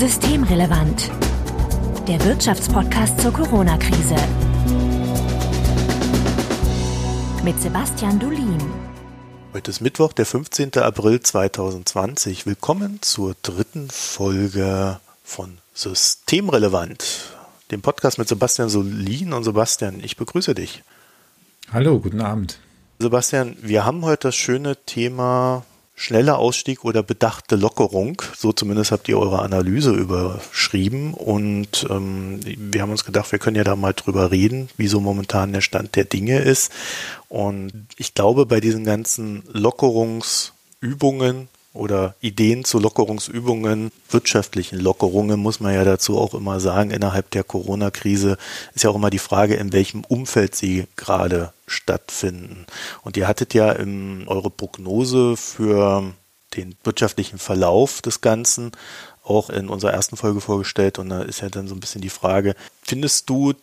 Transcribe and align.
Systemrelevant. 0.00 1.10
Der 2.08 2.24
Wirtschaftspodcast 2.24 3.20
zur 3.20 3.34
Corona-Krise. 3.34 4.16
Mit 7.44 7.60
Sebastian 7.60 8.18
Dulin. 8.18 8.58
Heute 9.52 9.70
ist 9.70 9.82
Mittwoch, 9.82 10.14
der 10.14 10.24
15. 10.24 10.78
April 10.78 11.20
2020. 11.20 12.46
Willkommen 12.46 13.02
zur 13.02 13.36
dritten 13.42 13.90
Folge 13.90 15.00
von 15.22 15.58
Systemrelevant, 15.74 17.34
dem 17.70 17.82
Podcast 17.82 18.16
mit 18.16 18.26
Sebastian 18.26 18.70
Solin. 18.70 19.34
Und 19.34 19.44
Sebastian, 19.44 20.00
ich 20.02 20.16
begrüße 20.16 20.54
dich. 20.54 20.82
Hallo, 21.70 22.00
guten 22.00 22.22
Abend. 22.22 22.58
Sebastian, 23.00 23.54
wir 23.60 23.84
haben 23.84 24.02
heute 24.06 24.28
das 24.28 24.36
schöne 24.36 24.76
Thema 24.86 25.66
schneller 26.00 26.38
Ausstieg 26.38 26.84
oder 26.86 27.02
bedachte 27.02 27.56
Lockerung. 27.56 28.22
So 28.34 28.54
zumindest 28.54 28.90
habt 28.90 29.06
ihr 29.08 29.18
eure 29.18 29.42
Analyse 29.42 29.92
überschrieben. 29.92 31.12
Und 31.12 31.86
ähm, 31.90 32.40
wir 32.42 32.80
haben 32.80 32.90
uns 32.90 33.04
gedacht, 33.04 33.30
wir 33.32 33.38
können 33.38 33.56
ja 33.56 33.64
da 33.64 33.76
mal 33.76 33.92
drüber 33.92 34.30
reden, 34.30 34.70
wie 34.78 34.88
so 34.88 35.00
momentan 35.00 35.52
der 35.52 35.60
Stand 35.60 35.96
der 35.96 36.04
Dinge 36.06 36.38
ist. 36.38 36.72
Und 37.28 37.86
ich 37.98 38.14
glaube, 38.14 38.46
bei 38.46 38.60
diesen 38.60 38.84
ganzen 38.84 39.42
Lockerungsübungen 39.52 41.48
oder 41.74 42.14
Ideen 42.22 42.64
zu 42.64 42.78
Lockerungsübungen, 42.78 43.92
wirtschaftlichen 44.08 44.80
Lockerungen, 44.80 45.38
muss 45.38 45.60
man 45.60 45.74
ja 45.74 45.84
dazu 45.84 46.18
auch 46.18 46.32
immer 46.32 46.60
sagen, 46.60 46.92
innerhalb 46.92 47.30
der 47.30 47.44
Corona-Krise 47.44 48.38
ist 48.74 48.84
ja 48.84 48.90
auch 48.90 48.96
immer 48.96 49.10
die 49.10 49.18
Frage, 49.18 49.54
in 49.54 49.74
welchem 49.74 50.04
Umfeld 50.04 50.54
sie 50.54 50.86
gerade 50.96 51.52
stattfinden. 51.70 52.66
Und 53.02 53.16
ihr 53.16 53.28
hattet 53.28 53.54
ja 53.54 53.72
in 53.72 54.26
eure 54.28 54.50
Prognose 54.50 55.36
für 55.36 56.12
den 56.56 56.74
wirtschaftlichen 56.82 57.38
Verlauf 57.38 58.02
des 58.02 58.20
Ganzen 58.20 58.72
auch 59.22 59.50
in 59.50 59.68
unserer 59.68 59.92
ersten 59.92 60.16
Folge 60.16 60.40
vorgestellt. 60.40 60.98
Und 60.98 61.10
da 61.10 61.22
ist 61.22 61.40
ja 61.40 61.48
dann 61.48 61.68
so 61.68 61.74
ein 61.74 61.80
bisschen 61.80 62.00
die 62.00 62.10
Frage, 62.10 62.54
findest 62.82 63.30
du, 63.30 63.54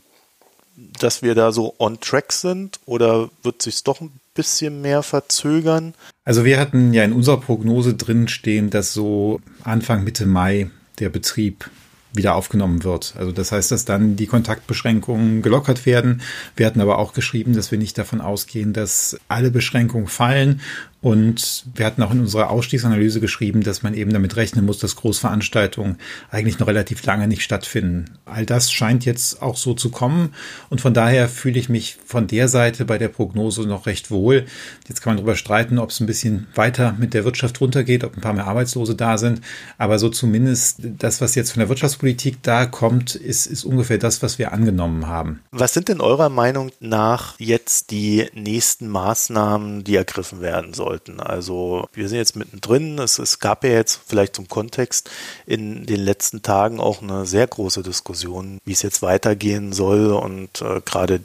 dass 1.00 1.22
wir 1.22 1.36
da 1.36 1.52
so 1.52 1.76
on 1.80 2.00
track 2.00 2.32
sind 2.32 2.80
oder 2.86 3.30
wird 3.44 3.62
sich 3.62 3.84
doch 3.84 4.00
ein 4.00 4.12
bisschen 4.36 4.82
mehr 4.82 5.04
verzögern? 5.04 5.94
Also 6.24 6.46
wir 6.46 6.60
hatten 6.60 6.94
ja 6.94 7.04
in 7.04 7.14
unserer 7.14 7.42
Prognose 7.42 7.96
drin 7.96 8.28
stehen, 8.28 8.70
dass 8.70 8.94
so 8.94 9.42
Anfang 9.64 10.04
Mitte 10.04 10.26
Mai 10.26 10.70
der 11.00 11.10
Betrieb 11.10 11.70
wieder 12.14 12.36
aufgenommen 12.36 12.84
wird. 12.84 13.14
Also 13.18 13.32
das 13.32 13.52
heißt, 13.52 13.72
dass 13.72 13.86
dann 13.86 14.16
die 14.16 14.28
Kontaktbeschränkungen 14.28 15.42
gelockert 15.42 15.86
werden. 15.86 16.22
Wir 16.56 16.66
hatten 16.66 16.82
aber 16.82 16.98
auch 16.98 17.14
geschrieben, 17.14 17.54
dass 17.54 17.72
wir 17.72 17.78
nicht 17.78 17.98
davon 17.98 18.22
ausgehen, 18.22 18.74
dass 18.74 19.18
alle 19.28 19.52
Beschränkungen 19.52 20.08
fallen 20.08 20.62
und 21.00 21.66
wir 21.76 21.86
hatten 21.86 22.02
auch 22.02 22.12
in 22.12 22.20
unserer 22.20 22.50
Ausstiegsanalyse 22.50 23.20
geschrieben, 23.20 23.62
dass 23.62 23.84
man 23.84 23.94
eben 23.94 24.12
damit 24.12 24.36
rechnen 24.36 24.66
muss, 24.66 24.80
dass 24.80 24.96
Großveranstaltungen 24.96 25.98
eigentlich 26.32 26.58
noch 26.58 26.68
relativ 26.68 27.06
lange 27.06 27.28
nicht 27.28 27.44
stattfinden. 27.44 28.18
All 28.26 28.48
das 28.48 28.72
scheint 28.72 29.06
jetzt 29.06 29.44
auch 29.44 29.58
so 29.58 29.76
zu 29.76 29.92
kommen. 29.92 30.34
Und 30.70 30.82
von 30.82 30.96
daher 30.96 31.30
fühle 31.30 31.60
ich 31.60 31.70
mich 31.70 31.98
von 32.04 32.26
der 32.26 32.48
Seite 32.48 32.84
bei 32.84 32.98
der 32.98 33.10
Prognose 33.10 33.62
noch 33.62 33.86
recht 33.86 34.10
wohl. 34.10 34.48
Jetzt 34.88 35.02
kann 35.02 35.12
man 35.12 35.18
darüber 35.18 35.36
streiten, 35.36 35.78
ob 35.78 35.92
es 35.92 36.00
ein 36.00 36.08
bisschen 36.08 36.48
weiter 36.56 36.96
mit 36.98 37.14
der 37.14 37.26
Wirtschaft 37.26 37.62
runtergeht, 37.62 38.04
ob 38.04 38.18
ein 38.18 38.22
paar 38.22 38.34
mehr 38.34 38.48
Arbeitslose 38.48 38.96
da 38.96 39.20
sind. 39.20 39.42
Aber 39.78 40.00
so 40.00 40.10
zumindest 40.10 40.80
das, 40.82 41.22
was 41.22 41.36
jetzt 41.36 41.52
von 41.52 41.60
der 41.60 41.70
Wirtschaftspolitik 41.70 42.42
da 42.42 42.66
kommt, 42.66 43.14
ist, 43.14 43.46
ist 43.46 43.66
ungefähr 43.66 44.00
das, 44.00 44.24
was 44.24 44.40
wir 44.40 44.52
angenommen 44.52 45.06
haben. 45.06 45.42
Was 45.52 45.76
sind 45.76 45.90
denn 45.90 46.02
eurer 46.02 46.30
Meinung 46.30 46.72
nach 46.80 47.40
jetzt 47.40 47.92
die 47.92 48.26
nächsten 48.34 48.88
Maßnahmen, 48.88 49.84
die 49.84 49.96
ergriffen 49.96 50.42
werden 50.42 50.74
sollen? 50.74 50.87
Sollten. 50.88 51.20
Also 51.20 51.90
wir 51.94 52.08
sind 52.08 52.18
jetzt 52.18 52.36
mittendrin. 52.36 52.98
Es, 53.00 53.20
es 53.20 53.40
gab 53.40 53.64
ja 53.64 53.72
jetzt 53.72 54.00
vielleicht 54.08 54.36
zum 54.36 54.48
Kontext 54.48 55.10
in 55.46 55.86
den 55.86 56.00
letzten 56.00 56.42
Tagen 56.42 56.80
auch 56.80 57.02
eine 57.02 57.26
sehr 57.26 57.48
große 57.48 57.84
Diskussion, 57.84 58.60
wie 58.66 58.72
es 58.72 58.82
jetzt 58.82 59.02
weitergehen 59.02 59.74
soll. 59.74 60.14
Und 60.14 60.62
äh, 60.62 60.82
gerade 60.86 61.22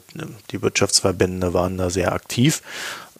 die 0.51 0.61
Wirtschaftsverbände 0.61 1.53
waren 1.53 1.77
da 1.77 1.89
sehr 1.89 2.13
aktiv. 2.13 2.61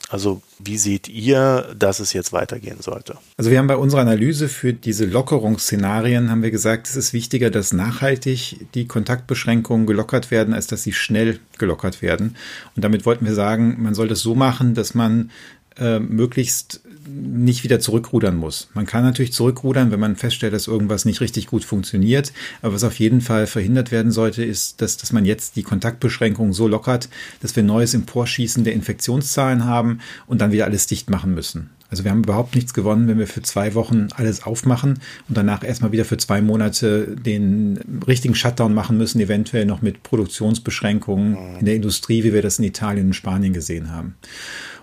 Also 0.10 0.44
wie 0.60 0.78
seht 0.78 1.08
ihr, 1.08 1.74
dass 1.76 2.00
es 2.00 2.14
jetzt 2.14 2.34
weitergehen 2.34 2.82
sollte? 2.82 3.18
Also 3.36 3.50
wir 3.50 3.58
haben 3.58 3.66
bei 3.66 3.78
unserer 3.78 4.02
Analyse 4.02 4.48
für 4.48 4.72
diese 4.72 5.06
Lockerungsszenarien 5.06 6.30
haben 6.30 6.44
wir 6.44 6.52
gesagt, 6.52 6.88
es 6.88 6.96
ist 6.96 7.14
wichtiger, 7.14 7.50
dass 7.50 7.74
nachhaltig 7.74 8.68
die 8.76 8.86
Kontaktbeschränkungen 8.86 9.88
gelockert 9.88 10.30
werden, 10.30 10.54
als 10.54 10.68
dass 10.68 10.84
sie 10.84 10.94
schnell 10.94 11.40
gelockert 11.58 12.04
werden. 12.04 12.36
Und 12.76 12.84
damit 12.84 13.08
wollten 13.08 13.26
wir 13.26 13.34
sagen, 13.34 13.82
man 13.82 13.96
soll 13.96 14.08
das 14.08 14.20
so 14.20 14.36
machen, 14.36 14.76
dass 14.76 14.94
man 14.94 15.32
äh, 15.78 16.00
möglichst 16.00 16.82
nicht 17.08 17.64
wieder 17.64 17.80
zurückrudern 17.80 18.36
muss. 18.36 18.70
Man 18.74 18.86
kann 18.86 19.04
natürlich 19.04 19.34
zurückrudern, 19.34 19.92
wenn 19.92 20.00
man 20.00 20.16
feststellt, 20.16 20.54
dass 20.54 20.68
irgendwas 20.68 21.06
nicht 21.06 21.22
richtig 21.22 21.48
gut 21.48 21.66
funktioniert. 21.66 22.32
Aber 22.62 22.74
was 22.74 22.84
auf 22.84 23.00
jeden 23.00 23.22
Fall 23.22 23.48
verhindert 23.48 23.92
werden 23.92 24.12
sollte, 24.12 24.44
ist, 24.44 24.82
dass, 24.82 24.98
dass 24.98 25.12
man 25.12 25.26
jetzt 25.26 25.56
die 25.56 25.64
Kontaktbeschränkungen 25.64 26.54
so 26.54 26.68
lockert, 26.68 27.10
dass 27.42 27.56
wir 27.56 27.64
neues 27.64 27.94
Emporschießen 27.94 28.64
der 28.64 28.74
Infektionszahlen 28.74 29.66
haben 29.66 30.00
und 30.28 30.40
dann 30.42 30.52
wieder 30.52 30.66
alles 30.66 30.88
dicht 30.88 31.10
machen 31.10 31.34
müssen. 31.34 31.70
Also 31.94 32.06
wir 32.06 32.10
haben 32.10 32.24
überhaupt 32.24 32.56
nichts 32.56 32.74
gewonnen, 32.74 33.08
wenn 33.08 33.20
wir 33.20 33.28
für 33.28 33.44
zwei 33.44 33.76
Wochen 33.76 34.08
alles 34.16 34.42
aufmachen 34.42 35.00
und 35.30 35.38
danach 35.38 35.64
erstmal 35.64 35.92
wieder 35.92 36.06
für 36.06 36.18
zwei 36.18 36.42
Monate 36.42 37.16
den 37.16 38.02
richtigen 38.08 38.34
Shutdown 38.34 38.74
machen 38.74 38.98
müssen, 38.98 39.22
eventuell 39.22 39.68
noch 39.68 39.84
mit 39.84 40.02
Produktionsbeschränkungen 40.02 41.60
in 41.60 41.68
der 41.68 41.76
Industrie, 41.76 42.24
wie 42.24 42.34
wir 42.34 42.42
das 42.42 42.58
in 42.58 42.66
Italien 42.66 43.08
und 43.08 43.14
Spanien 43.14 43.54
gesehen 43.54 43.92
haben. 43.92 44.16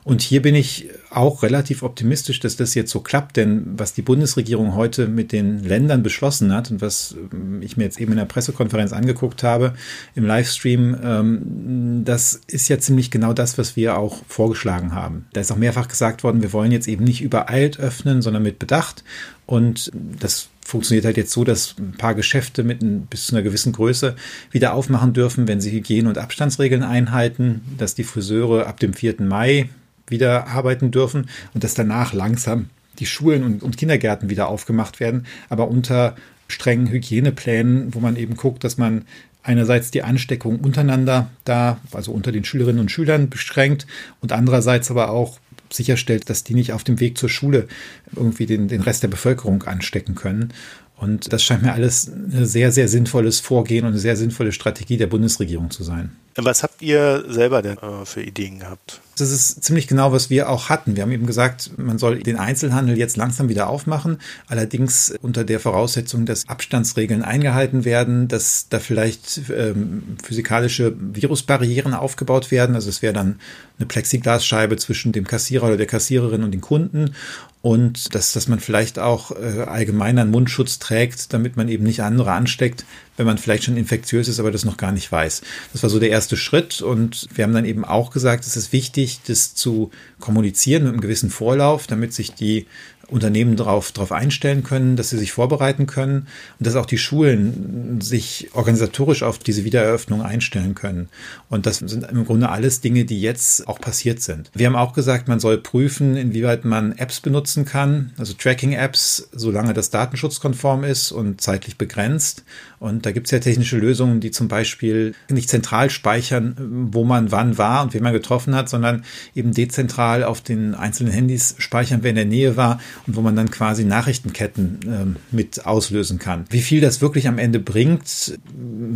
Und 0.04 0.22
hier 0.22 0.40
bin 0.40 0.54
ich 0.54 0.88
auch 1.10 1.42
relativ 1.42 1.82
optimistisch, 1.82 2.40
dass 2.40 2.56
das 2.56 2.74
jetzt 2.74 2.90
so 2.90 3.00
klappt, 3.00 3.36
denn 3.36 3.64
was 3.76 3.92
die 3.92 4.02
Bundesregierung 4.02 4.74
heute 4.74 5.08
mit 5.08 5.32
den 5.32 5.62
Ländern 5.62 6.02
beschlossen 6.02 6.54
hat 6.54 6.70
und 6.70 6.80
was 6.80 7.16
ähm, 7.32 7.60
ich 7.62 7.76
mir 7.76 7.84
jetzt 7.84 8.00
eben 8.00 8.12
in 8.12 8.18
der 8.18 8.24
Pressekonferenz 8.24 8.92
angeguckt 8.92 9.42
habe, 9.42 9.74
im 10.14 10.24
Livestream, 10.24 10.96
ähm, 11.02 12.02
das 12.04 12.40
ist 12.46 12.68
ja 12.68 12.78
ziemlich 12.78 13.10
genau 13.10 13.32
das, 13.32 13.58
was 13.58 13.76
wir 13.76 13.98
auch 13.98 14.22
vorgeschlagen 14.28 14.94
haben. 14.94 15.26
Da 15.32 15.40
ist 15.40 15.52
auch 15.52 15.56
mehrfach 15.56 15.88
gesagt 15.88 16.24
worden, 16.24 16.42
wir 16.42 16.52
wollen 16.52 16.72
jetzt 16.72 16.88
eben 16.88 17.04
nicht 17.04 17.22
übereilt 17.22 17.78
öffnen, 17.78 18.22
sondern 18.22 18.42
mit 18.42 18.58
Bedacht. 18.58 19.04
Und 19.46 19.90
das 19.94 20.48
funktioniert 20.64 21.04
halt 21.04 21.16
jetzt 21.16 21.32
so, 21.32 21.42
dass 21.42 21.74
ein 21.78 21.96
paar 21.98 22.14
Geschäfte 22.14 22.62
mit 22.62 22.82
ein, 22.82 23.06
bis 23.06 23.26
zu 23.26 23.34
einer 23.34 23.42
gewissen 23.42 23.72
Größe 23.72 24.14
wieder 24.52 24.74
aufmachen 24.74 25.12
dürfen, 25.12 25.48
wenn 25.48 25.60
sie 25.60 25.72
Hygiene- 25.72 26.08
und 26.08 26.18
Abstandsregeln 26.18 26.84
einhalten, 26.84 27.62
dass 27.76 27.96
die 27.96 28.04
Friseure 28.04 28.66
ab 28.66 28.78
dem 28.78 28.94
4. 28.94 29.16
Mai 29.22 29.68
wieder 30.10 30.46
arbeiten 30.48 30.90
dürfen 30.90 31.28
und 31.54 31.64
dass 31.64 31.74
danach 31.74 32.12
langsam 32.12 32.70
die 32.98 33.06
Schulen 33.06 33.42
und, 33.44 33.62
und 33.62 33.76
Kindergärten 33.76 34.30
wieder 34.30 34.48
aufgemacht 34.48 35.00
werden, 35.00 35.26
aber 35.48 35.68
unter 35.68 36.16
strengen 36.48 36.88
Hygieneplänen, 36.88 37.94
wo 37.94 38.00
man 38.00 38.16
eben 38.16 38.36
guckt, 38.36 38.64
dass 38.64 38.76
man 38.76 39.04
einerseits 39.42 39.90
die 39.90 40.02
Ansteckung 40.02 40.60
untereinander 40.60 41.30
da, 41.44 41.78
also 41.92 42.12
unter 42.12 42.32
den 42.32 42.44
Schülerinnen 42.44 42.80
und 42.80 42.90
Schülern 42.90 43.30
beschränkt 43.30 43.86
und 44.20 44.32
andererseits 44.32 44.90
aber 44.90 45.10
auch 45.10 45.38
sicherstellt, 45.72 46.28
dass 46.28 46.44
die 46.44 46.54
nicht 46.54 46.72
auf 46.72 46.84
dem 46.84 47.00
Weg 47.00 47.16
zur 47.16 47.28
Schule 47.28 47.68
irgendwie 48.14 48.46
den, 48.46 48.68
den 48.68 48.82
Rest 48.82 49.02
der 49.02 49.08
Bevölkerung 49.08 49.62
anstecken 49.62 50.14
können. 50.14 50.52
Und 50.96 51.32
das 51.32 51.42
scheint 51.42 51.62
mir 51.62 51.72
alles 51.72 52.08
ein 52.08 52.44
sehr, 52.44 52.72
sehr 52.72 52.88
sinnvolles 52.88 53.40
Vorgehen 53.40 53.86
und 53.86 53.92
eine 53.92 54.00
sehr 54.00 54.16
sinnvolle 54.16 54.52
Strategie 54.52 54.98
der 54.98 55.06
Bundesregierung 55.06 55.70
zu 55.70 55.82
sein. 55.82 56.10
Was 56.36 56.62
habt 56.62 56.80
ihr 56.80 57.24
selber 57.28 57.62
denn 57.62 57.76
äh, 57.78 58.04
für 58.04 58.22
Ideen 58.22 58.60
gehabt? 58.60 59.00
Das 59.18 59.30
ist 59.30 59.62
ziemlich 59.62 59.86
genau, 59.86 60.12
was 60.12 60.30
wir 60.30 60.48
auch 60.48 60.70
hatten. 60.70 60.96
Wir 60.96 61.02
haben 61.02 61.12
eben 61.12 61.26
gesagt, 61.26 61.72
man 61.76 61.98
soll 61.98 62.20
den 62.20 62.36
Einzelhandel 62.36 62.96
jetzt 62.96 63.18
langsam 63.18 63.50
wieder 63.50 63.68
aufmachen, 63.68 64.18
allerdings 64.46 65.12
unter 65.20 65.44
der 65.44 65.60
Voraussetzung, 65.60 66.24
dass 66.24 66.48
Abstandsregeln 66.48 67.22
eingehalten 67.22 67.84
werden, 67.84 68.28
dass 68.28 68.68
da 68.70 68.78
vielleicht 68.78 69.42
ähm, 69.54 70.16
physikalische 70.22 70.94
Virusbarrieren 70.98 71.92
aufgebaut 71.92 72.50
werden. 72.50 72.74
Also 72.74 72.88
es 72.88 73.02
wäre 73.02 73.12
dann 73.12 73.40
eine 73.78 73.86
Plexiglasscheibe 73.86 74.76
zwischen 74.76 75.12
dem 75.12 75.26
Kassierer 75.26 75.66
oder 75.66 75.76
der 75.76 75.86
Kassiererin 75.86 76.42
und 76.42 76.52
den 76.52 76.62
Kunden 76.62 77.14
und 77.62 78.14
dass, 78.14 78.32
dass 78.32 78.48
man 78.48 78.58
vielleicht 78.58 78.98
auch 78.98 79.32
äh, 79.32 79.62
allgemein 79.62 80.18
einen 80.18 80.30
Mundschutz 80.30 80.78
trägt, 80.78 81.34
damit 81.34 81.56
man 81.56 81.68
eben 81.68 81.84
nicht 81.84 82.02
andere 82.02 82.32
ansteckt, 82.32 82.86
wenn 83.20 83.26
man 83.26 83.38
vielleicht 83.38 83.64
schon 83.64 83.76
infektiös 83.76 84.28
ist, 84.28 84.40
aber 84.40 84.50
das 84.50 84.64
noch 84.64 84.78
gar 84.78 84.92
nicht 84.92 85.12
weiß. 85.12 85.42
Das 85.74 85.82
war 85.82 85.90
so 85.90 85.98
der 85.98 86.08
erste 86.08 86.38
Schritt 86.38 86.80
und 86.80 87.28
wir 87.34 87.44
haben 87.44 87.52
dann 87.52 87.66
eben 87.66 87.84
auch 87.84 88.10
gesagt, 88.10 88.46
es 88.46 88.56
ist 88.56 88.72
wichtig, 88.72 89.20
das 89.26 89.54
zu 89.54 89.90
kommunizieren 90.20 90.84
mit 90.84 90.92
einem 90.92 91.02
gewissen 91.02 91.28
Vorlauf, 91.28 91.86
damit 91.86 92.14
sich 92.14 92.32
die 92.32 92.66
Unternehmen 93.10 93.56
darauf, 93.56 93.92
darauf 93.92 94.12
einstellen 94.12 94.62
können, 94.62 94.96
dass 94.96 95.10
sie 95.10 95.18
sich 95.18 95.32
vorbereiten 95.32 95.86
können 95.86 96.28
und 96.58 96.66
dass 96.66 96.76
auch 96.76 96.86
die 96.86 96.98
Schulen 96.98 98.00
sich 98.00 98.48
organisatorisch 98.52 99.22
auf 99.22 99.38
diese 99.38 99.64
Wiedereröffnung 99.64 100.22
einstellen 100.22 100.74
können. 100.74 101.08
Und 101.48 101.66
das 101.66 101.78
sind 101.78 102.04
im 102.04 102.24
Grunde 102.24 102.48
alles 102.48 102.80
Dinge, 102.80 103.04
die 103.04 103.20
jetzt 103.20 103.66
auch 103.68 103.80
passiert 103.80 104.20
sind. 104.20 104.50
Wir 104.54 104.66
haben 104.66 104.76
auch 104.76 104.92
gesagt, 104.92 105.28
man 105.28 105.40
soll 105.40 105.58
prüfen, 105.58 106.16
inwieweit 106.16 106.64
man 106.64 106.92
Apps 106.92 107.20
benutzen 107.20 107.64
kann, 107.64 108.12
also 108.16 108.32
Tracking-Apps, 108.32 109.28
solange 109.32 109.74
das 109.74 109.90
datenschutzkonform 109.90 110.84
ist 110.84 111.12
und 111.12 111.40
zeitlich 111.40 111.76
begrenzt. 111.76 112.44
Und 112.80 113.04
da 113.04 113.12
gibt 113.12 113.26
es 113.26 113.30
ja 113.30 113.40
technische 113.40 113.76
Lösungen, 113.76 114.20
die 114.20 114.30
zum 114.30 114.48
Beispiel 114.48 115.14
nicht 115.28 115.50
zentral 115.50 115.90
speichern, 115.90 116.56
wo 116.90 117.04
man 117.04 117.30
wann 117.30 117.58
war 117.58 117.82
und 117.82 117.92
wen 117.92 118.02
man 118.02 118.14
getroffen 118.14 118.54
hat, 118.54 118.70
sondern 118.70 119.04
eben 119.34 119.52
dezentral 119.52 120.24
auf 120.24 120.40
den 120.40 120.74
einzelnen 120.74 121.12
Handys 121.12 121.54
speichern, 121.58 121.98
wer 122.02 122.08
in 122.08 122.16
der 122.16 122.24
Nähe 122.24 122.56
war 122.56 122.80
und 123.06 123.16
wo 123.16 123.20
man 123.20 123.36
dann 123.36 123.50
quasi 123.50 123.84
Nachrichtenketten 123.84 124.78
äh, 124.90 125.34
mit 125.34 125.66
auslösen 125.66 126.18
kann. 126.18 126.46
Wie 126.48 126.62
viel 126.62 126.80
das 126.80 127.02
wirklich 127.02 127.28
am 127.28 127.36
Ende 127.36 127.58
bringt, 127.58 128.38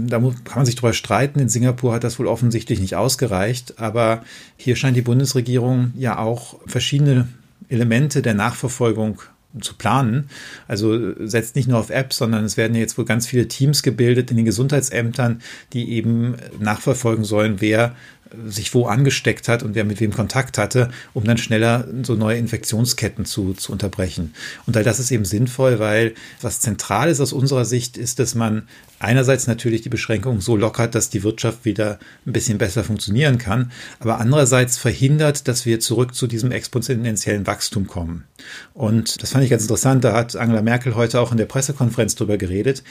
da 0.06 0.18
kann 0.18 0.56
man 0.56 0.66
sich 0.66 0.76
drüber 0.76 0.94
streiten. 0.94 1.38
In 1.38 1.50
Singapur 1.50 1.92
hat 1.92 2.04
das 2.04 2.18
wohl 2.18 2.26
offensichtlich 2.26 2.80
nicht 2.80 2.96
ausgereicht, 2.96 3.78
aber 3.78 4.24
hier 4.56 4.76
scheint 4.76 4.96
die 4.96 5.02
Bundesregierung 5.02 5.92
ja 5.94 6.16
auch 6.16 6.58
verschiedene 6.66 7.28
Elemente 7.68 8.22
der 8.22 8.34
Nachverfolgung 8.34 9.20
zu 9.60 9.74
planen. 9.74 10.28
Also 10.68 11.14
setzt 11.26 11.56
nicht 11.56 11.68
nur 11.68 11.78
auf 11.78 11.90
Apps, 11.90 12.18
sondern 12.18 12.44
es 12.44 12.56
werden 12.56 12.76
jetzt 12.76 12.98
wohl 12.98 13.04
ganz 13.04 13.26
viele 13.26 13.48
Teams 13.48 13.82
gebildet 13.82 14.30
in 14.30 14.36
den 14.36 14.46
Gesundheitsämtern, 14.46 15.40
die 15.72 15.92
eben 15.92 16.36
nachverfolgen 16.58 17.24
sollen, 17.24 17.60
wer 17.60 17.94
sich 18.46 18.74
wo 18.74 18.86
angesteckt 18.86 19.48
hat 19.48 19.62
und 19.62 19.74
wer 19.74 19.84
mit 19.84 20.00
wem 20.00 20.12
Kontakt 20.12 20.58
hatte, 20.58 20.90
um 21.12 21.24
dann 21.24 21.38
schneller 21.38 21.86
so 22.02 22.14
neue 22.14 22.38
Infektionsketten 22.38 23.24
zu, 23.24 23.54
zu 23.54 23.72
unterbrechen. 23.72 24.34
Und 24.66 24.76
all 24.76 24.84
das 24.84 25.00
ist 25.00 25.10
eben 25.10 25.24
sinnvoll, 25.24 25.78
weil 25.78 26.14
was 26.40 26.60
zentral 26.60 27.08
ist 27.08 27.20
aus 27.20 27.32
unserer 27.32 27.64
Sicht, 27.64 27.96
ist, 27.96 28.18
dass 28.18 28.34
man 28.34 28.68
einerseits 28.98 29.46
natürlich 29.46 29.82
die 29.82 29.88
Beschränkungen 29.88 30.40
so 30.40 30.56
lockert, 30.56 30.94
dass 30.94 31.10
die 31.10 31.22
Wirtschaft 31.22 31.64
wieder 31.64 31.98
ein 32.26 32.32
bisschen 32.32 32.58
besser 32.58 32.84
funktionieren 32.84 33.38
kann, 33.38 33.70
aber 34.00 34.18
andererseits 34.18 34.78
verhindert, 34.78 35.46
dass 35.48 35.66
wir 35.66 35.80
zurück 35.80 36.14
zu 36.14 36.26
diesem 36.26 36.52
exponentiellen 36.52 37.46
Wachstum 37.46 37.86
kommen. 37.86 38.24
Und 38.72 39.22
das 39.22 39.30
fand 39.30 39.44
ich 39.44 39.50
ganz 39.50 39.62
interessant, 39.62 40.04
da 40.04 40.14
hat 40.14 40.36
Angela 40.36 40.62
Merkel 40.62 40.94
heute 40.94 41.20
auch 41.20 41.30
in 41.32 41.38
der 41.38 41.46
Pressekonferenz 41.46 42.14
drüber 42.14 42.38
geredet. 42.38 42.82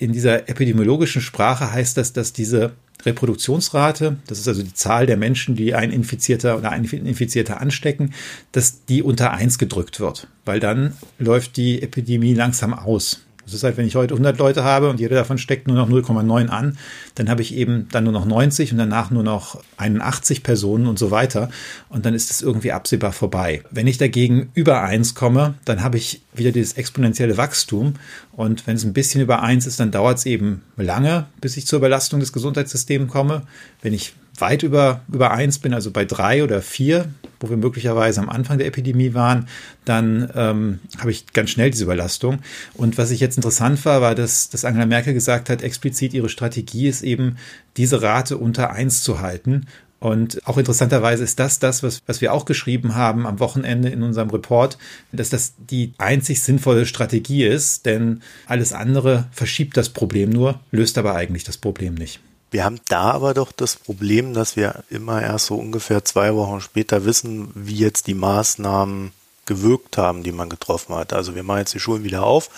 In 0.00 0.12
dieser 0.12 0.48
epidemiologischen 0.48 1.20
Sprache 1.20 1.72
heißt 1.72 1.98
das, 1.98 2.14
dass 2.14 2.32
diese 2.32 2.72
Reproduktionsrate, 3.04 4.16
das 4.26 4.38
ist 4.38 4.48
also 4.48 4.62
die 4.62 4.72
Zahl 4.72 5.04
der 5.04 5.18
Menschen, 5.18 5.56
die 5.56 5.74
ein 5.74 5.90
Infizierter 5.90 6.56
oder 6.56 6.70
ein 6.70 6.84
Infizierter 6.84 7.60
anstecken, 7.60 8.14
dass 8.50 8.86
die 8.86 9.02
unter 9.02 9.32
eins 9.32 9.58
gedrückt 9.58 10.00
wird, 10.00 10.26
weil 10.46 10.58
dann 10.58 10.94
läuft 11.18 11.58
die 11.58 11.82
Epidemie 11.82 12.32
langsam 12.32 12.72
aus. 12.72 13.26
Das 13.50 13.56
ist 13.56 13.64
halt, 13.64 13.76
wenn 13.76 13.86
ich 13.86 13.96
heute 13.96 14.14
100 14.14 14.38
Leute 14.38 14.62
habe 14.62 14.88
und 14.88 15.00
jeder 15.00 15.16
davon 15.16 15.38
steckt 15.38 15.66
nur 15.66 15.76
noch 15.76 15.88
0,9 15.88 16.48
an, 16.48 16.78
dann 17.16 17.28
habe 17.28 17.42
ich 17.42 17.54
eben 17.54 17.88
dann 17.90 18.04
nur 18.04 18.12
noch 18.12 18.24
90 18.24 18.70
und 18.72 18.78
danach 18.78 19.10
nur 19.10 19.24
noch 19.24 19.60
81 19.76 20.42
Personen 20.42 20.86
und 20.86 20.98
so 20.98 21.10
weiter. 21.10 21.50
Und 21.88 22.06
dann 22.06 22.14
ist 22.14 22.30
es 22.30 22.42
irgendwie 22.42 22.70
absehbar 22.72 23.12
vorbei. 23.12 23.62
Wenn 23.70 23.86
ich 23.88 23.98
dagegen 23.98 24.50
über 24.54 24.82
1 24.82 25.14
komme, 25.14 25.54
dann 25.64 25.82
habe 25.82 25.96
ich 25.96 26.22
wieder 26.32 26.52
dieses 26.52 26.74
exponentielle 26.74 27.36
Wachstum. 27.36 27.94
Und 28.32 28.66
wenn 28.66 28.76
es 28.76 28.84
ein 28.84 28.92
bisschen 28.92 29.20
über 29.20 29.42
1 29.42 29.66
ist, 29.66 29.80
dann 29.80 29.90
dauert 29.90 30.18
es 30.18 30.26
eben 30.26 30.62
lange, 30.76 31.26
bis 31.40 31.56
ich 31.56 31.66
zur 31.66 31.78
Überlastung 31.78 32.20
des 32.20 32.32
Gesundheitssystems 32.32 33.10
komme. 33.10 33.42
Wenn 33.82 33.94
ich 33.94 34.14
weit 34.40 34.62
über, 34.62 35.02
über 35.12 35.30
eins 35.30 35.58
bin, 35.58 35.74
also 35.74 35.90
bei 35.90 36.04
drei 36.04 36.42
oder 36.44 36.62
vier, 36.62 37.06
wo 37.40 37.48
wir 37.48 37.56
möglicherweise 37.56 38.20
am 38.20 38.28
Anfang 38.28 38.58
der 38.58 38.66
Epidemie 38.66 39.14
waren, 39.14 39.48
dann 39.84 40.30
ähm, 40.34 40.80
habe 40.98 41.10
ich 41.10 41.32
ganz 41.32 41.50
schnell 41.50 41.70
diese 41.70 41.84
Überlastung. 41.84 42.40
Und 42.74 42.98
was 42.98 43.10
ich 43.10 43.20
jetzt 43.20 43.36
interessant 43.36 43.84
war, 43.84 44.00
war, 44.00 44.14
dass, 44.14 44.50
dass 44.50 44.64
Angela 44.64 44.86
Merkel 44.86 45.14
gesagt 45.14 45.48
hat, 45.48 45.62
explizit 45.62 46.12
ihre 46.12 46.28
Strategie 46.28 46.88
ist 46.88 47.02
eben, 47.02 47.36
diese 47.76 48.02
Rate 48.02 48.36
unter 48.36 48.70
eins 48.70 49.02
zu 49.02 49.20
halten. 49.20 49.66
Und 50.00 50.46
auch 50.46 50.56
interessanterweise 50.56 51.22
ist 51.22 51.38
das 51.38 51.58
das, 51.58 51.82
was, 51.82 52.00
was 52.06 52.22
wir 52.22 52.32
auch 52.32 52.46
geschrieben 52.46 52.94
haben 52.94 53.26
am 53.26 53.38
Wochenende 53.38 53.90
in 53.90 54.02
unserem 54.02 54.30
Report, 54.30 54.78
dass 55.12 55.28
das 55.28 55.52
die 55.58 55.92
einzig 55.98 56.42
sinnvolle 56.42 56.86
Strategie 56.86 57.44
ist, 57.44 57.84
denn 57.84 58.22
alles 58.46 58.72
andere 58.72 59.28
verschiebt 59.30 59.76
das 59.76 59.90
Problem 59.90 60.30
nur, 60.30 60.58
löst 60.70 60.96
aber 60.96 61.14
eigentlich 61.14 61.44
das 61.44 61.58
Problem 61.58 61.94
nicht. 61.94 62.20
Wir 62.50 62.64
haben 62.64 62.80
da 62.88 63.12
aber 63.12 63.34
doch 63.34 63.52
das 63.52 63.76
Problem, 63.76 64.34
dass 64.34 64.56
wir 64.56 64.82
immer 64.90 65.22
erst 65.22 65.46
so 65.46 65.56
ungefähr 65.56 66.04
zwei 66.04 66.34
Wochen 66.34 66.60
später 66.60 67.04
wissen, 67.04 67.50
wie 67.54 67.76
jetzt 67.76 68.06
die 68.06 68.14
Maßnahmen 68.14 69.12
gewirkt 69.46 69.98
haben, 69.98 70.22
die 70.22 70.32
man 70.32 70.48
getroffen 70.48 70.94
hat. 70.94 71.12
Also 71.12 71.34
wir 71.34 71.42
machen 71.42 71.58
jetzt 71.58 71.74
die 71.74 71.80
Schulen 71.80 72.04
wieder 72.04 72.22
auf, 72.22 72.50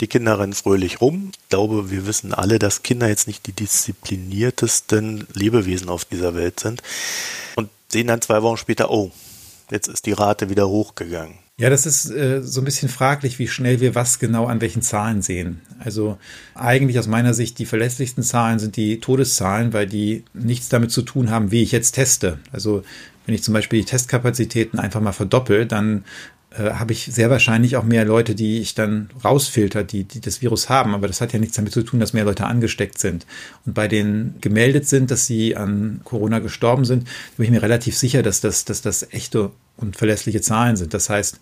die 0.00 0.08
Kinder 0.08 0.38
rennen 0.38 0.52
fröhlich 0.52 1.00
rum. 1.00 1.30
Ich 1.32 1.48
glaube, 1.48 1.90
wir 1.90 2.06
wissen 2.06 2.34
alle, 2.34 2.58
dass 2.58 2.82
Kinder 2.82 3.08
jetzt 3.08 3.28
nicht 3.28 3.46
die 3.46 3.52
diszipliniertesten 3.52 5.28
Lebewesen 5.32 5.88
auf 5.88 6.04
dieser 6.04 6.34
Welt 6.34 6.58
sind 6.58 6.82
und 7.54 7.70
sehen 7.88 8.08
dann 8.08 8.20
zwei 8.20 8.42
Wochen 8.42 8.56
später, 8.56 8.90
oh, 8.90 9.12
jetzt 9.70 9.86
ist 9.88 10.06
die 10.06 10.12
Rate 10.12 10.48
wieder 10.48 10.68
hochgegangen. 10.68 11.38
Ja, 11.60 11.68
das 11.68 11.84
ist 11.84 12.10
äh, 12.10 12.40
so 12.42 12.62
ein 12.62 12.64
bisschen 12.64 12.88
fraglich, 12.88 13.38
wie 13.38 13.46
schnell 13.46 13.80
wir 13.80 13.94
was 13.94 14.18
genau 14.18 14.46
an 14.46 14.62
welchen 14.62 14.80
Zahlen 14.80 15.20
sehen. 15.20 15.60
Also 15.78 16.16
eigentlich 16.54 16.98
aus 16.98 17.06
meiner 17.06 17.34
Sicht 17.34 17.58
die 17.58 17.66
verlässlichsten 17.66 18.22
Zahlen 18.24 18.58
sind 18.58 18.76
die 18.76 18.98
Todeszahlen, 18.98 19.74
weil 19.74 19.86
die 19.86 20.24
nichts 20.32 20.70
damit 20.70 20.90
zu 20.90 21.02
tun 21.02 21.28
haben, 21.28 21.50
wie 21.50 21.62
ich 21.62 21.70
jetzt 21.70 21.92
teste. 21.92 22.38
Also 22.50 22.82
wenn 23.26 23.34
ich 23.34 23.42
zum 23.42 23.52
Beispiel 23.52 23.80
die 23.80 23.84
Testkapazitäten 23.84 24.78
einfach 24.78 25.02
mal 25.02 25.12
verdoppel, 25.12 25.66
dann 25.66 26.04
äh, 26.52 26.70
habe 26.70 26.92
ich 26.92 27.04
sehr 27.12 27.28
wahrscheinlich 27.28 27.76
auch 27.76 27.84
mehr 27.84 28.06
Leute, 28.06 28.34
die 28.34 28.60
ich 28.60 28.74
dann 28.74 29.10
rausfilter, 29.22 29.84
die, 29.84 30.04
die 30.04 30.22
das 30.22 30.40
Virus 30.40 30.70
haben. 30.70 30.94
Aber 30.94 31.08
das 31.08 31.20
hat 31.20 31.34
ja 31.34 31.38
nichts 31.38 31.56
damit 31.56 31.74
zu 31.74 31.82
tun, 31.82 32.00
dass 32.00 32.14
mehr 32.14 32.24
Leute 32.24 32.46
angesteckt 32.46 32.98
sind. 32.98 33.26
Und 33.66 33.74
bei 33.74 33.86
denen 33.86 34.36
gemeldet 34.40 34.88
sind, 34.88 35.10
dass 35.10 35.26
sie 35.26 35.56
an 35.56 36.00
Corona 36.04 36.38
gestorben 36.38 36.86
sind, 36.86 37.06
bin 37.36 37.44
ich 37.44 37.50
mir 37.50 37.62
relativ 37.62 37.98
sicher, 37.98 38.22
dass 38.22 38.40
das, 38.40 38.64
dass 38.64 38.80
das 38.80 39.12
echte 39.12 39.50
und 39.80 39.96
verlässliche 39.96 40.40
Zahlen 40.40 40.76
sind. 40.76 40.94
Das 40.94 41.10
heißt, 41.10 41.40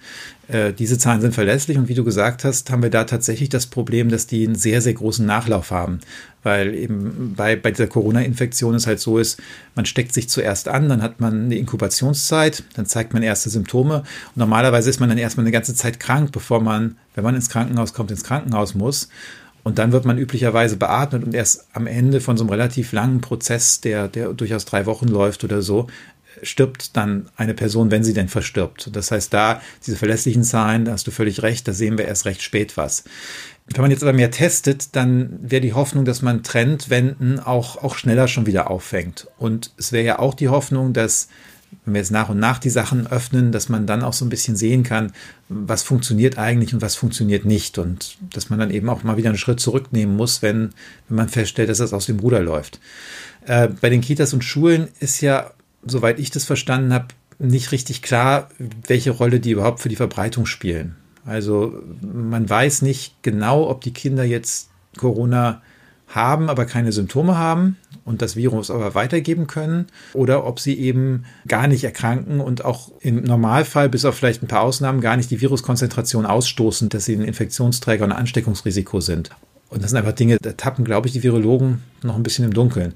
äh, 0.48 0.72
diese 0.72 0.98
Zahlen 0.98 1.20
sind 1.20 1.34
verlässlich 1.34 1.76
und 1.76 1.88
wie 1.88 1.94
du 1.94 2.04
gesagt 2.04 2.44
hast, 2.44 2.70
haben 2.70 2.82
wir 2.82 2.90
da 2.90 3.04
tatsächlich 3.04 3.48
das 3.48 3.66
Problem, 3.66 4.08
dass 4.08 4.26
die 4.26 4.46
einen 4.46 4.54
sehr, 4.54 4.80
sehr 4.80 4.94
großen 4.94 5.26
Nachlauf 5.26 5.70
haben. 5.70 6.00
Weil 6.42 6.74
eben 6.74 7.34
bei, 7.36 7.56
bei 7.56 7.70
dieser 7.70 7.86
Corona-Infektion 7.86 8.74
es 8.74 8.86
halt 8.86 9.00
so 9.00 9.18
ist, 9.18 9.40
man 9.74 9.86
steckt 9.86 10.14
sich 10.14 10.28
zuerst 10.28 10.68
an, 10.68 10.88
dann 10.88 11.02
hat 11.02 11.20
man 11.20 11.44
eine 11.44 11.56
Inkubationszeit, 11.56 12.64
dann 12.74 12.86
zeigt 12.86 13.12
man 13.12 13.22
erste 13.22 13.50
Symptome 13.50 13.98
und 13.98 14.36
normalerweise 14.36 14.88
ist 14.88 15.00
man 15.00 15.08
dann 15.08 15.18
erstmal 15.18 15.44
eine 15.44 15.52
ganze 15.52 15.74
Zeit 15.74 16.00
krank, 16.00 16.32
bevor 16.32 16.62
man, 16.62 16.96
wenn 17.14 17.24
man 17.24 17.34
ins 17.34 17.50
Krankenhaus 17.50 17.92
kommt, 17.92 18.10
ins 18.10 18.24
Krankenhaus 18.24 18.74
muss. 18.74 19.08
Und 19.64 19.78
dann 19.78 19.92
wird 19.92 20.06
man 20.06 20.16
üblicherweise 20.16 20.78
beatmet 20.78 21.24
und 21.24 21.34
erst 21.34 21.66
am 21.74 21.86
Ende 21.86 22.22
von 22.22 22.38
so 22.38 22.44
einem 22.44 22.50
relativ 22.50 22.92
langen 22.92 23.20
Prozess, 23.20 23.82
der, 23.82 24.08
der 24.08 24.32
durchaus 24.32 24.64
drei 24.64 24.86
Wochen 24.86 25.08
läuft 25.08 25.44
oder 25.44 25.60
so, 25.60 25.88
stirbt 26.42 26.96
dann 26.96 27.28
eine 27.36 27.54
Person, 27.54 27.90
wenn 27.90 28.04
sie 28.04 28.14
denn 28.14 28.28
verstirbt. 28.28 28.90
Das 28.94 29.10
heißt, 29.10 29.32
da 29.32 29.60
diese 29.86 29.96
verlässlichen 29.96 30.44
Zahlen, 30.44 30.84
da 30.84 30.92
hast 30.92 31.06
du 31.06 31.10
völlig 31.10 31.42
recht, 31.42 31.66
da 31.68 31.72
sehen 31.72 31.98
wir 31.98 32.06
erst 32.06 32.26
recht 32.26 32.42
spät 32.42 32.76
was. 32.76 33.04
Wenn 33.66 33.82
man 33.82 33.90
jetzt 33.90 34.02
aber 34.02 34.14
mehr 34.14 34.30
testet, 34.30 34.96
dann 34.96 35.38
wäre 35.42 35.60
die 35.60 35.74
Hoffnung, 35.74 36.04
dass 36.04 36.22
man 36.22 36.42
Trendwenden 36.42 37.38
auch, 37.38 37.82
auch 37.82 37.96
schneller 37.96 38.26
schon 38.26 38.46
wieder 38.46 38.70
auffängt. 38.70 39.28
Und 39.36 39.72
es 39.76 39.92
wäre 39.92 40.04
ja 40.04 40.18
auch 40.18 40.34
die 40.34 40.48
Hoffnung, 40.48 40.92
dass 40.94 41.28
wenn 41.84 41.94
wir 41.94 42.00
jetzt 42.00 42.10
nach 42.10 42.28
und 42.28 42.38
nach 42.38 42.58
die 42.58 42.70
Sachen 42.70 43.06
öffnen, 43.06 43.52
dass 43.52 43.68
man 43.68 43.86
dann 43.86 44.02
auch 44.02 44.12
so 44.12 44.24
ein 44.24 44.30
bisschen 44.30 44.56
sehen 44.56 44.82
kann, 44.84 45.12
was 45.48 45.82
funktioniert 45.82 46.38
eigentlich 46.38 46.72
und 46.72 46.82
was 46.82 46.96
funktioniert 46.96 47.44
nicht. 47.44 47.78
Und 47.78 48.16
dass 48.32 48.50
man 48.50 48.58
dann 48.58 48.70
eben 48.70 48.88
auch 48.88 49.02
mal 49.02 49.16
wieder 49.16 49.28
einen 49.28 49.38
Schritt 49.38 49.60
zurücknehmen 49.60 50.16
muss, 50.16 50.42
wenn, 50.42 50.70
wenn 51.08 51.16
man 51.16 51.28
feststellt, 51.28 51.68
dass 51.68 51.78
das 51.78 51.92
aus 51.92 52.06
dem 52.06 52.20
Ruder 52.20 52.40
läuft. 52.40 52.80
Äh, 53.46 53.68
bei 53.80 53.90
den 53.90 54.00
Kitas 54.00 54.32
und 54.32 54.44
Schulen 54.44 54.88
ist 55.00 55.20
ja 55.20 55.52
soweit 55.88 56.18
ich 56.18 56.30
das 56.30 56.44
verstanden 56.44 56.92
habe, 56.92 57.08
nicht 57.38 57.72
richtig 57.72 58.02
klar, 58.02 58.48
welche 58.86 59.10
Rolle 59.10 59.40
die 59.40 59.52
überhaupt 59.52 59.80
für 59.80 59.88
die 59.88 59.96
Verbreitung 59.96 60.46
spielen. 60.46 60.96
Also 61.24 61.82
man 62.00 62.48
weiß 62.48 62.82
nicht 62.82 63.22
genau, 63.22 63.68
ob 63.68 63.82
die 63.82 63.92
Kinder 63.92 64.24
jetzt 64.24 64.70
Corona 64.96 65.62
haben, 66.08 66.48
aber 66.48 66.64
keine 66.64 66.90
Symptome 66.90 67.36
haben 67.36 67.76
und 68.04 68.22
das 68.22 68.34
Virus 68.34 68.70
aber 68.70 68.94
weitergeben 68.94 69.46
können 69.46 69.86
oder 70.14 70.46
ob 70.46 70.58
sie 70.58 70.78
eben 70.78 71.24
gar 71.46 71.68
nicht 71.68 71.84
erkranken 71.84 72.40
und 72.40 72.64
auch 72.64 72.90
im 73.00 73.22
Normalfall, 73.22 73.90
bis 73.90 74.06
auf 74.06 74.14
vielleicht 74.14 74.42
ein 74.42 74.48
paar 74.48 74.62
Ausnahmen, 74.62 75.02
gar 75.02 75.18
nicht 75.18 75.30
die 75.30 75.40
Viruskonzentration 75.40 76.24
ausstoßen, 76.24 76.88
dass 76.88 77.04
sie 77.04 77.14
ein 77.14 77.22
Infektionsträger 77.22 78.04
und 78.04 78.12
ein 78.12 78.18
Ansteckungsrisiko 78.18 79.00
sind. 79.00 79.30
Und 79.68 79.82
das 79.82 79.90
sind 79.90 79.98
einfach 79.98 80.12
Dinge, 80.12 80.38
da 80.40 80.52
tappen, 80.52 80.84
glaube 80.84 81.08
ich, 81.08 81.12
die 81.12 81.22
Virologen 81.22 81.82
noch 82.02 82.16
ein 82.16 82.22
bisschen 82.22 82.46
im 82.46 82.54
Dunkeln. 82.54 82.94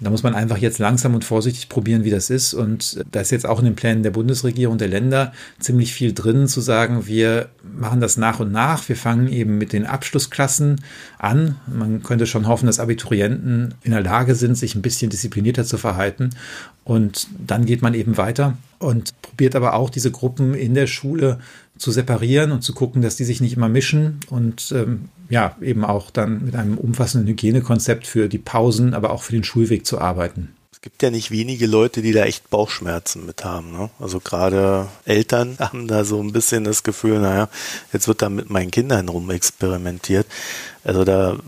Da 0.00 0.10
muss 0.10 0.24
man 0.24 0.34
einfach 0.34 0.58
jetzt 0.58 0.78
langsam 0.78 1.14
und 1.14 1.24
vorsichtig 1.24 1.68
probieren, 1.68 2.02
wie 2.02 2.10
das 2.10 2.28
ist. 2.28 2.52
Und 2.52 3.04
da 3.12 3.20
ist 3.20 3.30
jetzt 3.30 3.46
auch 3.46 3.60
in 3.60 3.64
den 3.64 3.76
Plänen 3.76 4.02
der 4.02 4.10
Bundesregierung, 4.10 4.76
der 4.76 4.88
Länder 4.88 5.32
ziemlich 5.60 5.94
viel 5.94 6.12
drin, 6.12 6.48
zu 6.48 6.60
sagen, 6.60 7.06
wir 7.06 7.48
machen 7.62 8.00
das 8.00 8.16
nach 8.16 8.40
und 8.40 8.50
nach. 8.50 8.88
Wir 8.88 8.96
fangen 8.96 9.28
eben 9.28 9.56
mit 9.56 9.72
den 9.72 9.86
Abschlussklassen 9.86 10.80
an. 11.18 11.56
Man 11.72 12.02
könnte 12.02 12.26
schon 12.26 12.48
hoffen, 12.48 12.66
dass 12.66 12.80
Abiturienten 12.80 13.74
in 13.82 13.92
der 13.92 14.02
Lage 14.02 14.34
sind, 14.34 14.56
sich 14.56 14.74
ein 14.74 14.82
bisschen 14.82 15.10
disziplinierter 15.10 15.64
zu 15.64 15.78
verhalten. 15.78 16.30
Und 16.82 17.28
dann 17.46 17.64
geht 17.64 17.80
man 17.80 17.94
eben 17.94 18.16
weiter 18.16 18.58
und 18.80 19.14
probiert 19.22 19.54
aber 19.54 19.74
auch 19.74 19.90
diese 19.90 20.10
Gruppen 20.10 20.54
in 20.54 20.74
der 20.74 20.88
Schule 20.88 21.38
zu 21.78 21.90
separieren 21.90 22.52
und 22.52 22.62
zu 22.62 22.74
gucken, 22.74 23.00
dass 23.00 23.16
die 23.16 23.24
sich 23.24 23.40
nicht 23.40 23.56
immer 23.56 23.68
mischen 23.68 24.20
und 24.28 24.72
ähm, 24.72 25.08
ja, 25.28 25.56
eben 25.60 25.84
auch 25.84 26.10
dann 26.10 26.44
mit 26.44 26.56
einem 26.56 26.78
umfassenden 26.78 27.28
Hygienekonzept 27.28 28.06
für 28.06 28.28
die 28.28 28.38
Pausen, 28.38 28.94
aber 28.94 29.10
auch 29.10 29.22
für 29.22 29.32
den 29.32 29.44
Schulweg 29.44 29.86
zu 29.86 30.00
arbeiten. 30.00 30.54
Es 30.72 30.80
gibt 30.80 31.02
ja 31.02 31.10
nicht 31.10 31.30
wenige 31.30 31.66
Leute, 31.66 32.02
die 32.02 32.12
da 32.12 32.24
echt 32.24 32.50
Bauchschmerzen 32.50 33.24
mit 33.24 33.44
haben. 33.44 33.72
Ne? 33.72 33.90
Also 33.98 34.20
gerade 34.20 34.88
Eltern 35.04 35.56
haben 35.58 35.88
da 35.88 36.04
so 36.04 36.20
ein 36.22 36.32
bisschen 36.32 36.64
das 36.64 36.82
Gefühl, 36.82 37.20
naja, 37.20 37.48
jetzt 37.92 38.08
wird 38.08 38.22
da 38.22 38.28
mit 38.28 38.50
meinen 38.50 38.70
Kindern 38.70 39.08
rumexperimentiert. 39.08 40.26
Also 40.84 41.04
da 41.04 41.38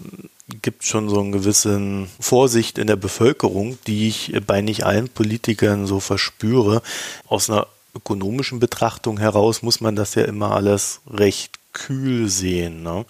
gibt 0.62 0.84
schon 0.84 1.08
so 1.08 1.20
einen 1.20 1.32
gewissen 1.32 2.08
Vorsicht 2.20 2.78
in 2.78 2.86
der 2.86 2.96
Bevölkerung, 2.96 3.78
die 3.86 4.08
ich 4.08 4.32
bei 4.46 4.60
nicht 4.60 4.84
allen 4.86 5.08
Politikern 5.08 5.86
so 5.86 6.00
verspüre, 6.00 6.82
aus 7.26 7.50
einer 7.50 7.66
ökonomischen 7.96 8.60
Betrachtung 8.60 9.18
heraus 9.18 9.62
muss 9.62 9.80
man 9.80 9.96
das 9.96 10.14
ja 10.14 10.22
immer 10.22 10.52
alles 10.52 11.00
recht 11.10 11.58
kühl 11.76 12.28
sehen. 12.28 12.82
Ne? 12.82 13.04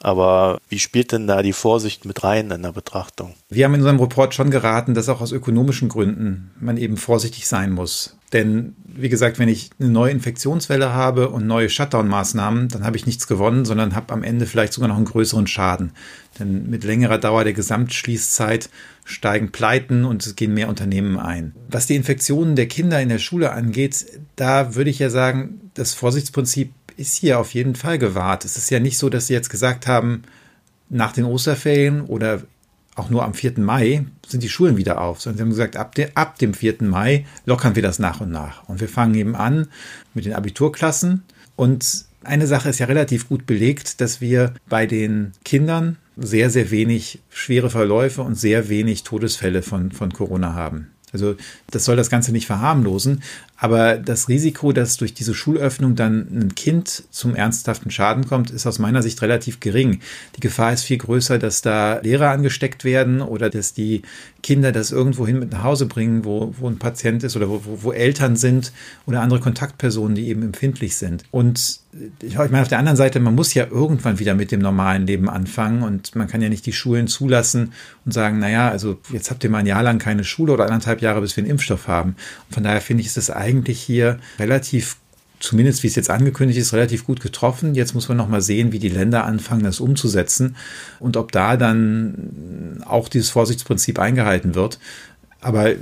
Aber 0.00 0.58
wie 0.68 0.78
spielt 0.78 1.12
denn 1.12 1.26
da 1.26 1.42
die 1.42 1.54
Vorsicht 1.54 2.04
mit 2.04 2.22
rein 2.22 2.50
in 2.50 2.62
der 2.62 2.72
Betrachtung? 2.72 3.34
Wir 3.48 3.64
haben 3.64 3.74
in 3.74 3.80
unserem 3.80 4.00
Report 4.00 4.34
schon 4.34 4.50
geraten, 4.50 4.94
dass 4.94 5.08
auch 5.08 5.20
aus 5.20 5.32
ökonomischen 5.32 5.88
Gründen 5.88 6.50
man 6.60 6.76
eben 6.76 6.96
vorsichtig 6.96 7.48
sein 7.48 7.72
muss. 7.72 8.16
Denn 8.32 8.74
wie 8.84 9.08
gesagt, 9.08 9.38
wenn 9.38 9.48
ich 9.48 9.70
eine 9.78 9.90
neue 9.90 10.10
Infektionswelle 10.10 10.92
habe 10.92 11.30
und 11.30 11.46
neue 11.46 11.68
Shutdown-Maßnahmen, 11.68 12.68
dann 12.68 12.84
habe 12.84 12.96
ich 12.96 13.06
nichts 13.06 13.26
gewonnen, 13.26 13.64
sondern 13.64 13.94
habe 13.94 14.12
am 14.12 14.22
Ende 14.22 14.46
vielleicht 14.46 14.72
sogar 14.72 14.88
noch 14.88 14.96
einen 14.96 15.04
größeren 15.04 15.46
Schaden. 15.46 15.92
Denn 16.38 16.68
mit 16.68 16.84
längerer 16.84 17.18
Dauer 17.18 17.44
der 17.44 17.52
Gesamtschließzeit 17.52 18.70
steigen 19.04 19.52
Pleiten 19.52 20.04
und 20.04 20.24
es 20.24 20.36
gehen 20.36 20.54
mehr 20.54 20.68
Unternehmen 20.68 21.18
ein. 21.18 21.54
Was 21.68 21.86
die 21.86 21.96
Infektionen 21.96 22.56
der 22.56 22.68
Kinder 22.68 23.00
in 23.00 23.08
der 23.08 23.18
Schule 23.18 23.52
angeht, 23.52 24.06
da 24.36 24.74
würde 24.74 24.90
ich 24.90 24.98
ja 24.98 25.10
sagen, 25.10 25.70
das 25.74 25.94
Vorsichtsprinzip 25.94 26.72
ist 27.02 27.16
hier 27.16 27.38
auf 27.38 27.52
jeden 27.52 27.74
Fall 27.74 27.98
gewahrt. 27.98 28.44
Es 28.44 28.56
ist 28.56 28.70
ja 28.70 28.80
nicht 28.80 28.96
so, 28.96 29.08
dass 29.10 29.26
sie 29.26 29.34
jetzt 29.34 29.50
gesagt 29.50 29.86
haben, 29.86 30.22
nach 30.88 31.12
den 31.12 31.24
Osterferien 31.24 32.02
oder 32.02 32.42
auch 32.94 33.10
nur 33.10 33.24
am 33.24 33.34
4. 33.34 33.54
Mai 33.58 34.04
sind 34.26 34.42
die 34.42 34.48
Schulen 34.48 34.76
wieder 34.76 35.00
auf, 35.00 35.20
sondern 35.20 35.36
sie 35.36 35.42
haben 35.42 35.50
gesagt, 35.50 35.76
ab, 35.76 35.94
de, 35.94 36.10
ab 36.14 36.38
dem 36.38 36.54
4. 36.54 36.76
Mai 36.82 37.26
lockern 37.46 37.74
wir 37.74 37.82
das 37.82 37.98
nach 37.98 38.20
und 38.20 38.30
nach. 38.30 38.68
Und 38.68 38.80
wir 38.80 38.88
fangen 38.88 39.14
eben 39.14 39.34
an 39.34 39.68
mit 40.14 40.26
den 40.26 40.34
Abiturklassen. 40.34 41.24
Und 41.56 42.04
eine 42.22 42.46
Sache 42.46 42.68
ist 42.68 42.78
ja 42.78 42.86
relativ 42.86 43.28
gut 43.28 43.46
belegt, 43.46 44.00
dass 44.00 44.20
wir 44.20 44.54
bei 44.68 44.86
den 44.86 45.32
Kindern 45.44 45.96
sehr, 46.16 46.50
sehr 46.50 46.70
wenig 46.70 47.20
schwere 47.30 47.70
Verläufe 47.70 48.22
und 48.22 48.36
sehr 48.36 48.68
wenig 48.68 49.02
Todesfälle 49.02 49.62
von, 49.62 49.90
von 49.92 50.12
Corona 50.12 50.54
haben. 50.54 50.92
Also 51.12 51.36
das 51.70 51.84
soll 51.84 51.96
das 51.96 52.10
Ganze 52.10 52.32
nicht 52.32 52.46
verharmlosen, 52.46 53.22
aber 53.62 53.96
das 53.96 54.28
Risiko, 54.28 54.72
dass 54.72 54.96
durch 54.96 55.14
diese 55.14 55.34
Schulöffnung 55.34 55.94
dann 55.94 56.26
ein 56.32 56.54
Kind 56.56 57.04
zum 57.12 57.36
ernsthaften 57.36 57.92
Schaden 57.92 58.26
kommt, 58.26 58.50
ist 58.50 58.66
aus 58.66 58.80
meiner 58.80 59.04
Sicht 59.04 59.22
relativ 59.22 59.60
gering. 59.60 60.00
Die 60.34 60.40
Gefahr 60.40 60.72
ist 60.72 60.82
viel 60.82 60.98
größer, 60.98 61.38
dass 61.38 61.62
da 61.62 62.00
Lehrer 62.00 62.30
angesteckt 62.30 62.82
werden 62.82 63.20
oder 63.20 63.50
dass 63.50 63.72
die 63.72 64.02
Kinder 64.42 64.72
das 64.72 64.90
irgendwo 64.90 65.28
hin 65.28 65.38
mit 65.38 65.52
nach 65.52 65.62
Hause 65.62 65.86
bringen, 65.86 66.24
wo, 66.24 66.52
wo 66.58 66.66
ein 66.66 66.80
Patient 66.80 67.22
ist 67.22 67.36
oder 67.36 67.48
wo, 67.48 67.64
wo, 67.64 67.84
wo 67.84 67.92
Eltern 67.92 68.34
sind 68.34 68.72
oder 69.06 69.20
andere 69.20 69.38
Kontaktpersonen, 69.38 70.16
die 70.16 70.26
eben 70.26 70.42
empfindlich 70.42 70.96
sind. 70.96 71.22
Und 71.30 71.81
ich 72.22 72.36
meine, 72.36 72.62
auf 72.62 72.68
der 72.68 72.78
anderen 72.78 72.96
Seite, 72.96 73.20
man 73.20 73.34
muss 73.34 73.52
ja 73.54 73.66
irgendwann 73.70 74.18
wieder 74.18 74.34
mit 74.34 74.50
dem 74.50 74.60
normalen 74.60 75.06
Leben 75.06 75.28
anfangen 75.28 75.82
und 75.82 76.14
man 76.16 76.26
kann 76.26 76.40
ja 76.40 76.48
nicht 76.48 76.64
die 76.64 76.72
Schulen 76.72 77.06
zulassen 77.06 77.72
und 78.04 78.12
sagen, 78.12 78.38
naja, 78.38 78.70
also 78.70 78.98
jetzt 79.10 79.30
habt 79.30 79.44
ihr 79.44 79.50
mal 79.50 79.58
ein 79.58 79.66
Jahr 79.66 79.82
lang 79.82 79.98
keine 79.98 80.24
Schule 80.24 80.52
oder 80.52 80.64
anderthalb 80.64 81.02
Jahre, 81.02 81.20
bis 81.20 81.36
wir 81.36 81.42
einen 81.42 81.50
Impfstoff 81.50 81.88
haben. 81.88 82.16
Und 82.48 82.54
von 82.54 82.62
daher 82.62 82.80
finde 82.80 83.02
ich, 83.02 83.16
ist 83.16 83.30
eigentlich 83.30 83.52
eigentlich 83.62 83.80
hier 83.80 84.18
relativ 84.38 84.96
zumindest 85.40 85.82
wie 85.82 85.88
es 85.88 85.96
jetzt 85.96 86.08
angekündigt 86.08 86.60
ist, 86.60 86.72
relativ 86.72 87.04
gut 87.04 87.20
getroffen. 87.20 87.74
Jetzt 87.74 87.94
muss 87.94 88.08
man 88.08 88.16
noch 88.16 88.28
mal 88.28 88.40
sehen, 88.40 88.70
wie 88.70 88.78
die 88.78 88.88
Länder 88.88 89.24
anfangen, 89.24 89.64
das 89.64 89.80
umzusetzen 89.80 90.54
und 91.00 91.16
ob 91.16 91.32
da 91.32 91.56
dann 91.56 92.80
auch 92.86 93.08
dieses 93.08 93.30
Vorsichtsprinzip 93.30 93.98
eingehalten 93.98 94.54
wird. 94.54 94.78
Aber 95.40 95.72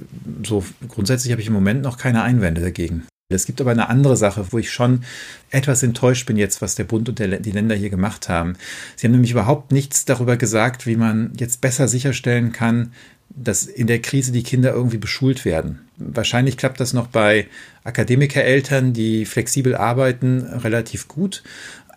so 0.46 0.64
grundsätzlich 0.88 1.30
habe 1.32 1.42
ich 1.42 1.48
im 1.48 1.52
Moment 1.52 1.82
noch 1.82 1.98
keine 1.98 2.22
Einwände 2.22 2.62
dagegen. 2.62 3.02
Es 3.30 3.46
gibt 3.46 3.60
aber 3.60 3.70
eine 3.70 3.88
andere 3.88 4.16
Sache, 4.16 4.46
wo 4.50 4.58
ich 4.58 4.70
schon 4.70 5.04
etwas 5.50 5.82
enttäuscht 5.82 6.26
bin 6.26 6.36
jetzt, 6.36 6.60
was 6.60 6.74
der 6.74 6.84
Bund 6.84 7.08
und 7.08 7.18
der, 7.18 7.38
die 7.38 7.52
Länder 7.52 7.76
hier 7.76 7.90
gemacht 7.90 8.28
haben. 8.28 8.54
Sie 8.96 9.06
haben 9.06 9.12
nämlich 9.12 9.30
überhaupt 9.30 9.72
nichts 9.72 10.04
darüber 10.04 10.36
gesagt, 10.36 10.86
wie 10.86 10.96
man 10.96 11.32
jetzt 11.38 11.60
besser 11.60 11.88
sicherstellen 11.88 12.52
kann, 12.52 12.92
dass 13.28 13.64
in 13.64 13.86
der 13.86 14.02
Krise 14.02 14.32
die 14.32 14.42
Kinder 14.42 14.72
irgendwie 14.72 14.98
beschult 14.98 15.44
werden. 15.44 15.78
Wahrscheinlich 15.96 16.56
klappt 16.56 16.80
das 16.80 16.92
noch 16.92 17.06
bei 17.06 17.46
Akademikereltern, 17.84 18.92
die 18.92 19.24
flexibel 19.24 19.76
arbeiten, 19.76 20.42
relativ 20.42 21.06
gut. 21.06 21.44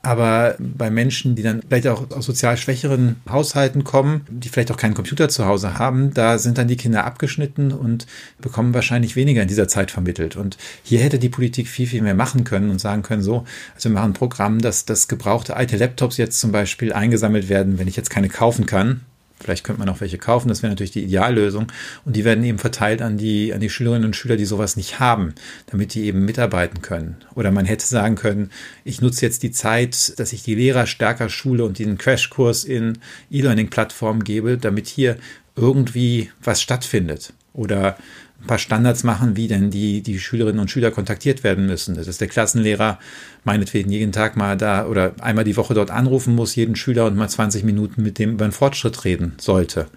Aber 0.05 0.55
bei 0.59 0.89
Menschen, 0.89 1.35
die 1.35 1.43
dann 1.43 1.61
vielleicht 1.61 1.87
auch 1.87 2.11
aus 2.11 2.25
sozial 2.25 2.57
schwächeren 2.57 3.15
Haushalten 3.29 3.85
kommen, 3.85 4.25
die 4.29 4.49
vielleicht 4.49 4.69
auch 4.69 4.77
keinen 4.77 4.95
Computer 4.95 5.29
zu 5.29 5.45
Hause 5.45 5.79
haben, 5.79 6.13
da 6.13 6.39
sind 6.39 6.57
dann 6.57 6.67
die 6.67 6.75
Kinder 6.75 7.05
abgeschnitten 7.05 7.71
und 7.71 8.05
bekommen 8.41 8.73
wahrscheinlich 8.73 9.15
weniger 9.15 9.41
in 9.41 9.47
dieser 9.47 9.69
Zeit 9.69 9.91
vermittelt. 9.91 10.35
Und 10.35 10.57
hier 10.83 10.99
hätte 10.99 11.19
die 11.19 11.29
Politik 11.29 11.69
viel, 11.69 11.87
viel 11.87 12.01
mehr 12.01 12.15
machen 12.15 12.43
können 12.43 12.69
und 12.69 12.79
sagen 12.79 13.01
können, 13.01 13.23
so, 13.23 13.45
also 13.75 13.89
wir 13.89 13.93
machen 13.93 14.11
ein 14.11 14.13
Programm, 14.13 14.59
dass 14.59 14.83
das 14.83 15.07
gebrauchte 15.07 15.55
alte 15.55 15.77
Laptops 15.77 16.17
jetzt 16.17 16.37
zum 16.37 16.51
Beispiel 16.51 16.91
eingesammelt 16.91 17.47
werden, 17.47 17.79
wenn 17.79 17.87
ich 17.87 17.95
jetzt 17.95 18.09
keine 18.09 18.27
kaufen 18.27 18.65
kann, 18.65 19.05
Vielleicht 19.43 19.63
könnte 19.63 19.79
man 19.79 19.89
auch 19.89 20.01
welche 20.01 20.17
kaufen, 20.17 20.47
das 20.49 20.63
wäre 20.63 20.71
natürlich 20.71 20.91
die 20.91 21.03
Ideallösung. 21.03 21.71
Und 22.05 22.15
die 22.15 22.25
werden 22.25 22.43
eben 22.43 22.59
verteilt 22.59 23.01
an 23.01 23.17
die, 23.17 23.53
an 23.53 23.59
die 23.59 23.69
Schülerinnen 23.69 24.05
und 24.05 24.15
Schüler, 24.15 24.37
die 24.37 24.45
sowas 24.45 24.75
nicht 24.75 24.99
haben, 24.99 25.35
damit 25.67 25.93
die 25.93 26.05
eben 26.05 26.25
mitarbeiten 26.25 26.81
können. 26.81 27.17
Oder 27.35 27.51
man 27.51 27.65
hätte 27.65 27.85
sagen 27.85 28.15
können, 28.15 28.51
ich 28.83 29.01
nutze 29.01 29.25
jetzt 29.25 29.43
die 29.43 29.51
Zeit, 29.51 30.17
dass 30.19 30.33
ich 30.33 30.43
die 30.43 30.55
Lehrer 30.55 30.85
stärker 30.87 31.29
schule 31.29 31.65
und 31.65 31.77
diesen 31.77 31.97
Crashkurs 31.97 32.63
in 32.63 32.97
E-Learning-Plattformen 33.29 34.23
gebe, 34.23 34.57
damit 34.57 34.87
hier 34.87 35.17
irgendwie 35.55 36.31
was 36.41 36.61
stattfindet. 36.61 37.33
Oder 37.53 37.97
ein 38.43 38.47
paar 38.47 38.59
Standards 38.59 39.03
machen, 39.03 39.35
wie 39.35 39.47
denn 39.47 39.71
die, 39.71 40.01
die 40.01 40.19
Schülerinnen 40.19 40.59
und 40.59 40.69
Schüler 40.69 40.91
kontaktiert 40.91 41.43
werden 41.43 41.65
müssen. 41.65 41.95
Das 41.95 42.07
ist 42.07 42.21
der 42.21 42.27
Klassenlehrer 42.27 42.99
meinetwegen 43.45 43.89
jeden 43.89 44.11
Tag 44.11 44.35
mal 44.35 44.57
da 44.57 44.85
oder 44.85 45.13
einmal 45.19 45.45
die 45.45 45.57
Woche 45.57 45.73
dort 45.73 45.91
anrufen 45.91 46.35
muss, 46.35 46.55
jeden 46.55 46.75
Schüler 46.75 47.05
und 47.05 47.15
mal 47.15 47.29
20 47.29 47.63
Minuten 47.63 48.03
mit 48.03 48.19
dem 48.19 48.33
über 48.33 48.45
einen 48.45 48.51
Fortschritt 48.51 49.05
reden 49.05 49.33
sollte. 49.39 49.87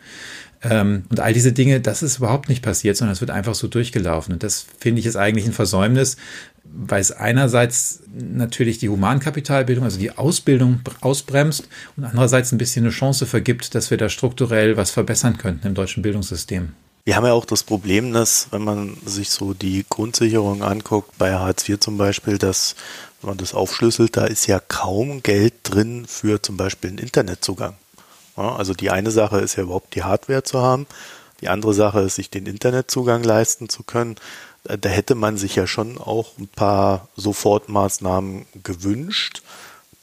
Ähm, 0.62 1.05
und 1.11 1.21
all 1.21 1.33
diese 1.33 1.53
Dinge, 1.53 1.81
das 1.81 2.03
ist 2.03 2.19
überhaupt 2.19 2.49
nicht 2.49 2.62
passiert, 2.62 2.97
sondern 2.97 3.12
es 3.12 3.21
wird 3.21 3.31
einfach 3.31 3.55
so 3.55 3.69
durchgelaufen. 3.69 4.35
Und 4.35 4.43
das 4.43 4.67
finde 4.79 5.00
ich 5.00 5.07
ist 5.07 5.17
eigentlich 5.17 5.47
ein 5.47 5.53
Versäumnis, 5.53 6.17
weil 6.65 7.00
es 7.00 7.12
einerseits 7.12 8.03
natürlich 8.17 8.79
die 8.79 8.88
Humankapitalbildung, 8.88 9.85
also 9.85 9.99
die 9.99 10.12
Ausbildung 10.12 10.81
ausbremst 11.00 11.69
und 11.97 12.05
andererseits 12.05 12.53
ein 12.53 12.59
bisschen 12.59 12.85
eine 12.85 12.93
Chance 12.93 13.26
vergibt, 13.26 13.75
dass 13.75 13.91
wir 13.91 13.99
da 13.99 14.09
strukturell 14.09 14.76
was 14.76 14.91
verbessern 14.91 15.37
könnten 15.37 15.67
im 15.67 15.75
deutschen 15.75 16.03
Bildungssystem. 16.03 16.73
Wir 17.06 17.14
haben 17.14 17.25
ja 17.25 17.34
auch 17.34 17.44
das 17.44 17.62
Problem, 17.62 18.12
dass, 18.12 18.48
wenn 18.50 18.64
man 18.64 18.96
sich 19.06 19.30
so 19.30 19.54
die 19.54 19.86
Grundsicherung 19.88 20.64
anguckt, 20.64 21.16
bei 21.18 21.34
Hartz 21.34 21.68
IV 21.68 21.78
zum 21.78 21.98
Beispiel, 21.98 22.36
dass, 22.36 22.75
wenn 23.20 23.28
man 23.28 23.38
das 23.38 23.54
aufschlüsselt, 23.54 24.16
da 24.16 24.25
ist 24.25 24.48
ja 24.48 24.58
kaum 24.58 25.22
Geld 25.22 25.54
drin 25.62 26.06
für 26.08 26.42
zum 26.42 26.56
Beispiel 26.56 26.90
einen 26.90 26.98
Internetzugang. 26.98 27.76
Ja, 28.36 28.56
also 28.56 28.75
die 28.75 28.90
eine 28.90 29.12
Sache 29.12 29.38
ist 29.38 29.54
ja 29.54 29.62
überhaupt 29.62 29.94
die 29.94 30.02
Hardware 30.02 30.42
zu 30.42 30.60
haben. 30.60 30.88
Die 31.40 31.48
andere 31.48 31.75
Sache 31.75 32.00
ist, 32.00 32.16
sich 32.16 32.28
den 32.28 32.44
Internetzugang 32.44 33.22
leisten 33.22 33.68
zu 33.68 33.84
können. 33.84 34.16
Da 34.64 34.88
hätte 34.88 35.14
man 35.14 35.36
sich 35.36 35.54
ja 35.54 35.68
schon 35.68 35.98
auch 35.98 36.36
ein 36.38 36.48
paar 36.48 37.06
Sofortmaßnahmen 37.14 38.46
gewünscht, 38.64 39.42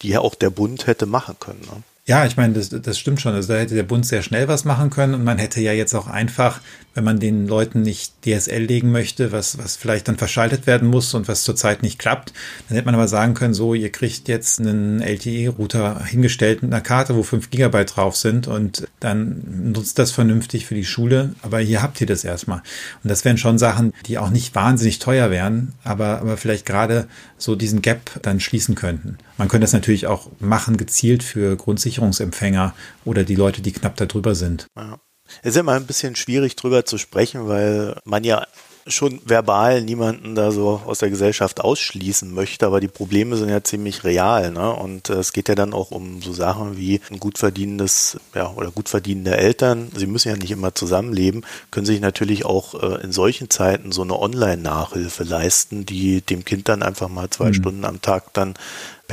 die 0.03 0.07
ja 0.07 0.21
auch 0.21 0.35
der 0.35 0.51
Bund 0.51 0.87
hätte 0.87 1.05
machen 1.05 1.35
können. 1.37 1.63
Ne? 1.63 1.83
Ja, 2.05 2.25
ich 2.25 2.35
meine, 2.35 2.53
das, 2.53 2.67
das 2.67 2.99
stimmt 2.99 3.21
schon. 3.21 3.33
Also 3.33 3.53
da 3.53 3.59
hätte 3.59 3.75
der 3.75 3.83
Bund 3.83 4.05
sehr 4.05 4.23
schnell 4.23 4.49
was 4.49 4.65
machen 4.65 4.89
können 4.89 5.13
und 5.13 5.23
man 5.23 5.37
hätte 5.37 5.61
ja 5.61 5.71
jetzt 5.71 5.93
auch 5.93 6.07
einfach, 6.07 6.59
wenn 6.93 7.05
man 7.05 7.21
den 7.21 7.47
Leuten 7.47 7.81
nicht 7.81 8.25
DSL 8.25 8.61
legen 8.61 8.91
möchte, 8.91 9.31
was, 9.31 9.57
was 9.57 9.77
vielleicht 9.77 10.09
dann 10.09 10.17
verschaltet 10.17 10.67
werden 10.67 10.89
muss 10.89 11.13
und 11.13 11.29
was 11.29 11.45
zurzeit 11.45 11.81
nicht 11.81 11.99
klappt, 11.99 12.33
dann 12.67 12.75
hätte 12.75 12.87
man 12.87 12.95
aber 12.95 13.07
sagen 13.07 13.35
können, 13.35 13.53
so, 13.53 13.73
ihr 13.73 13.89
kriegt 13.89 14.27
jetzt 14.27 14.59
einen 14.59 15.01
LTE-Router 15.01 16.03
hingestellt 16.03 16.61
mit 16.61 16.73
einer 16.73 16.81
Karte, 16.81 17.15
wo 17.15 17.23
fünf 17.23 17.49
Gigabyte 17.49 17.95
drauf 17.95 18.17
sind 18.17 18.49
und 18.49 18.85
dann 18.99 19.71
nutzt 19.71 19.97
das 19.97 20.11
vernünftig 20.11 20.65
für 20.65 20.75
die 20.75 20.83
Schule. 20.83 21.35
Aber 21.41 21.59
hier 21.59 21.81
habt 21.81 22.01
ihr 22.01 22.07
das 22.07 22.25
erstmal. 22.25 22.63
Und 23.01 23.11
das 23.11 23.23
wären 23.23 23.37
schon 23.37 23.57
Sachen, 23.57 23.93
die 24.07 24.17
auch 24.17 24.29
nicht 24.29 24.55
wahnsinnig 24.55 24.99
teuer 24.99 25.31
wären, 25.31 25.71
aber, 25.85 26.19
aber 26.19 26.35
vielleicht 26.35 26.65
gerade 26.65 27.07
so 27.43 27.55
diesen 27.55 27.81
Gap 27.81 28.19
dann 28.21 28.39
schließen 28.39 28.75
könnten. 28.75 29.17
Man 29.37 29.47
könnte 29.47 29.63
das 29.65 29.73
natürlich 29.73 30.07
auch 30.07 30.29
machen, 30.39 30.77
gezielt 30.77 31.23
für 31.23 31.55
Grundsicherungsempfänger 31.55 32.73
oder 33.05 33.23
die 33.23 33.35
Leute, 33.35 33.61
die 33.61 33.71
knapp 33.71 33.97
darüber 33.97 34.35
sind. 34.35 34.67
Ja. 34.75 34.99
Es 35.41 35.51
ist 35.51 35.57
immer 35.57 35.73
ein 35.73 35.85
bisschen 35.85 36.15
schwierig 36.15 36.55
drüber 36.55 36.85
zu 36.85 36.97
sprechen, 36.97 37.47
weil 37.47 37.97
man 38.05 38.23
ja 38.23 38.45
schon 38.87 39.21
verbal 39.23 39.81
niemanden 39.81 40.35
da 40.35 40.51
so 40.51 40.81
aus 40.85 40.99
der 40.99 41.09
Gesellschaft 41.09 41.61
ausschließen 41.61 42.33
möchte, 42.33 42.65
aber 42.65 42.79
die 42.79 42.87
Probleme 42.87 43.37
sind 43.37 43.49
ja 43.49 43.63
ziemlich 43.63 44.03
real, 44.03 44.51
ne? 44.51 44.73
Und 44.73 45.09
äh, 45.09 45.13
es 45.13 45.31
geht 45.31 45.47
ja 45.47 45.55
dann 45.55 45.73
auch 45.73 45.91
um 45.91 46.21
so 46.21 46.33
Sachen 46.33 46.77
wie 46.77 46.99
ein 47.09 47.19
gut 47.19 47.37
verdienendes, 47.37 48.17
ja, 48.35 48.51
oder 48.51 48.71
gut 48.71 48.89
verdienende 48.89 49.37
Eltern. 49.37 49.89
Sie 49.95 50.07
müssen 50.07 50.29
ja 50.29 50.35
nicht 50.35 50.51
immer 50.51 50.75
zusammenleben, 50.75 51.45
können 51.71 51.85
sich 51.85 52.01
natürlich 52.01 52.45
auch 52.45 52.81
äh, 52.81 53.01
in 53.03 53.11
solchen 53.11 53.49
Zeiten 53.49 53.91
so 53.91 54.01
eine 54.01 54.19
Online-Nachhilfe 54.19 55.23
leisten, 55.23 55.85
die 55.85 56.21
dem 56.21 56.43
Kind 56.43 56.67
dann 56.67 56.83
einfach 56.83 57.07
mal 57.07 57.29
zwei 57.29 57.49
mhm. 57.49 57.53
Stunden 57.53 57.85
am 57.85 58.01
Tag 58.01 58.33
dann 58.33 58.55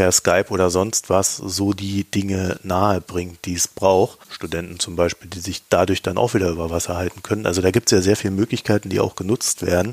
per 0.01 0.13
Skype 0.13 0.47
oder 0.49 0.71
sonst 0.71 1.11
was 1.11 1.37
so 1.37 1.75
die 1.75 2.05
Dinge 2.05 2.59
nahe 2.63 3.03
bringt, 3.03 3.45
die 3.45 3.53
es 3.53 3.69
braucht. 3.69 4.19
Studenten 4.31 4.79
zum 4.79 4.97
Beispiel, 4.97 5.29
die 5.29 5.41
sich 5.41 5.65
dadurch 5.69 6.01
dann 6.01 6.17
auch 6.17 6.33
wieder 6.33 6.49
über 6.49 6.71
Wasser 6.71 6.97
halten 6.97 7.23
können. 7.23 7.45
Also 7.45 7.61
da 7.61 7.71
gibt 7.71 7.93
es 7.93 7.99
ja 7.99 8.01
sehr 8.01 8.17
viele 8.17 8.31
Möglichkeiten, 8.31 8.89
die 8.89 8.99
auch 8.99 9.15
genutzt 9.15 9.61
werden. 9.61 9.93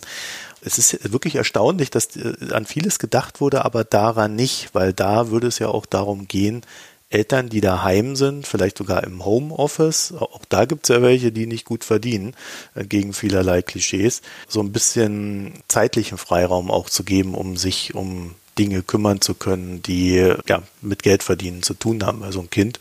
Es 0.62 0.78
ist 0.78 1.12
wirklich 1.12 1.36
erstaunlich, 1.36 1.90
dass 1.90 2.16
äh, 2.16 2.36
an 2.54 2.66
vieles 2.66 3.00
gedacht 3.00 3.42
wurde, 3.42 3.66
aber 3.66 3.84
daran 3.84 4.34
nicht, 4.34 4.70
weil 4.72 4.94
da 4.94 5.30
würde 5.30 5.48
es 5.48 5.60
ja 5.60 5.68
auch 5.68 5.86
darum 5.86 6.30
gehen, 6.30 6.62
Eltern, 7.10 7.50
die 7.50 7.60
daheim 7.60 8.16
sind, 8.16 8.48
vielleicht 8.48 8.78
sogar 8.78 9.04
im 9.04 9.26
Homeoffice, 9.26 10.14
auch 10.14 10.46
da 10.48 10.64
gibt 10.64 10.90
es 10.90 10.96
ja 10.96 11.02
welche, 11.02 11.34
die 11.34 11.48
nicht 11.48 11.66
gut 11.66 11.84
verdienen, 11.84 12.34
äh, 12.76 12.86
gegen 12.86 13.12
vielerlei 13.12 13.62
Klischees, 13.62 14.22
so 14.48 14.62
ein 14.62 14.72
bisschen 14.72 15.52
zeitlichen 15.68 16.18
Freiraum 16.18 16.72
auch 16.72 16.90
zu 16.90 17.04
geben, 17.04 17.36
um 17.36 17.58
sich 17.58 17.94
um 17.94 18.36
Dinge 18.58 18.82
kümmern 18.82 19.22
zu 19.22 19.34
können, 19.34 19.82
die 19.84 20.34
ja 20.48 20.64
mit 20.82 21.04
Geld 21.04 21.24
verdienen 21.24 21.64
zu 21.64 21.74
tun 21.74 22.04
haben. 22.06 22.24
Also 22.24 22.42
ein 22.42 22.50
Kind, 22.50 22.80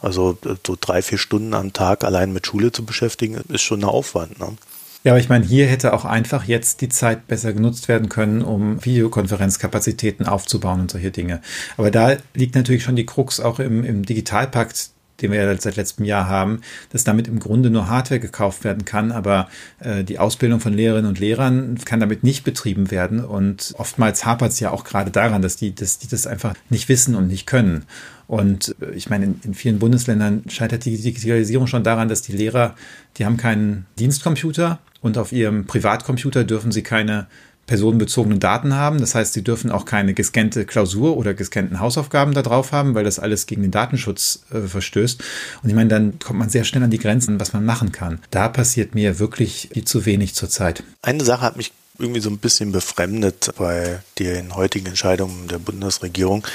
also 0.00 0.36
so 0.66 0.76
drei, 0.80 1.02
vier 1.02 1.18
Stunden 1.18 1.54
am 1.54 1.72
Tag 1.72 2.04
allein 2.04 2.32
mit 2.32 2.46
Schule 2.46 2.72
zu 2.72 2.84
beschäftigen, 2.84 3.36
ist 3.48 3.62
schon 3.62 3.80
ein 3.80 3.84
Aufwand. 3.84 4.38
Ne? 4.38 4.56
Ja, 5.04 5.12
aber 5.12 5.20
ich 5.20 5.28
meine, 5.28 5.44
hier 5.44 5.66
hätte 5.66 5.94
auch 5.94 6.04
einfach 6.04 6.44
jetzt 6.44 6.80
die 6.80 6.88
Zeit 6.88 7.26
besser 7.26 7.52
genutzt 7.52 7.88
werden 7.88 8.08
können, 8.08 8.42
um 8.42 8.84
Videokonferenzkapazitäten 8.84 10.26
aufzubauen 10.26 10.80
und 10.80 10.90
solche 10.92 11.10
Dinge. 11.10 11.40
Aber 11.76 11.90
da 11.90 12.16
liegt 12.34 12.54
natürlich 12.54 12.84
schon 12.84 12.94
die 12.94 13.06
Krux 13.06 13.40
auch 13.40 13.58
im, 13.58 13.84
im 13.84 14.04
Digitalpakt, 14.04 14.90
den 15.22 15.32
wir 15.32 15.42
ja 15.42 15.56
seit 15.58 15.76
letztem 15.76 16.04
Jahr 16.04 16.28
haben, 16.28 16.60
dass 16.90 17.04
damit 17.04 17.28
im 17.28 17.38
Grunde 17.38 17.70
nur 17.70 17.88
Hardware 17.88 18.20
gekauft 18.20 18.64
werden 18.64 18.84
kann, 18.84 19.12
aber 19.12 19.48
äh, 19.80 20.04
die 20.04 20.18
Ausbildung 20.18 20.60
von 20.60 20.74
Lehrerinnen 20.74 21.08
und 21.08 21.18
Lehrern 21.18 21.78
kann 21.84 22.00
damit 22.00 22.24
nicht 22.24 22.44
betrieben 22.44 22.90
werden. 22.90 23.24
Und 23.24 23.74
oftmals 23.78 24.24
hapert 24.24 24.52
es 24.52 24.60
ja 24.60 24.70
auch 24.70 24.84
gerade 24.84 25.10
daran, 25.10 25.42
dass 25.42 25.56
die, 25.56 25.74
dass 25.74 25.98
die 25.98 26.08
das 26.08 26.26
einfach 26.26 26.54
nicht 26.68 26.88
wissen 26.88 27.14
und 27.14 27.28
nicht 27.28 27.46
können. 27.46 27.84
Und 28.26 28.74
äh, 28.80 28.90
ich 28.92 29.10
meine, 29.10 29.26
in, 29.26 29.40
in, 29.44 29.54
vielen 29.54 29.78
Bundesländern 29.78 30.44
scheitert 30.48 30.84
die 30.84 30.96
Digitalisierung 30.96 31.66
schon 31.66 31.84
daran, 31.84 32.08
dass 32.08 32.22
die 32.22 32.32
Lehrer, 32.32 32.74
die 33.18 33.24
haben 33.24 33.36
keinen 33.36 33.86
Dienstcomputer 33.98 34.78
und 35.00 35.18
auf 35.18 35.32
ihrem 35.32 35.66
Privatcomputer 35.66 36.44
dürfen 36.44 36.72
sie 36.72 36.82
keine 36.82 37.26
personenbezogenen 37.72 38.38
Daten 38.38 38.74
haben. 38.74 39.00
Das 39.00 39.14
heißt, 39.14 39.32
sie 39.32 39.42
dürfen 39.42 39.70
auch 39.70 39.86
keine 39.86 40.12
gescannte 40.12 40.66
Klausur 40.66 41.16
oder 41.16 41.32
gescannten 41.32 41.80
Hausaufgaben 41.80 42.34
da 42.34 42.42
drauf 42.42 42.70
haben, 42.70 42.94
weil 42.94 43.04
das 43.04 43.18
alles 43.18 43.46
gegen 43.46 43.62
den 43.62 43.70
Datenschutz 43.70 44.44
äh, 44.52 44.60
verstößt. 44.60 45.22
Und 45.62 45.70
ich 45.70 45.74
meine, 45.74 45.88
dann 45.88 46.18
kommt 46.18 46.38
man 46.38 46.50
sehr 46.50 46.64
schnell 46.64 46.82
an 46.82 46.90
die 46.90 46.98
Grenzen, 46.98 47.40
was 47.40 47.54
man 47.54 47.64
machen 47.64 47.90
kann. 47.90 48.18
Da 48.30 48.50
passiert 48.50 48.94
mir 48.94 49.18
wirklich 49.18 49.70
viel 49.72 49.84
zu 49.84 50.04
wenig 50.04 50.34
zurzeit. 50.34 50.84
Eine 51.00 51.24
Sache 51.24 51.40
hat 51.40 51.56
mich 51.56 51.72
irgendwie 51.98 52.20
so 52.20 52.28
ein 52.28 52.36
bisschen 52.36 52.72
befremdet 52.72 53.54
bei 53.56 54.00
den 54.18 54.54
heutigen 54.54 54.84
Entscheidungen 54.88 55.48
der 55.48 55.58
Bundesregierung 55.58 56.46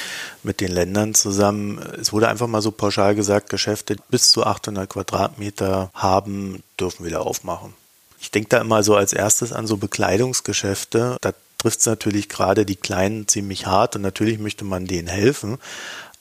mit 0.43 0.61
den 0.61 0.71
Ländern 0.71 1.15
zusammen. 1.15 1.79
Es 1.99 2.13
wurde 2.13 2.27
einfach 2.27 2.45
mal 2.45 2.61
so 2.61 2.69
pauschal 2.69 3.15
gesagt, 3.15 3.49
Geschäfte 3.49 3.95
bis 4.11 4.29
zu 4.29 4.45
800 4.45 4.87
Quadratmeter 4.87 5.89
haben, 5.95 6.61
dürfen 6.79 7.07
wieder 7.07 7.21
aufmachen. 7.21 7.73
Ich 8.19 8.31
denke 8.31 8.49
da 8.49 8.61
immer 8.61 8.83
so 8.83 8.95
als 8.95 9.13
erstes 9.13 9.53
an 9.53 9.67
so 9.67 9.77
Bekleidungsgeschäfte. 9.77 11.17
Da 11.21 11.33
trifft 11.57 11.79
es 11.79 11.85
natürlich 11.85 12.29
gerade 12.29 12.65
die 12.65 12.75
Kleinen 12.75 13.27
ziemlich 13.27 13.65
hart 13.65 13.95
und 13.95 14.01
natürlich 14.01 14.39
möchte 14.39 14.65
man 14.65 14.87
denen 14.87 15.07
helfen. 15.07 15.57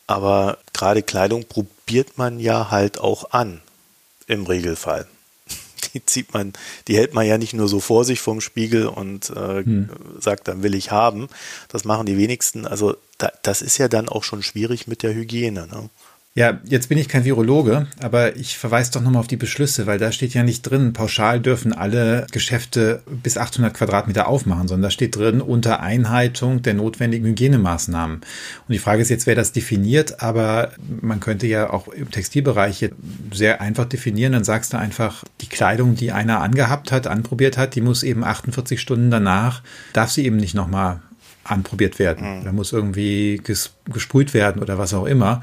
Aber 0.06 0.58
gerade 0.72 1.02
Kleidung 1.02 1.44
probiert 1.44 2.18
man 2.18 2.38
ja 2.38 2.70
halt 2.70 2.98
auch 2.98 3.30
an. 3.32 3.60
Im 4.26 4.46
Regelfall. 4.46 5.06
Die 5.94 6.04
zieht 6.04 6.34
man, 6.34 6.52
die 6.88 6.96
hält 6.96 7.14
man 7.14 7.26
ja 7.26 7.38
nicht 7.38 7.54
nur 7.54 7.68
so 7.68 7.78
vor 7.80 8.04
sich 8.04 8.20
vorm 8.20 8.40
Spiegel 8.40 8.86
und 8.86 9.30
äh, 9.30 9.62
hm. 9.62 9.88
sagt, 10.18 10.48
dann 10.48 10.62
will 10.62 10.74
ich 10.74 10.90
haben. 10.90 11.28
Das 11.68 11.84
machen 11.84 12.06
die 12.06 12.18
wenigsten. 12.18 12.66
Also 12.66 12.96
da, 13.18 13.30
das 13.42 13.62
ist 13.62 13.78
ja 13.78 13.88
dann 13.88 14.08
auch 14.08 14.24
schon 14.24 14.42
schwierig 14.42 14.88
mit 14.88 15.02
der 15.02 15.14
Hygiene. 15.14 15.68
Ne? 15.68 15.88
Ja, 16.36 16.60
jetzt 16.64 16.90
bin 16.90 16.98
ich 16.98 17.08
kein 17.08 17.24
Virologe, 17.24 17.86
aber 17.98 18.36
ich 18.36 18.58
verweise 18.58 18.92
doch 18.92 19.00
nochmal 19.00 19.20
auf 19.20 19.26
die 19.26 19.38
Beschlüsse, 19.38 19.86
weil 19.86 19.98
da 19.98 20.12
steht 20.12 20.34
ja 20.34 20.42
nicht 20.42 20.60
drin, 20.64 20.92
pauschal 20.92 21.40
dürfen 21.40 21.72
alle 21.72 22.26
Geschäfte 22.30 23.02
bis 23.06 23.38
800 23.38 23.72
Quadratmeter 23.72 24.28
aufmachen, 24.28 24.68
sondern 24.68 24.82
da 24.82 24.90
steht 24.90 25.16
drin 25.16 25.40
unter 25.40 25.80
Einhaltung 25.80 26.60
der 26.60 26.74
notwendigen 26.74 27.26
Hygienemaßnahmen. 27.28 28.16
Und 28.16 28.68
die 28.68 28.78
Frage 28.78 29.00
ist 29.00 29.08
jetzt, 29.08 29.26
wer 29.26 29.34
das 29.34 29.52
definiert, 29.52 30.20
aber 30.22 30.72
man 31.00 31.20
könnte 31.20 31.46
ja 31.46 31.70
auch 31.70 31.88
im 31.88 32.10
Textilbereich 32.10 32.90
sehr 33.32 33.62
einfach 33.62 33.86
definieren, 33.86 34.34
dann 34.34 34.44
sagst 34.44 34.74
du 34.74 34.78
einfach, 34.78 35.24
die 35.40 35.48
Kleidung, 35.48 35.94
die 35.94 36.12
einer 36.12 36.42
angehabt 36.42 36.92
hat, 36.92 37.06
anprobiert 37.06 37.56
hat, 37.56 37.74
die 37.74 37.80
muss 37.80 38.02
eben 38.02 38.24
48 38.24 38.78
Stunden 38.78 39.10
danach, 39.10 39.62
darf 39.94 40.10
sie 40.10 40.26
eben 40.26 40.36
nicht 40.36 40.54
nochmal 40.54 41.00
anprobiert 41.50 41.98
werden. 41.98 42.40
Mhm. 42.40 42.44
Da 42.44 42.52
muss 42.52 42.72
irgendwie 42.72 43.40
ges 43.42 43.72
gesprüht 43.92 44.34
werden 44.34 44.60
oder 44.60 44.78
was 44.78 44.94
auch 44.94 45.04
immer. 45.04 45.42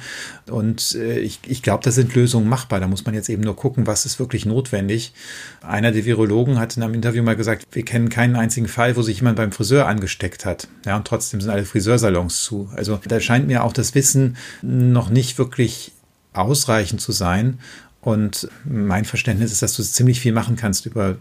Und 0.49 0.95
äh, 0.95 1.19
ich, 1.19 1.39
ich 1.47 1.61
glaube, 1.63 1.83
da 1.83 1.91
sind 1.91 2.13
Lösungen 2.13 2.49
machbar. 2.49 2.79
Da 2.79 2.87
muss 2.87 3.05
man 3.05 3.15
jetzt 3.15 3.29
eben 3.29 3.41
nur 3.41 3.55
gucken, 3.55 3.87
was 3.87 4.05
ist 4.05 4.19
wirklich 4.19 4.45
notwendig. 4.45 5.13
Einer 5.61 5.91
der 5.91 6.05
Virologen 6.05 6.59
hat 6.59 6.75
in 6.75 6.83
einem 6.83 6.93
Interview 6.93 7.23
mal 7.23 7.35
gesagt, 7.35 7.65
wir 7.71 7.85
kennen 7.85 8.09
keinen 8.09 8.35
einzigen 8.35 8.67
Fall, 8.67 8.95
wo 8.95 9.01
sich 9.01 9.17
jemand 9.17 9.37
beim 9.37 9.51
Friseur 9.51 9.87
angesteckt 9.87 10.45
hat. 10.45 10.67
Ja, 10.85 10.97
und 10.97 11.07
trotzdem 11.07 11.39
sind 11.39 11.49
alle 11.49 11.65
Friseursalons 11.65 12.43
zu. 12.43 12.69
Also 12.75 12.99
da 13.07 13.19
scheint 13.19 13.47
mir 13.47 13.63
auch 13.63 13.73
das 13.73 13.95
Wissen 13.95 14.35
noch 14.61 15.09
nicht 15.09 15.37
wirklich 15.37 15.93
ausreichend 16.33 16.99
zu 16.99 17.11
sein. 17.11 17.59
Und 18.01 18.49
mein 18.65 19.05
Verständnis 19.05 19.53
ist, 19.53 19.61
dass 19.61 19.75
du 19.77 19.83
ziemlich 19.83 20.19
viel 20.19 20.33
machen 20.33 20.57
kannst 20.57 20.85
über 20.85 21.15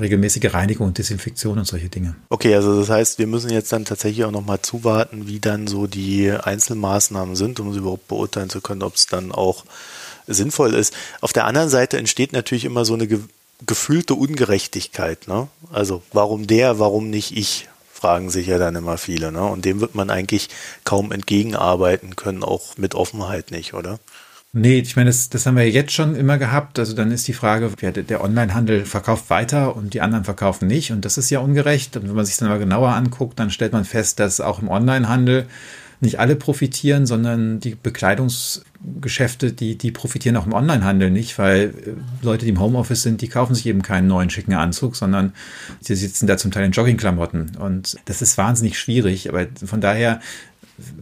regelmäßige 0.00 0.52
Reinigung 0.52 0.88
und 0.88 0.98
Desinfektion 0.98 1.58
und 1.58 1.66
solche 1.66 1.88
Dinge. 1.88 2.14
Okay, 2.30 2.54
also 2.54 2.78
das 2.78 2.88
heißt, 2.88 3.18
wir 3.18 3.26
müssen 3.26 3.50
jetzt 3.50 3.72
dann 3.72 3.84
tatsächlich 3.84 4.24
auch 4.24 4.30
nochmal 4.30 4.62
zuwarten, 4.62 5.26
wie 5.26 5.40
dann 5.40 5.66
so 5.66 5.86
die 5.86 6.30
Einzelmaßnahmen 6.30 7.36
sind, 7.36 7.60
um 7.60 7.72
sie 7.72 7.80
überhaupt 7.80 8.08
beurteilen 8.08 8.50
zu 8.50 8.60
können, 8.60 8.82
ob 8.82 8.94
es 8.94 9.06
dann 9.06 9.32
auch 9.32 9.64
sinnvoll 10.26 10.74
ist. 10.74 10.94
Auf 11.20 11.32
der 11.32 11.44
anderen 11.44 11.68
Seite 11.68 11.98
entsteht 11.98 12.32
natürlich 12.32 12.64
immer 12.64 12.84
so 12.84 12.94
eine 12.94 13.06
ge 13.06 13.20
gefühlte 13.64 14.16
Ungerechtigkeit. 14.16 15.28
Ne? 15.28 15.46
Also 15.70 16.02
warum 16.12 16.48
der, 16.48 16.80
warum 16.80 17.10
nicht 17.10 17.36
ich? 17.36 17.68
fragen 18.02 18.30
sich 18.30 18.48
ja 18.48 18.58
dann 18.58 18.74
immer 18.74 18.98
viele. 18.98 19.30
Ne? 19.30 19.44
Und 19.44 19.64
dem 19.64 19.80
wird 19.80 19.94
man 19.94 20.10
eigentlich 20.10 20.48
kaum 20.82 21.12
entgegenarbeiten 21.12 22.16
können, 22.16 22.42
auch 22.42 22.76
mit 22.76 22.96
Offenheit 22.96 23.52
nicht, 23.52 23.74
oder? 23.74 24.00
Nee, 24.54 24.80
ich 24.80 24.96
meine, 24.96 25.08
das, 25.08 25.30
das 25.30 25.46
haben 25.46 25.56
wir 25.56 25.68
jetzt 25.70 25.92
schon 25.92 26.14
immer 26.14 26.36
gehabt. 26.36 26.78
Also 26.78 26.94
dann 26.94 27.10
ist 27.10 27.26
die 27.26 27.32
Frage, 27.32 27.70
der 27.70 28.22
Onlinehandel 28.22 28.84
verkauft 28.84 29.30
weiter 29.30 29.74
und 29.74 29.94
die 29.94 30.02
anderen 30.02 30.24
verkaufen 30.24 30.66
nicht. 30.68 30.92
Und 30.92 31.06
das 31.06 31.16
ist 31.16 31.30
ja 31.30 31.38
ungerecht. 31.40 31.96
Und 31.96 32.06
wenn 32.06 32.14
man 32.14 32.26
sich 32.26 32.36
dann 32.36 32.50
mal 32.50 32.58
genauer 32.58 32.90
anguckt, 32.90 33.40
dann 33.40 33.50
stellt 33.50 33.72
man 33.72 33.86
fest, 33.86 34.20
dass 34.20 34.42
auch 34.42 34.60
im 34.60 34.68
Onlinehandel 34.68 35.46
nicht 36.02 36.20
alle 36.20 36.36
profitieren, 36.36 37.06
sondern 37.06 37.60
die 37.60 37.76
Bekleidungsgeschäfte, 37.76 39.52
die, 39.52 39.78
die 39.78 39.90
profitieren 39.92 40.36
auch 40.36 40.46
im 40.46 40.52
Onlinehandel 40.52 41.10
nicht, 41.10 41.38
weil 41.38 41.72
äh, 41.86 42.24
Leute, 42.24 42.44
die 42.44 42.50
im 42.50 42.60
Homeoffice 42.60 43.02
sind, 43.02 43.22
die 43.22 43.28
kaufen 43.28 43.54
sich 43.54 43.66
eben 43.66 43.82
keinen 43.82 44.08
neuen 44.08 44.28
schicken 44.28 44.52
Anzug, 44.52 44.96
sondern 44.96 45.32
sie 45.80 45.94
sitzen 45.94 46.26
da 46.26 46.36
zum 46.36 46.50
Teil 46.50 46.66
in 46.66 46.72
Joggingklamotten. 46.72 47.56
Und 47.56 47.96
das 48.04 48.20
ist 48.20 48.36
wahnsinnig 48.36 48.78
schwierig. 48.78 49.30
Aber 49.30 49.46
von 49.64 49.80
daher 49.80 50.20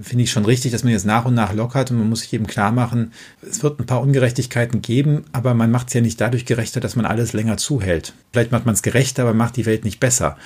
finde 0.03 0.25
ich 0.25 0.31
schon 0.31 0.45
richtig, 0.45 0.73
dass 0.73 0.85
man 0.85 0.93
jetzt 0.93 1.07
nach 1.07 1.25
und 1.25 1.35
nach 1.35 1.53
lockert 1.53 1.91
und 1.91 1.99
man 1.99 2.09
muss 2.09 2.21
sich 2.21 2.33
eben 2.33 2.47
klar 2.47 2.73
machen, 2.73 3.13
es 3.43 3.63
wird 3.63 3.81
ein 3.81 3.87
paar 3.87 4.03
Ungerechtigkeiten 4.03 4.83
geben, 4.83 5.25
aber 5.33 5.55
man 5.55 5.71
macht 5.71 5.89
es 5.89 5.95
ja 5.95 6.01
nicht 6.01 6.21
dadurch 6.21 6.45
gerechter, 6.45 6.81
dass 6.81 6.97
man 6.97 7.07
alles 7.07 7.33
länger 7.33 7.57
zuhält. 7.57 8.15
Vielleicht 8.33 8.53
macht 8.53 8.67
man 8.67 8.75
es 8.75 8.83
gerechter, 8.83 9.23
aber 9.23 9.35
macht 9.35 9.57
die 9.57 9.67
Welt 9.67 9.85
nicht 9.85 10.01
besser. 10.01 10.37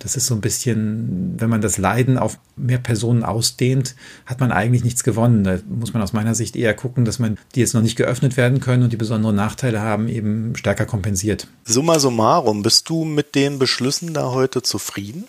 Das 0.00 0.16
ist 0.16 0.26
so 0.26 0.34
ein 0.34 0.40
bisschen, 0.40 1.34
wenn 1.38 1.50
man 1.50 1.60
das 1.60 1.76
Leiden 1.76 2.16
auf 2.16 2.38
mehr 2.56 2.78
Personen 2.78 3.22
ausdehnt, 3.22 3.94
hat 4.24 4.40
man 4.40 4.50
eigentlich 4.50 4.82
nichts 4.82 5.04
gewonnen. 5.04 5.44
Da 5.44 5.58
muss 5.68 5.92
man 5.92 6.02
aus 6.02 6.14
meiner 6.14 6.34
Sicht 6.34 6.56
eher 6.56 6.72
gucken, 6.72 7.04
dass 7.04 7.18
man 7.18 7.36
die 7.54 7.60
jetzt 7.60 7.74
noch 7.74 7.82
nicht 7.82 7.96
geöffnet 7.96 8.38
werden 8.38 8.60
können 8.60 8.82
und 8.82 8.94
die 8.94 8.96
besonderen 8.96 9.36
Nachteile 9.36 9.82
haben, 9.82 10.08
eben 10.08 10.56
stärker 10.56 10.86
kompensiert. 10.86 11.48
Summa 11.66 11.98
summarum, 11.98 12.62
bist 12.62 12.88
du 12.88 13.04
mit 13.04 13.34
den 13.34 13.58
Beschlüssen 13.58 14.14
da 14.14 14.30
heute 14.30 14.62
zufrieden? 14.62 15.24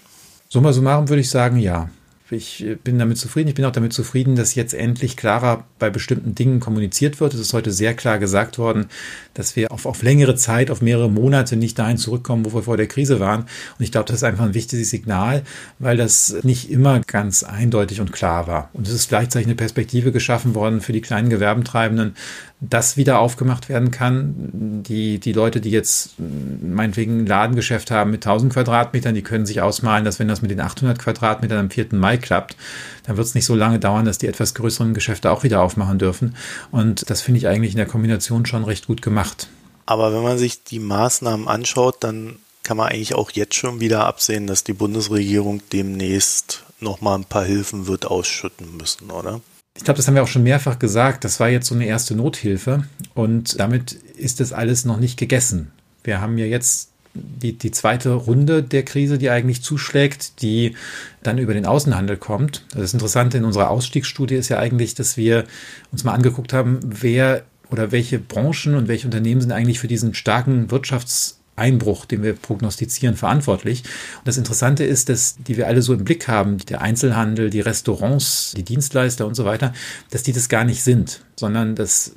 Summa 0.47 0.71
summarum 0.71 1.09
würde 1.09 1.21
ich 1.21 1.29
sagen, 1.29 1.57
ja. 1.57 1.89
Ich 2.31 2.65
bin 2.83 2.97
damit 2.97 3.17
zufrieden. 3.17 3.49
Ich 3.49 3.55
bin 3.55 3.65
auch 3.65 3.71
damit 3.71 3.91
zufrieden, 3.91 4.35
dass 4.35 4.55
jetzt 4.55 4.73
endlich 4.73 5.17
klarer 5.17 5.65
bei 5.79 5.89
bestimmten 5.89 6.33
Dingen 6.33 6.61
kommuniziert 6.61 7.19
wird. 7.19 7.33
Es 7.33 7.39
ist 7.39 7.53
heute 7.53 7.71
sehr 7.71 7.93
klar 7.93 8.19
gesagt 8.19 8.57
worden, 8.57 8.85
dass 9.33 9.55
wir 9.55 9.71
auf, 9.71 9.85
auf 9.85 10.01
längere 10.01 10.35
Zeit, 10.35 10.71
auf 10.71 10.81
mehrere 10.81 11.09
Monate 11.09 11.57
nicht 11.57 11.77
dahin 11.77 11.97
zurückkommen, 11.97 12.45
wo 12.45 12.53
wir 12.53 12.63
vor 12.63 12.77
der 12.77 12.87
Krise 12.87 13.19
waren. 13.19 13.41
Und 13.41 13.83
ich 13.83 13.91
glaube, 13.91 14.05
das 14.07 14.17
ist 14.17 14.23
einfach 14.23 14.45
ein 14.45 14.53
wichtiges 14.53 14.89
Signal, 14.89 15.43
weil 15.79 15.97
das 15.97 16.35
nicht 16.43 16.71
immer 16.71 17.01
ganz 17.01 17.43
eindeutig 17.43 17.99
und 17.99 18.13
klar 18.13 18.47
war. 18.47 18.69
Und 18.73 18.87
es 18.87 18.93
ist 18.93 19.09
gleichzeitig 19.09 19.47
eine 19.47 19.55
Perspektive 19.55 20.11
geschaffen 20.11 20.55
worden 20.55 20.79
für 20.79 20.93
die 20.93 21.01
kleinen 21.01 21.29
Gewerbentreibenden, 21.29 22.15
das 22.63 22.95
wieder 22.95 23.19
aufgemacht 23.19 23.69
werden 23.69 23.89
kann. 23.89 24.83
Die, 24.83 25.19
die 25.19 25.33
Leute, 25.33 25.61
die 25.61 25.71
jetzt 25.71 26.13
meinetwegen 26.19 27.21
ein 27.21 27.25
Ladengeschäft 27.25 27.89
haben 27.89 28.11
mit 28.11 28.25
1000 28.25 28.53
Quadratmetern, 28.53 29.15
die 29.15 29.23
können 29.23 29.47
sich 29.47 29.61
ausmalen, 29.61 30.05
dass 30.05 30.19
wenn 30.19 30.27
das 30.27 30.43
mit 30.43 30.51
den 30.51 30.59
800 30.59 30.99
Quadratmetern 30.99 31.57
am 31.57 31.69
4. 31.71 31.87
Mai 31.93 32.17
klappt, 32.17 32.55
dann 33.03 33.17
wird 33.17 33.25
es 33.25 33.33
nicht 33.33 33.45
so 33.45 33.55
lange 33.55 33.79
dauern, 33.79 34.05
dass 34.05 34.19
die 34.19 34.27
etwas 34.27 34.53
größeren 34.53 34.93
Geschäfte 34.93 35.31
auch 35.31 35.43
wieder 35.43 35.63
aufmachen 35.63 35.97
dürfen. 35.97 36.35
Und 36.69 37.09
das 37.09 37.21
finde 37.21 37.39
ich 37.39 37.47
eigentlich 37.47 37.71
in 37.71 37.77
der 37.77 37.87
Kombination 37.87 38.45
schon 38.45 38.63
recht 38.63 38.85
gut 38.85 39.01
gemacht. 39.01 39.47
Aber 39.87 40.13
wenn 40.13 40.21
man 40.21 40.37
sich 40.37 40.63
die 40.63 40.79
Maßnahmen 40.79 41.47
anschaut, 41.47 42.03
dann 42.03 42.37
kann 42.61 42.77
man 42.77 42.89
eigentlich 42.89 43.15
auch 43.15 43.31
jetzt 43.31 43.55
schon 43.55 43.79
wieder 43.79 44.05
absehen, 44.05 44.45
dass 44.45 44.63
die 44.63 44.73
Bundesregierung 44.73 45.63
demnächst 45.73 46.63
nochmal 46.79 47.17
ein 47.17 47.25
paar 47.25 47.43
Hilfen 47.43 47.87
wird 47.87 48.05
ausschütten 48.05 48.77
müssen, 48.77 49.09
oder? 49.09 49.41
Ich 49.77 49.83
glaube, 49.83 49.97
das 49.97 50.07
haben 50.07 50.15
wir 50.15 50.23
auch 50.23 50.27
schon 50.27 50.43
mehrfach 50.43 50.79
gesagt. 50.79 51.23
Das 51.23 51.39
war 51.39 51.49
jetzt 51.49 51.67
so 51.67 51.75
eine 51.75 51.85
erste 51.85 52.15
Nothilfe 52.15 52.83
und 53.13 53.59
damit 53.59 53.93
ist 53.93 54.39
das 54.39 54.53
alles 54.53 54.85
noch 54.85 54.99
nicht 54.99 55.17
gegessen. 55.17 55.71
Wir 56.03 56.21
haben 56.21 56.37
ja 56.37 56.45
jetzt 56.45 56.91
die, 57.13 57.57
die 57.57 57.71
zweite 57.71 58.13
Runde 58.13 58.63
der 58.63 58.83
Krise, 58.83 59.17
die 59.17 59.29
eigentlich 59.29 59.63
zuschlägt, 59.63 60.41
die 60.41 60.75
dann 61.23 61.37
über 61.37 61.53
den 61.53 61.65
Außenhandel 61.65 62.17
kommt. 62.17 62.65
Das 62.73 62.93
Interessante 62.93 63.37
in 63.37 63.45
unserer 63.45 63.69
Ausstiegsstudie 63.69 64.35
ist 64.35 64.49
ja 64.49 64.59
eigentlich, 64.59 64.95
dass 64.95 65.17
wir 65.17 65.45
uns 65.91 66.03
mal 66.03 66.13
angeguckt 66.13 66.53
haben, 66.53 66.79
wer 66.83 67.43
oder 67.69 67.91
welche 67.91 68.19
Branchen 68.19 68.75
und 68.75 68.87
welche 68.87 69.07
Unternehmen 69.07 69.41
sind 69.41 69.51
eigentlich 69.51 69.79
für 69.79 69.87
diesen 69.87 70.13
starken 70.13 70.67
Wirtschafts- 70.67 71.40
Einbruch, 71.55 72.05
den 72.05 72.23
wir 72.23 72.33
prognostizieren, 72.33 73.15
verantwortlich. 73.15 73.83
Und 74.19 74.27
das 74.27 74.37
Interessante 74.37 74.83
ist, 74.83 75.09
dass 75.09 75.35
die 75.35 75.57
wir 75.57 75.67
alle 75.67 75.81
so 75.81 75.93
im 75.93 76.03
Blick 76.03 76.27
haben, 76.27 76.57
der 76.57 76.81
Einzelhandel, 76.81 77.49
die 77.49 77.59
Restaurants, 77.59 78.53
die 78.55 78.63
Dienstleister 78.63 79.27
und 79.27 79.35
so 79.35 79.45
weiter, 79.45 79.73
dass 80.09 80.23
die 80.23 80.33
das 80.33 80.49
gar 80.49 80.63
nicht 80.63 80.81
sind, 80.81 81.23
sondern 81.35 81.75
das, 81.75 82.13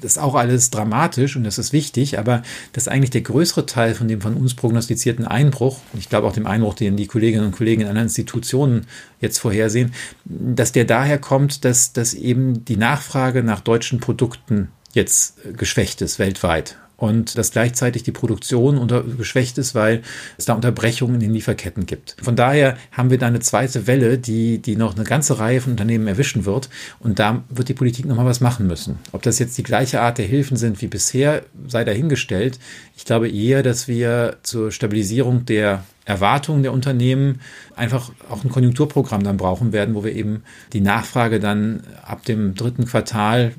das 0.00 0.12
ist 0.12 0.18
auch 0.18 0.34
alles 0.34 0.70
dramatisch 0.70 1.34
und 1.36 1.44
das 1.44 1.58
ist 1.58 1.72
wichtig, 1.72 2.18
aber 2.18 2.42
dass 2.72 2.86
eigentlich 2.86 3.10
der 3.10 3.22
größere 3.22 3.66
Teil 3.66 3.94
von 3.94 4.06
dem 4.06 4.20
von 4.20 4.34
uns 4.34 4.54
prognostizierten 4.54 5.26
Einbruch, 5.26 5.78
und 5.92 5.98
ich 5.98 6.08
glaube 6.08 6.26
auch 6.26 6.34
dem 6.34 6.46
Einbruch, 6.46 6.74
den 6.74 6.96
die 6.96 7.06
Kolleginnen 7.06 7.46
und 7.46 7.56
Kollegen 7.56 7.82
in 7.82 7.88
anderen 7.88 8.08
Institutionen 8.08 8.86
jetzt 9.20 9.38
vorhersehen, 9.38 9.92
dass 10.24 10.72
der 10.72 10.84
daher 10.84 11.18
kommt, 11.18 11.64
dass, 11.64 11.92
dass 11.92 12.14
eben 12.14 12.64
die 12.64 12.76
Nachfrage 12.76 13.42
nach 13.42 13.60
deutschen 13.60 13.98
Produkten 13.98 14.68
jetzt 14.92 15.38
geschwächt 15.56 16.02
ist 16.02 16.18
weltweit 16.18 16.76
und 16.96 17.36
dass 17.36 17.50
gleichzeitig 17.50 18.02
die 18.02 18.12
Produktion 18.12 18.78
unter, 18.78 19.02
geschwächt 19.02 19.58
ist, 19.58 19.74
weil 19.74 20.02
es 20.36 20.44
da 20.44 20.54
Unterbrechungen 20.54 21.16
in 21.16 21.20
den 21.20 21.32
Lieferketten 21.32 21.86
gibt. 21.86 22.16
Von 22.22 22.36
daher 22.36 22.76
haben 22.92 23.10
wir 23.10 23.18
da 23.18 23.26
eine 23.26 23.40
zweite 23.40 23.86
Welle, 23.86 24.18
die, 24.18 24.58
die 24.58 24.76
noch 24.76 24.94
eine 24.94 25.04
ganze 25.04 25.38
Reihe 25.38 25.60
von 25.60 25.72
Unternehmen 25.72 26.06
erwischen 26.06 26.44
wird 26.44 26.68
und 27.00 27.18
da 27.18 27.42
wird 27.48 27.68
die 27.68 27.74
Politik 27.74 28.06
nochmal 28.06 28.26
was 28.26 28.40
machen 28.40 28.66
müssen. 28.66 28.98
Ob 29.12 29.22
das 29.22 29.38
jetzt 29.38 29.58
die 29.58 29.62
gleiche 29.62 30.00
Art 30.00 30.18
der 30.18 30.26
Hilfen 30.26 30.56
sind 30.56 30.80
wie 30.82 30.86
bisher, 30.86 31.42
sei 31.66 31.84
dahingestellt. 31.84 32.58
Ich 32.96 33.04
glaube 33.04 33.28
eher, 33.28 33.62
dass 33.62 33.88
wir 33.88 34.36
zur 34.42 34.70
Stabilisierung 34.70 35.44
der 35.46 35.84
Erwartungen 36.04 36.62
der 36.62 36.72
Unternehmen 36.72 37.40
einfach 37.76 38.12
auch 38.28 38.44
ein 38.44 38.50
Konjunkturprogramm 38.50 39.24
dann 39.24 39.38
brauchen 39.38 39.72
werden, 39.72 39.94
wo 39.94 40.04
wir 40.04 40.12
eben 40.12 40.42
die 40.72 40.82
Nachfrage 40.82 41.40
dann 41.40 41.82
ab 42.04 42.24
dem 42.24 42.54
dritten 42.54 42.84
Quartal 42.84 43.54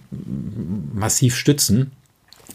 massiv 0.94 1.36
stützen 1.36 1.92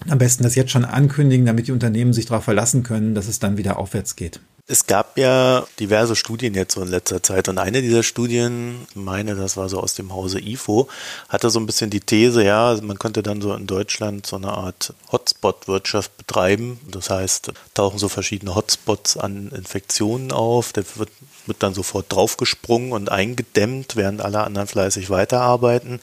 am 0.08 0.18
besten 0.18 0.42
das 0.42 0.54
jetzt 0.54 0.70
schon 0.70 0.84
ankündigen, 0.84 1.46
damit 1.46 1.66
die 1.66 1.72
Unternehmen 1.72 2.12
sich 2.12 2.26
darauf 2.26 2.44
verlassen 2.44 2.82
können, 2.82 3.14
dass 3.14 3.28
es 3.28 3.38
dann 3.38 3.56
wieder 3.56 3.78
aufwärts 3.78 4.16
geht. 4.16 4.40
Es 4.72 4.86
gab 4.86 5.18
ja 5.18 5.66
diverse 5.80 6.14
Studien 6.14 6.54
jetzt 6.54 6.74
so 6.74 6.82
in 6.82 6.86
letzter 6.86 7.24
Zeit 7.24 7.48
und 7.48 7.58
eine 7.58 7.82
dieser 7.82 8.04
Studien, 8.04 8.86
meine, 8.94 9.34
das 9.34 9.56
war 9.56 9.68
so 9.68 9.80
aus 9.80 9.94
dem 9.94 10.12
Hause 10.12 10.38
IFO, 10.38 10.88
hatte 11.28 11.50
so 11.50 11.58
ein 11.58 11.66
bisschen 11.66 11.90
die 11.90 11.98
These, 11.98 12.44
ja, 12.44 12.78
man 12.80 12.96
könnte 12.96 13.24
dann 13.24 13.40
so 13.40 13.52
in 13.52 13.66
Deutschland 13.66 14.26
so 14.26 14.36
eine 14.36 14.52
Art 14.52 14.94
Hotspot-Wirtschaft 15.10 16.16
betreiben. 16.16 16.78
Das 16.88 17.10
heißt, 17.10 17.52
tauchen 17.74 17.98
so 17.98 18.08
verschiedene 18.08 18.54
Hotspots 18.54 19.16
an 19.16 19.48
Infektionen 19.48 20.30
auf, 20.30 20.72
da 20.72 20.82
wird, 20.94 21.10
wird 21.46 21.62
dann 21.64 21.74
sofort 21.74 22.06
draufgesprungen 22.12 22.92
und 22.92 23.10
eingedämmt, 23.10 23.96
während 23.96 24.20
alle 24.20 24.44
anderen 24.44 24.68
fleißig 24.68 25.10
weiterarbeiten. 25.10 25.98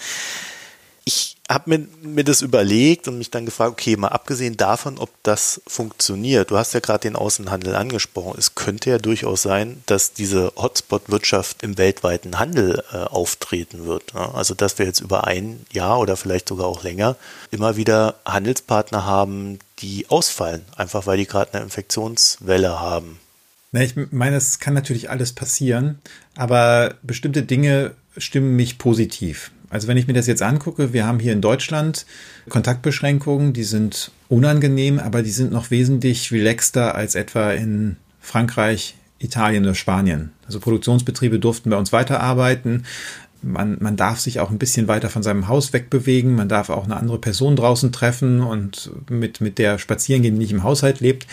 Ich 1.06 1.37
habe 1.50 1.70
mir, 1.70 1.88
mir 2.02 2.24
das 2.24 2.42
überlegt 2.42 3.08
und 3.08 3.18
mich 3.18 3.32
dann 3.32 3.46
gefragt, 3.46 3.72
okay, 3.72 3.96
mal 3.96 4.10
abgesehen 4.10 4.58
davon, 4.58 4.98
ob 4.98 5.10
das 5.24 5.62
funktioniert, 5.66 6.52
du 6.52 6.58
hast 6.58 6.74
ja 6.74 6.82
gerade 6.82 7.02
den 7.02 7.16
Außenhandel 7.16 7.76
angesprochen, 7.76 8.36
es 8.38 8.56
könnte 8.56 8.90
ja 8.90 8.98
durchaus 8.98 9.44
sein, 9.44 9.82
dass 9.86 10.14
diese 10.14 10.52
Hotspot-Wirtschaft 10.58 11.64
im 11.64 11.78
weltweiten 11.78 12.38
Handel 12.38 12.84
äh, 12.92 12.98
auftreten 12.98 13.86
wird. 13.86 14.14
Ne? 14.14 14.34
Also 14.34 14.56
dass 14.56 14.78
wir 14.78 14.86
jetzt 14.86 15.00
über 15.00 15.26
ein 15.26 15.66
Jahr 15.72 16.00
oder 16.00 16.18
vielleicht 16.18 16.50
sogar 16.50 16.68
auch 16.68 16.84
länger 16.84 17.16
immer 17.50 17.78
wieder 17.78 18.16
Handelspartner 18.26 19.06
haben, 19.06 19.60
die 19.80 20.10
ausfallen, 20.10 20.64
einfach 20.76 21.06
weil 21.06 21.18
die 21.18 21.28
gerade 21.28 21.54
eine 21.54 21.64
Infektionswelle 21.64 22.80
haben. 22.80 23.20
Na, 23.72 23.82
ich 23.82 23.96
meine, 24.12 24.38
es 24.38 24.60
kann 24.60 24.74
natürlich 24.74 25.10
alles 25.10 25.34
passieren, 25.34 26.00
aber 26.36 26.96
bestimmte 27.04 27.44
Dinge 27.44 27.92
stimmen 28.18 28.56
mich 28.56 28.78
positiv. 28.78 29.52
Also 29.70 29.88
wenn 29.88 29.98
ich 29.98 30.08
mir 30.08 30.14
das 30.14 30.28
jetzt 30.28 30.42
angucke, 30.42 30.94
wir 30.94 31.06
haben 31.06 31.20
hier 31.20 31.34
in 31.34 31.42
Deutschland 31.42 32.06
Kontaktbeschränkungen, 32.50 33.54
die 33.54 33.64
sind 33.64 34.12
unangenehm, 34.30 35.00
aber 35.00 35.24
die 35.24 35.32
sind 35.32 35.52
noch 35.52 35.72
wesentlich 35.72 36.32
relaxter 36.32 36.96
als 36.96 37.16
etwa 37.16 37.52
in 37.52 37.98
Frankreich, 38.22 38.96
Italien 39.20 39.64
oder 39.64 39.76
Spanien. 39.76 40.32
Also 40.46 40.60
Produktionsbetriebe 40.60 41.40
durften 41.40 41.70
bei 41.70 41.78
uns 41.78 41.92
weiterarbeiten 41.92 42.86
man, 43.42 43.78
man 43.80 43.96
darf 43.96 44.20
sich 44.20 44.40
auch 44.40 44.50
ein 44.50 44.58
bisschen 44.58 44.88
weiter 44.88 45.10
von 45.10 45.24
seinem 45.24 45.48
Haus 45.48 45.74
wegbewegen, 45.74 46.36
man 46.36 46.50
darf 46.50 46.70
auch 46.70 46.86
eine 46.86 46.98
andere 46.98 47.20
Person 47.20 47.56
draußen 47.56 47.92
treffen 47.92 48.42
und 48.42 48.92
mit, 49.10 49.42
mit 49.42 49.58
der 49.58 49.80
spazieren 49.80 50.22
gehen, 50.22 50.36
die 50.36 50.40
nicht 50.40 50.52
im 50.52 50.64
Haushalt 50.64 51.00
lebt. 51.00 51.28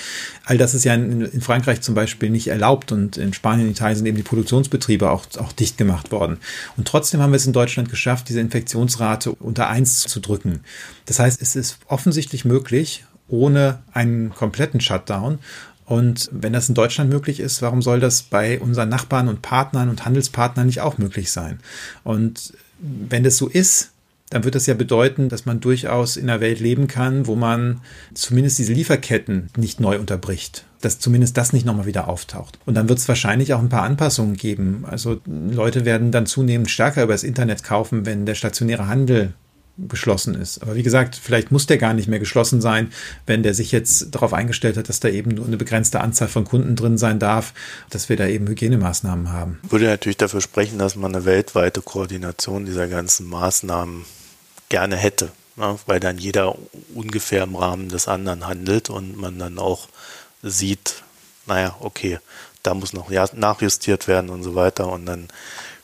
All 0.44 0.58
das 0.58 0.74
ist 0.74 0.84
ja 0.84 0.94
in, 0.94 1.22
in 1.22 1.40
Frankreich 1.40 1.80
zum 1.80 1.94
Beispiel 1.94 2.30
nicht 2.30 2.48
erlaubt 2.48 2.92
und 2.92 3.16
in 3.16 3.32
Spanien 3.32 3.66
und 3.66 3.72
Italien 3.72 3.96
sind 3.96 4.06
eben 4.06 4.16
die 4.16 4.22
Produktionsbetriebe 4.22 5.10
auch, 5.10 5.26
auch 5.38 5.52
dicht 5.52 5.78
gemacht 5.78 6.12
worden. 6.12 6.38
Und 6.76 6.88
trotzdem 6.88 7.20
haben 7.20 7.32
wir 7.32 7.36
es 7.36 7.46
in 7.46 7.52
Deutschland 7.52 7.88
geschafft, 7.88 8.28
diese 8.28 8.40
Infektionsrate 8.40 9.32
unter 9.32 9.68
eins 9.68 10.02
zu 10.02 10.20
drücken. 10.20 10.60
Das 11.06 11.18
heißt, 11.18 11.40
es 11.40 11.56
ist 11.56 11.78
offensichtlich 11.86 12.44
möglich, 12.44 13.04
ohne 13.28 13.82
einen 13.92 14.30
kompletten 14.30 14.80
Shutdown 14.80 15.38
und 15.86 16.30
wenn 16.32 16.52
das 16.52 16.68
in 16.68 16.74
Deutschland 16.74 17.10
möglich 17.10 17.40
ist, 17.40 17.60
warum 17.62 17.82
soll 17.82 18.00
das 18.00 18.22
bei 18.22 18.58
unseren 18.58 18.88
Nachbarn 18.88 19.28
und 19.28 19.42
Partnern 19.42 19.90
und 19.90 20.04
Handelspartnern 20.04 20.66
nicht 20.66 20.80
auch 20.80 20.98
möglich 20.98 21.30
sein? 21.30 21.60
Und 22.04 22.54
wenn 22.78 23.22
das 23.22 23.36
so 23.36 23.48
ist, 23.48 23.90
dann 24.30 24.44
wird 24.44 24.54
das 24.54 24.66
ja 24.66 24.74
bedeuten, 24.74 25.28
dass 25.28 25.46
man 25.46 25.60
durchaus 25.60 26.16
in 26.16 26.28
einer 26.28 26.40
Welt 26.40 26.58
leben 26.58 26.88
kann, 26.88 27.26
wo 27.26 27.36
man 27.36 27.82
zumindest 28.14 28.58
diese 28.58 28.72
Lieferketten 28.72 29.50
nicht 29.56 29.78
neu 29.80 29.98
unterbricht. 29.98 30.64
Dass 30.80 30.98
zumindest 30.98 31.36
das 31.36 31.52
nicht 31.52 31.66
nochmal 31.66 31.86
wieder 31.86 32.08
auftaucht. 32.08 32.58
Und 32.64 32.74
dann 32.74 32.88
wird 32.88 32.98
es 32.98 33.06
wahrscheinlich 33.06 33.54
auch 33.54 33.60
ein 33.60 33.68
paar 33.68 33.84
Anpassungen 33.84 34.36
geben. 34.36 34.84
Also 34.90 35.20
Leute 35.26 35.84
werden 35.84 36.10
dann 36.10 36.26
zunehmend 36.26 36.70
stärker 36.70 37.04
über 37.04 37.12
das 37.12 37.22
Internet 37.22 37.62
kaufen, 37.62 38.06
wenn 38.06 38.26
der 38.26 38.34
stationäre 38.34 38.88
Handel 38.88 39.34
geschlossen 39.76 40.34
ist. 40.34 40.62
Aber 40.62 40.76
wie 40.76 40.82
gesagt, 40.82 41.18
vielleicht 41.20 41.50
muss 41.50 41.66
der 41.66 41.78
gar 41.78 41.94
nicht 41.94 42.08
mehr 42.08 42.20
geschlossen 42.20 42.60
sein, 42.60 42.92
wenn 43.26 43.42
der 43.42 43.54
sich 43.54 43.72
jetzt 43.72 44.14
darauf 44.14 44.32
eingestellt 44.32 44.76
hat, 44.76 44.88
dass 44.88 45.00
da 45.00 45.08
eben 45.08 45.32
nur 45.32 45.46
eine 45.46 45.56
begrenzte 45.56 46.00
Anzahl 46.00 46.28
von 46.28 46.44
Kunden 46.44 46.76
drin 46.76 46.96
sein 46.96 47.18
darf, 47.18 47.52
dass 47.90 48.08
wir 48.08 48.16
da 48.16 48.26
eben 48.26 48.46
Hygienemaßnahmen 48.46 49.32
haben. 49.32 49.58
Würde 49.68 49.86
natürlich 49.86 50.16
dafür 50.16 50.40
sprechen, 50.40 50.78
dass 50.78 50.94
man 50.94 51.14
eine 51.14 51.24
weltweite 51.24 51.82
Koordination 51.82 52.66
dieser 52.66 52.86
ganzen 52.86 53.28
Maßnahmen 53.28 54.04
gerne 54.68 54.96
hätte, 54.96 55.32
ne? 55.56 55.76
weil 55.86 55.98
dann 55.98 56.18
jeder 56.18 56.56
ungefähr 56.94 57.42
im 57.42 57.56
Rahmen 57.56 57.88
des 57.88 58.06
anderen 58.06 58.46
handelt 58.46 58.90
und 58.90 59.16
man 59.16 59.38
dann 59.38 59.58
auch 59.58 59.88
sieht, 60.42 61.02
naja, 61.46 61.76
okay, 61.80 62.18
da 62.62 62.74
muss 62.74 62.92
noch 62.92 63.10
nachjustiert 63.34 64.08
werden 64.08 64.30
und 64.30 64.42
so 64.42 64.54
weiter 64.54 64.88
und 64.88 65.04
dann 65.06 65.28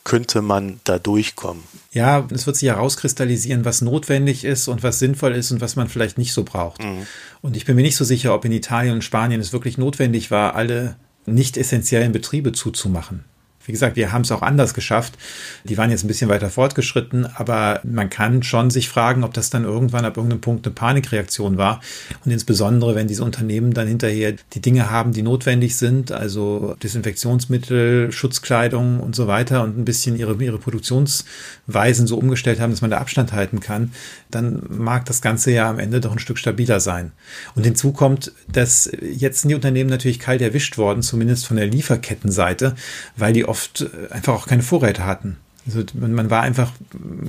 könnte 0.04 0.42
man 0.42 0.80
da 0.84 0.98
durchkommen. 0.98 1.62
Ja, 1.92 2.26
es 2.32 2.46
wird 2.46 2.56
sich 2.56 2.68
herauskristallisieren, 2.68 3.64
was 3.64 3.82
notwendig 3.82 4.44
ist 4.44 4.68
und 4.68 4.82
was 4.82 4.98
sinnvoll 4.98 5.34
ist 5.34 5.50
und 5.50 5.60
was 5.60 5.76
man 5.76 5.88
vielleicht 5.88 6.18
nicht 6.18 6.32
so 6.32 6.44
braucht. 6.44 6.82
Mhm. 6.82 7.06
Und 7.42 7.56
ich 7.56 7.64
bin 7.64 7.76
mir 7.76 7.82
nicht 7.82 7.96
so 7.96 8.04
sicher, 8.04 8.34
ob 8.34 8.44
in 8.44 8.52
Italien 8.52 8.94
und 8.94 9.04
Spanien 9.04 9.40
es 9.40 9.52
wirklich 9.52 9.78
notwendig 9.78 10.30
war, 10.30 10.54
alle 10.54 10.96
nicht 11.26 11.56
essentiellen 11.56 12.12
Betriebe 12.12 12.52
zuzumachen. 12.52 13.24
Wie 13.70 13.72
gesagt, 13.72 13.94
wir 13.94 14.11
haben 14.11 14.22
es 14.22 14.33
auch 14.33 14.42
anders 14.42 14.74
geschafft. 14.74 15.16
Die 15.62 15.78
waren 15.78 15.92
jetzt 15.92 16.02
ein 16.02 16.09
bisschen 16.09 16.28
weiter 16.28 16.50
fortgeschritten, 16.50 17.24
aber 17.24 17.78
man 17.85 18.11
kann 18.11 18.42
schon 18.42 18.68
sich 18.68 18.88
fragen, 18.88 19.22
ob 19.22 19.33
das 19.33 19.48
dann 19.48 19.62
irgendwann 19.62 20.04
ab 20.04 20.16
irgendeinem 20.16 20.40
Punkt 20.40 20.66
eine 20.66 20.74
Panikreaktion 20.74 21.56
war. 21.56 21.80
Und 22.24 22.33
insbesondere, 22.33 22.96
wenn 22.96 23.06
diese 23.06 23.22
Unternehmen 23.22 23.72
dann 23.72 23.87
hinterher 23.87 24.35
die 24.54 24.61
Dinge 24.61 24.90
haben, 24.90 25.12
die 25.12 25.22
notwendig 25.22 25.76
sind, 25.76 26.11
also 26.11 26.74
Desinfektionsmittel, 26.83 28.11
Schutzkleidung 28.11 28.98
und 28.98 29.14
so 29.14 29.28
weiter 29.28 29.62
und 29.62 29.78
ein 29.78 29.85
bisschen 29.85 30.16
ihre, 30.16 30.35
ihre 30.42 30.59
Produktionsweisen 30.59 32.09
so 32.09 32.18
umgestellt 32.18 32.59
haben, 32.59 32.72
dass 32.72 32.80
man 32.80 32.90
da 32.90 32.98
Abstand 32.98 33.33
halten 33.33 33.61
kann, 33.61 33.92
dann 34.33 34.64
mag 34.68 35.04
das 35.04 35.22
Ganze 35.22 35.52
ja 35.52 35.70
am 35.70 35.78
Ende 35.78 36.00
doch 36.00 36.11
ein 36.11 36.18
Stück 36.18 36.38
stabiler 36.38 36.80
sein. 36.80 37.12
Und 37.54 37.62
hinzu 37.62 37.92
kommt, 37.92 38.33
dass 38.52 38.90
jetzt 39.00 39.42
sind 39.42 39.50
die 39.50 39.54
Unternehmen 39.54 39.90
natürlich 39.90 40.18
kalt 40.18 40.42
erwischt 40.42 40.76
worden, 40.76 41.02
zumindest 41.02 41.46
von 41.46 41.56
der 41.56 41.68
Lieferkettenseite, 41.68 42.74
weil 43.16 43.33
die 43.33 43.44
oft 43.44 43.60
äh, 43.81 44.12
einfach 44.12 44.35
auch 44.35 44.46
keine 44.46 44.62
Vorräte 44.62 45.05
hatten. 45.05 45.37
Also 45.66 45.85
man 45.94 46.31
war 46.31 46.42
einfach 46.42 46.73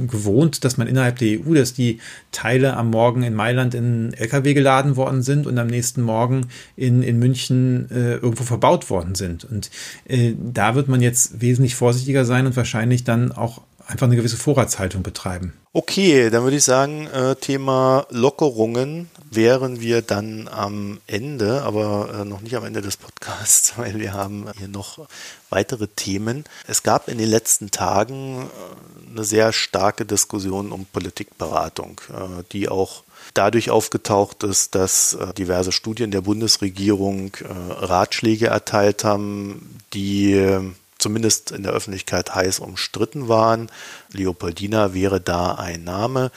gewohnt, 0.08 0.64
dass 0.64 0.78
man 0.78 0.88
innerhalb 0.88 1.18
der 1.20 1.40
EU, 1.40 1.54
dass 1.54 1.74
die 1.74 2.00
Teile 2.32 2.78
am 2.78 2.90
Morgen 2.90 3.24
in 3.24 3.36
Mailand 3.36 3.74
in 3.74 4.14
LKW 4.14 4.54
geladen 4.54 4.96
worden 4.96 5.22
sind 5.22 5.48
und 5.48 5.58
am 5.58 5.68
nächsten 5.68 6.02
Morgen 6.02 6.48
in, 6.78 7.04
in 7.04 7.20
München 7.20 7.90
äh, 7.92 8.16
irgendwo 8.16 8.44
verbaut 8.44 8.90
worden 8.90 9.16
sind. 9.16 9.44
Und 9.44 9.70
äh, 10.06 10.34
da 10.38 10.76
wird 10.76 10.88
man 10.88 11.02
jetzt 11.02 11.42
wesentlich 11.42 11.76
vorsichtiger 11.76 12.24
sein 12.24 12.46
und 12.46 12.56
wahrscheinlich 12.56 13.04
dann 13.04 13.32
auch 13.32 13.62
einfach 13.92 14.08
eine 14.08 14.16
gewisse 14.16 14.38
Vorratshaltung 14.38 15.04
betreiben. 15.04 15.54
Okay, 15.74 16.30
dann 16.30 16.44
würde 16.44 16.58
ich 16.58 16.64
sagen, 16.64 17.08
äh, 17.08 17.36
Thema 17.36 18.06
Lockerungen 18.10 19.10
wären 19.30 19.80
wir 19.82 20.02
dann 20.02 20.48
am 20.48 21.00
Ende, 21.08 21.62
aber 21.64 22.22
äh, 22.22 22.26
noch 22.26 22.42
nicht 22.42 22.56
am 22.56 22.66
Ende 22.66 22.82
des 22.82 22.98
Podcasts, 22.98 23.74
weil 23.78 24.00
wir 24.00 24.14
haben 24.14 24.46
hier 24.58 24.70
noch 24.70 25.08
weitere 25.50 25.88
Themen. 25.88 26.46
Es 26.68 26.84
gab 26.84 27.10
in 27.10 27.18
den 27.18 27.30
letzten 27.30 27.70
Tagen 27.70 28.50
äh, 28.50 29.12
eine 29.12 29.24
sehr 29.26 29.52
starke 29.52 30.06
Diskussion 30.06 30.72
um 30.72 30.86
Politikberatung, 30.86 32.00
die 32.54 32.70
auch 32.70 33.04
dadurch 33.34 33.70
aufgetaucht 33.70 34.44
ist, 34.44 34.74
dass 34.74 35.18
diverse 35.38 35.74
Studien 35.74 36.12
der 36.12 36.22
Bundesregierung 36.22 37.36
Ratschläge 37.70 38.48
erteilt 38.48 39.04
haben, 39.04 39.82
die 39.94 40.72
zumindest 41.02 41.52
in 41.52 41.64
der 41.64 41.74
Öffentlichkeit 41.74 42.34
heiß 42.34 42.60
umstritten 42.60 43.28
waren. 43.28 43.70
Leopoldina 44.12 44.94
wäre 44.94 45.20
da 45.20 45.56
ein 45.56 45.84
Name. 45.84 46.32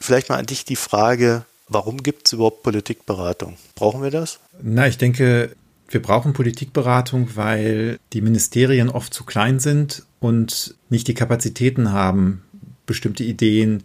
Vielleicht 0.00 0.28
mal 0.28 0.38
an 0.38 0.46
dich 0.46 0.64
die 0.64 0.76
Frage, 0.76 1.44
warum 1.68 2.02
gibt 2.02 2.26
es 2.26 2.32
überhaupt 2.32 2.62
Politikberatung? 2.62 3.56
Brauchen 3.74 4.02
wir 4.02 4.10
das? 4.10 4.40
Na, 4.62 4.86
ich 4.86 4.98
denke, 4.98 5.54
wir 5.88 6.02
brauchen 6.02 6.32
Politikberatung, 6.32 7.30
weil 7.34 7.98
die 8.12 8.20
Ministerien 8.20 8.90
oft 8.90 9.12
zu 9.14 9.24
klein 9.24 9.58
sind 9.58 10.04
und 10.20 10.74
nicht 10.90 11.08
die 11.08 11.14
Kapazitäten 11.14 11.92
haben, 11.92 12.42
bestimmte 12.86 13.24
Ideen 13.24 13.84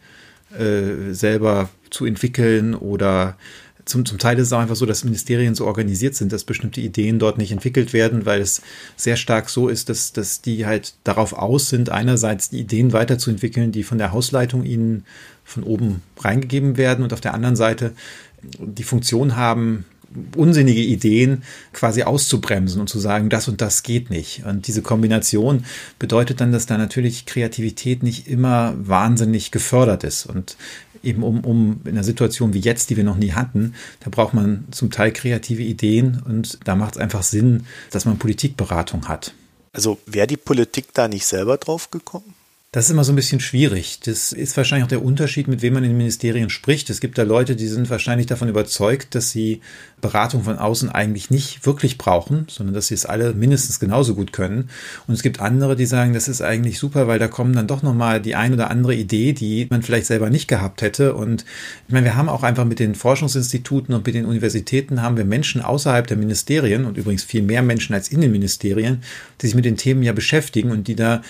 äh, 0.57 1.13
selber 1.13 1.69
zu 1.89 2.05
entwickeln 2.05 2.75
oder 2.75 3.37
zum, 3.85 4.05
zum 4.05 4.17
Teil 4.17 4.37
ist 4.39 4.47
es 4.47 4.53
auch 4.53 4.59
einfach 4.59 4.75
so, 4.75 4.85
dass 4.85 5.03
Ministerien 5.03 5.55
so 5.55 5.65
organisiert 5.65 6.15
sind, 6.15 6.31
dass 6.31 6.43
bestimmte 6.43 6.81
Ideen 6.81 7.19
dort 7.19 7.37
nicht 7.37 7.51
entwickelt 7.51 7.93
werden, 7.93 8.25
weil 8.25 8.41
es 8.41 8.61
sehr 8.95 9.15
stark 9.15 9.49
so 9.49 9.67
ist, 9.67 9.89
dass, 9.89 10.13
dass 10.13 10.41
die 10.41 10.65
halt 10.65 10.93
darauf 11.03 11.33
aus 11.33 11.69
sind, 11.69 11.89
einerseits 11.89 12.49
die 12.49 12.59
Ideen 12.59 12.93
weiterzuentwickeln, 12.93 13.71
die 13.71 13.83
von 13.83 13.97
der 13.97 14.11
Hausleitung 14.11 14.63
ihnen 14.63 15.05
von 15.43 15.63
oben 15.63 16.01
reingegeben 16.19 16.77
werden 16.77 17.03
und 17.03 17.13
auf 17.13 17.21
der 17.21 17.33
anderen 17.33 17.55
Seite 17.55 17.93
die 18.41 18.83
Funktion 18.83 19.35
haben, 19.35 19.85
unsinnige 20.35 20.81
Ideen 20.81 21.43
quasi 21.73 22.03
auszubremsen 22.03 22.79
und 22.79 22.87
zu 22.87 22.99
sagen, 22.99 23.29
das 23.29 23.47
und 23.47 23.61
das 23.61 23.83
geht 23.83 24.09
nicht. 24.09 24.45
Und 24.45 24.67
diese 24.67 24.81
Kombination 24.81 25.65
bedeutet 25.99 26.39
dann, 26.39 26.51
dass 26.51 26.65
da 26.65 26.77
natürlich 26.77 27.25
Kreativität 27.25 28.03
nicht 28.03 28.27
immer 28.27 28.75
wahnsinnig 28.77 29.51
gefördert 29.51 30.03
ist. 30.03 30.25
Und 30.25 30.55
eben 31.03 31.23
um, 31.23 31.41
um 31.41 31.81
in 31.83 31.91
einer 31.91 32.03
Situation 32.03 32.53
wie 32.53 32.59
jetzt, 32.59 32.89
die 32.89 32.97
wir 32.97 33.03
noch 33.03 33.17
nie 33.17 33.33
hatten, 33.33 33.75
da 33.99 34.09
braucht 34.09 34.33
man 34.33 34.65
zum 34.71 34.89
Teil 34.89 35.11
kreative 35.11 35.63
Ideen 35.63 36.21
und 36.25 36.59
da 36.65 36.75
macht 36.75 36.95
es 36.95 37.01
einfach 37.01 37.23
Sinn, 37.23 37.65
dass 37.91 38.05
man 38.05 38.17
Politikberatung 38.17 39.07
hat. 39.07 39.33
Also 39.73 39.99
wäre 40.05 40.27
die 40.27 40.37
Politik 40.37 40.93
da 40.93 41.07
nicht 41.07 41.25
selber 41.25 41.57
drauf 41.57 41.91
gekommen? 41.91 42.32
Das 42.73 42.85
ist 42.85 42.89
immer 42.89 43.03
so 43.03 43.11
ein 43.11 43.15
bisschen 43.15 43.39
schwierig. 43.39 43.99
Das 44.03 44.31
ist 44.31 44.57
wahrscheinlich 44.57 44.85
auch 44.85 44.89
der 44.89 45.05
Unterschied, 45.05 45.47
mit 45.47 45.61
wem 45.61 45.75
man 45.75 45.83
in 45.83 45.91
den 45.91 45.97
Ministerien 45.97 46.49
spricht. 46.49 46.89
Es 46.89 47.01
gibt 47.01 47.19
da 47.19 47.21
Leute, 47.21 47.55
die 47.55 47.67
sind 47.67 47.87
wahrscheinlich 47.91 48.25
davon 48.25 48.49
überzeugt, 48.49 49.13
dass 49.13 49.29
sie 49.29 49.61
Beratung 50.01 50.41
von 50.43 50.57
außen 50.57 50.89
eigentlich 50.89 51.29
nicht 51.29 51.67
wirklich 51.67 51.99
brauchen, 51.99 52.47
sondern 52.49 52.73
dass 52.73 52.87
sie 52.87 52.95
es 52.95 53.05
alle 53.05 53.35
mindestens 53.35 53.79
genauso 53.79 54.15
gut 54.15 54.33
können. 54.33 54.71
Und 55.05 55.13
es 55.13 55.21
gibt 55.21 55.39
andere, 55.39 55.75
die 55.75 55.85
sagen, 55.85 56.13
das 56.13 56.27
ist 56.27 56.41
eigentlich 56.41 56.79
super, 56.79 57.07
weil 57.07 57.19
da 57.19 57.27
kommen 57.27 57.53
dann 57.53 57.67
doch 57.67 57.83
nochmal 57.83 58.19
die 58.19 58.33
ein 58.33 58.53
oder 58.53 58.71
andere 58.71 58.95
Idee, 58.95 59.33
die 59.33 59.67
man 59.69 59.83
vielleicht 59.83 60.07
selber 60.07 60.31
nicht 60.31 60.47
gehabt 60.47 60.81
hätte. 60.81 61.13
Und 61.13 61.45
ich 61.87 61.93
meine, 61.93 62.05
wir 62.05 62.15
haben 62.15 62.27
auch 62.27 62.41
einfach 62.41 62.65
mit 62.65 62.79
den 62.79 62.95
Forschungsinstituten 62.95 63.93
und 63.93 64.03
mit 64.03 64.15
den 64.15 64.25
Universitäten 64.25 65.03
haben 65.03 65.15
wir 65.15 65.25
Menschen 65.25 65.61
außerhalb 65.61 66.07
der 66.07 66.17
Ministerien 66.17 66.85
und 66.85 66.97
übrigens 66.97 67.23
viel 67.23 67.43
mehr 67.43 67.61
Menschen 67.61 67.93
als 67.93 68.09
in 68.09 68.19
den 68.19 68.31
Ministerien, 68.31 69.03
die 69.41 69.45
sich 69.45 69.55
mit 69.55 69.65
den 69.65 69.77
Themen 69.77 70.01
ja 70.01 70.11
beschäftigen 70.11 70.71
und 70.71 70.87
die 70.87 70.95
da 70.95 71.21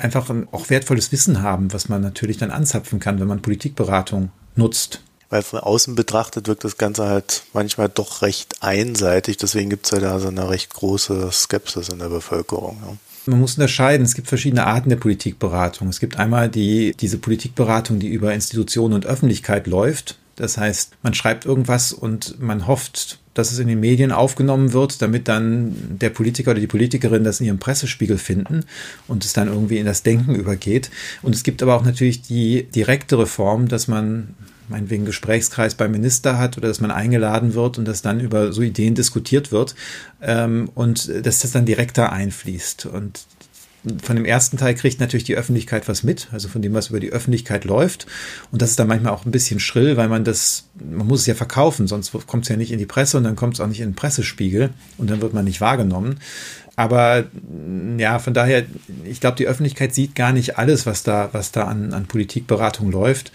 einfach 0.00 0.30
auch 0.52 0.70
wertvolles 0.70 1.12
Wissen 1.12 1.42
haben, 1.42 1.72
was 1.72 1.88
man 1.88 2.02
natürlich 2.02 2.38
dann 2.38 2.50
anzapfen 2.50 3.00
kann, 3.00 3.20
wenn 3.20 3.28
man 3.28 3.42
Politikberatung 3.42 4.30
nutzt. 4.56 5.02
Weil 5.28 5.42
von 5.42 5.60
außen 5.60 5.94
betrachtet 5.94 6.48
wirkt 6.48 6.64
das 6.64 6.76
Ganze 6.76 7.06
halt 7.06 7.44
manchmal 7.52 7.88
doch 7.88 8.22
recht 8.22 8.56
einseitig. 8.62 9.36
Deswegen 9.36 9.70
gibt 9.70 9.86
es 9.86 9.92
ja 9.92 10.00
da 10.00 10.18
so 10.18 10.28
eine 10.28 10.50
recht 10.50 10.74
große 10.74 11.30
Skepsis 11.30 11.88
in 11.88 12.00
der 12.00 12.08
Bevölkerung. 12.08 12.78
Ja. 12.84 12.96
Man 13.26 13.40
muss 13.40 13.54
unterscheiden, 13.54 14.04
es 14.04 14.14
gibt 14.14 14.28
verschiedene 14.28 14.66
Arten 14.66 14.88
der 14.88 14.96
Politikberatung. 14.96 15.88
Es 15.88 16.00
gibt 16.00 16.18
einmal 16.18 16.48
die, 16.48 16.94
diese 16.98 17.18
Politikberatung, 17.18 18.00
die 18.00 18.08
über 18.08 18.34
Institutionen 18.34 18.94
und 18.94 19.06
Öffentlichkeit 19.06 19.68
läuft. 19.68 20.18
Das 20.34 20.56
heißt, 20.56 20.94
man 21.02 21.14
schreibt 21.14 21.44
irgendwas 21.44 21.92
und 21.92 22.40
man 22.40 22.66
hofft, 22.66 23.18
dass 23.40 23.52
es 23.52 23.58
in 23.58 23.68
den 23.68 23.80
Medien 23.80 24.12
aufgenommen 24.12 24.72
wird, 24.72 25.02
damit 25.02 25.26
dann 25.26 25.74
der 26.00 26.10
Politiker 26.10 26.52
oder 26.52 26.60
die 26.60 26.66
Politikerin 26.66 27.24
das 27.24 27.40
in 27.40 27.46
ihrem 27.46 27.58
Pressespiegel 27.58 28.18
finden 28.18 28.64
und 29.08 29.24
es 29.24 29.32
dann 29.32 29.48
irgendwie 29.48 29.78
in 29.78 29.86
das 29.86 30.02
Denken 30.02 30.34
übergeht. 30.34 30.90
Und 31.22 31.34
es 31.34 31.42
gibt 31.42 31.62
aber 31.62 31.74
auch 31.74 31.84
natürlich 31.84 32.22
die 32.22 32.64
direktere 32.64 33.26
Form, 33.26 33.68
dass 33.68 33.88
man 33.88 34.34
meinetwegen 34.68 35.04
Gesprächskreis 35.04 35.74
beim 35.74 35.90
Minister 35.90 36.38
hat 36.38 36.56
oder 36.56 36.68
dass 36.68 36.80
man 36.80 36.90
eingeladen 36.90 37.54
wird 37.54 37.76
und 37.78 37.86
dass 37.86 38.02
dann 38.02 38.20
über 38.20 38.52
so 38.52 38.62
Ideen 38.62 38.94
diskutiert 38.94 39.52
wird 39.52 39.74
ähm, 40.22 40.70
und 40.74 41.10
dass 41.26 41.40
das 41.40 41.50
dann 41.50 41.66
direkter 41.66 42.12
einfließt. 42.12 42.86
Und 42.86 43.26
von 44.02 44.16
dem 44.16 44.24
ersten 44.24 44.58
Teil 44.58 44.74
kriegt 44.74 45.00
natürlich 45.00 45.24
die 45.24 45.36
Öffentlichkeit 45.36 45.88
was 45.88 46.02
mit, 46.02 46.28
also 46.32 46.48
von 46.48 46.60
dem, 46.60 46.74
was 46.74 46.88
über 46.88 47.00
die 47.00 47.12
Öffentlichkeit 47.12 47.64
läuft. 47.64 48.06
Und 48.52 48.60
das 48.60 48.70
ist 48.70 48.78
dann 48.78 48.88
manchmal 48.88 49.12
auch 49.12 49.24
ein 49.24 49.30
bisschen 49.30 49.60
schrill, 49.60 49.96
weil 49.96 50.08
man 50.08 50.24
das, 50.24 50.68
man 50.78 51.06
muss 51.06 51.20
es 51.20 51.26
ja 51.26 51.34
verkaufen, 51.34 51.86
sonst 51.86 52.12
kommt 52.26 52.44
es 52.44 52.48
ja 52.50 52.56
nicht 52.56 52.72
in 52.72 52.78
die 52.78 52.86
Presse 52.86 53.16
und 53.16 53.24
dann 53.24 53.36
kommt 53.36 53.54
es 53.54 53.60
auch 53.60 53.66
nicht 53.66 53.80
in 53.80 53.90
den 53.90 53.96
Pressespiegel 53.96 54.70
und 54.98 55.10
dann 55.10 55.22
wird 55.22 55.32
man 55.32 55.44
nicht 55.44 55.60
wahrgenommen. 55.60 56.20
Aber 56.76 57.24
ja, 57.98 58.18
von 58.18 58.34
daher, 58.34 58.64
ich 59.04 59.20
glaube, 59.20 59.36
die 59.36 59.46
Öffentlichkeit 59.46 59.94
sieht 59.94 60.14
gar 60.14 60.32
nicht 60.32 60.58
alles, 60.58 60.86
was 60.86 61.02
da, 61.02 61.28
was 61.32 61.52
da 61.52 61.64
an, 61.64 61.92
an 61.92 62.06
Politikberatung 62.06 62.90
läuft 62.90 63.32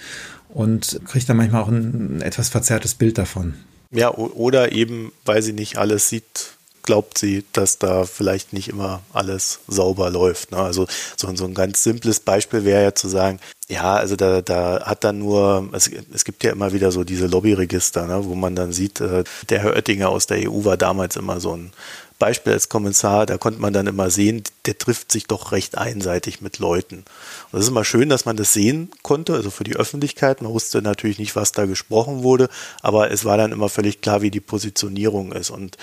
und 0.50 1.00
kriegt 1.06 1.28
dann 1.30 1.38
manchmal 1.38 1.62
auch 1.62 1.68
ein, 1.68 2.18
ein 2.18 2.22
etwas 2.22 2.50
verzerrtes 2.50 2.96
Bild 2.96 3.18
davon. 3.18 3.56
Ja, 3.92 4.12
oder 4.14 4.72
eben, 4.72 5.12
weil 5.26 5.42
sie 5.42 5.54
nicht 5.54 5.78
alles 5.78 6.10
sieht, 6.10 6.55
glaubt 6.86 7.18
sie, 7.18 7.44
dass 7.54 7.78
da 7.78 8.06
vielleicht 8.06 8.54
nicht 8.54 8.70
immer 8.70 9.02
alles 9.14 9.60
sauber 9.68 10.10
läuft. 10.10 10.52
Ne? 10.52 10.58
Also 10.58 10.88
so, 11.18 11.36
so 11.36 11.46
ein 11.46 11.54
ganz 11.54 11.84
simples 11.84 12.20
Beispiel 12.20 12.64
wäre 12.64 12.84
ja 12.84 12.96
zu 12.96 13.08
sagen, 13.08 13.40
ja, 13.68 13.96
also 13.96 14.16
da, 14.16 14.42
da 14.42 14.86
hat 14.86 15.04
dann 15.04 15.20
nur, 15.20 15.70
es, 15.74 15.90
es 16.14 16.24
gibt 16.24 16.44
ja 16.44 16.52
immer 16.52 16.72
wieder 16.72 16.92
so 16.92 17.04
diese 17.04 17.26
Lobbyregister, 17.26 18.06
ne, 18.06 18.24
wo 18.24 18.36
man 18.36 18.56
dann 18.56 18.72
sieht, 18.72 19.02
äh, 19.02 19.24
der 19.50 19.64
Herr 19.64 19.74
Oettinger 19.74 20.10
aus 20.10 20.28
der 20.28 20.50
EU 20.50 20.66
war 20.66 20.78
damals 20.78 21.16
immer 21.16 21.40
so 21.40 21.58
ein 21.58 21.72
Beispiel 22.18 22.54
als 22.54 22.70
Kommissar, 22.70 23.26
da 23.26 23.38
konnte 23.38 23.60
man 23.60 23.74
dann 23.74 23.88
immer 23.88 24.10
sehen, 24.10 24.44
der 24.66 24.78
trifft 24.78 25.12
sich 25.12 25.28
doch 25.28 25.52
recht 25.52 25.78
einseitig 25.78 26.42
mit 26.42 26.60
Leuten. 26.60 26.98
Und 26.98 27.54
das 27.54 27.62
ist 27.62 27.70
immer 27.70 27.84
schön, 27.84 28.10
dass 28.10 28.26
man 28.26 28.38
das 28.38 28.54
sehen 28.54 28.92
konnte, 29.04 29.34
also 29.34 29.52
für 29.52 29.64
die 29.64 29.76
Öffentlichkeit. 29.76 30.42
Man 30.42 30.52
wusste 30.52 30.82
natürlich 30.82 31.20
nicht, 31.20 31.36
was 31.36 31.52
da 31.52 31.66
gesprochen 31.66 32.24
wurde, 32.24 32.50
aber 32.82 33.12
es 33.12 33.26
war 33.26 33.38
dann 33.38 33.52
immer 33.52 33.70
völlig 33.70 34.02
klar, 34.02 34.22
wie 34.22 34.32
die 34.32 34.40
Positionierung 34.40 35.34
ist. 35.34 35.50
Und 35.50 35.78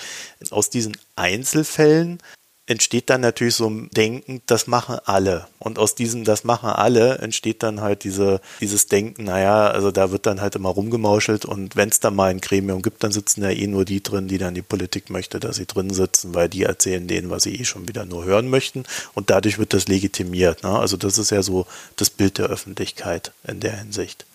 aus 0.49 0.69
diesen 0.69 0.97
Einzelfällen 1.15 2.19
entsteht 2.65 3.09
dann 3.09 3.21
natürlich 3.21 3.55
so 3.55 3.69
ein 3.69 3.89
Denken, 3.89 4.41
das 4.45 4.67
machen 4.67 4.97
alle. 5.05 5.47
Und 5.59 5.79
aus 5.79 5.95
diesem, 5.95 6.23
das 6.23 6.45
machen 6.45 6.69
alle, 6.69 7.17
entsteht 7.17 7.61
dann 7.61 7.81
halt 7.81 8.05
diese, 8.05 8.39
dieses 8.61 8.87
Denken, 8.87 9.25
naja, 9.25 9.67
also 9.67 9.91
da 9.91 10.11
wird 10.11 10.25
dann 10.25 10.39
halt 10.39 10.55
immer 10.55 10.69
rumgemauschelt 10.69 11.43
und 11.45 11.75
wenn 11.75 11.89
es 11.89 11.99
dann 11.99 12.15
mal 12.15 12.29
ein 12.29 12.39
Gremium 12.39 12.81
gibt, 12.81 13.03
dann 13.03 13.11
sitzen 13.11 13.43
ja 13.43 13.49
eh 13.49 13.67
nur 13.67 13.83
die 13.83 14.01
drin, 14.01 14.29
die 14.29 14.37
dann 14.37 14.55
die 14.55 14.61
Politik 14.61 15.09
möchte, 15.09 15.39
dass 15.39 15.57
sie 15.57 15.65
drin 15.65 15.89
sitzen, 15.89 16.33
weil 16.33 16.47
die 16.47 16.63
erzählen 16.63 17.05
denen, 17.05 17.29
was 17.29 17.43
sie 17.43 17.55
eh 17.55 17.65
schon 17.65 17.87
wieder 17.87 18.05
nur 18.05 18.23
hören 18.23 18.49
möchten 18.49 18.85
und 19.13 19.29
dadurch 19.29 19.59
wird 19.59 19.73
das 19.73 19.87
legitimiert. 19.87 20.63
Ne? 20.63 20.69
Also 20.69 20.95
das 20.95 21.17
ist 21.17 21.31
ja 21.31 21.43
so 21.43 21.67
das 21.97 22.09
Bild 22.09 22.37
der 22.37 22.45
Öffentlichkeit 22.45 23.33
in 23.45 23.59
der 23.59 23.77
Hinsicht. 23.77 24.25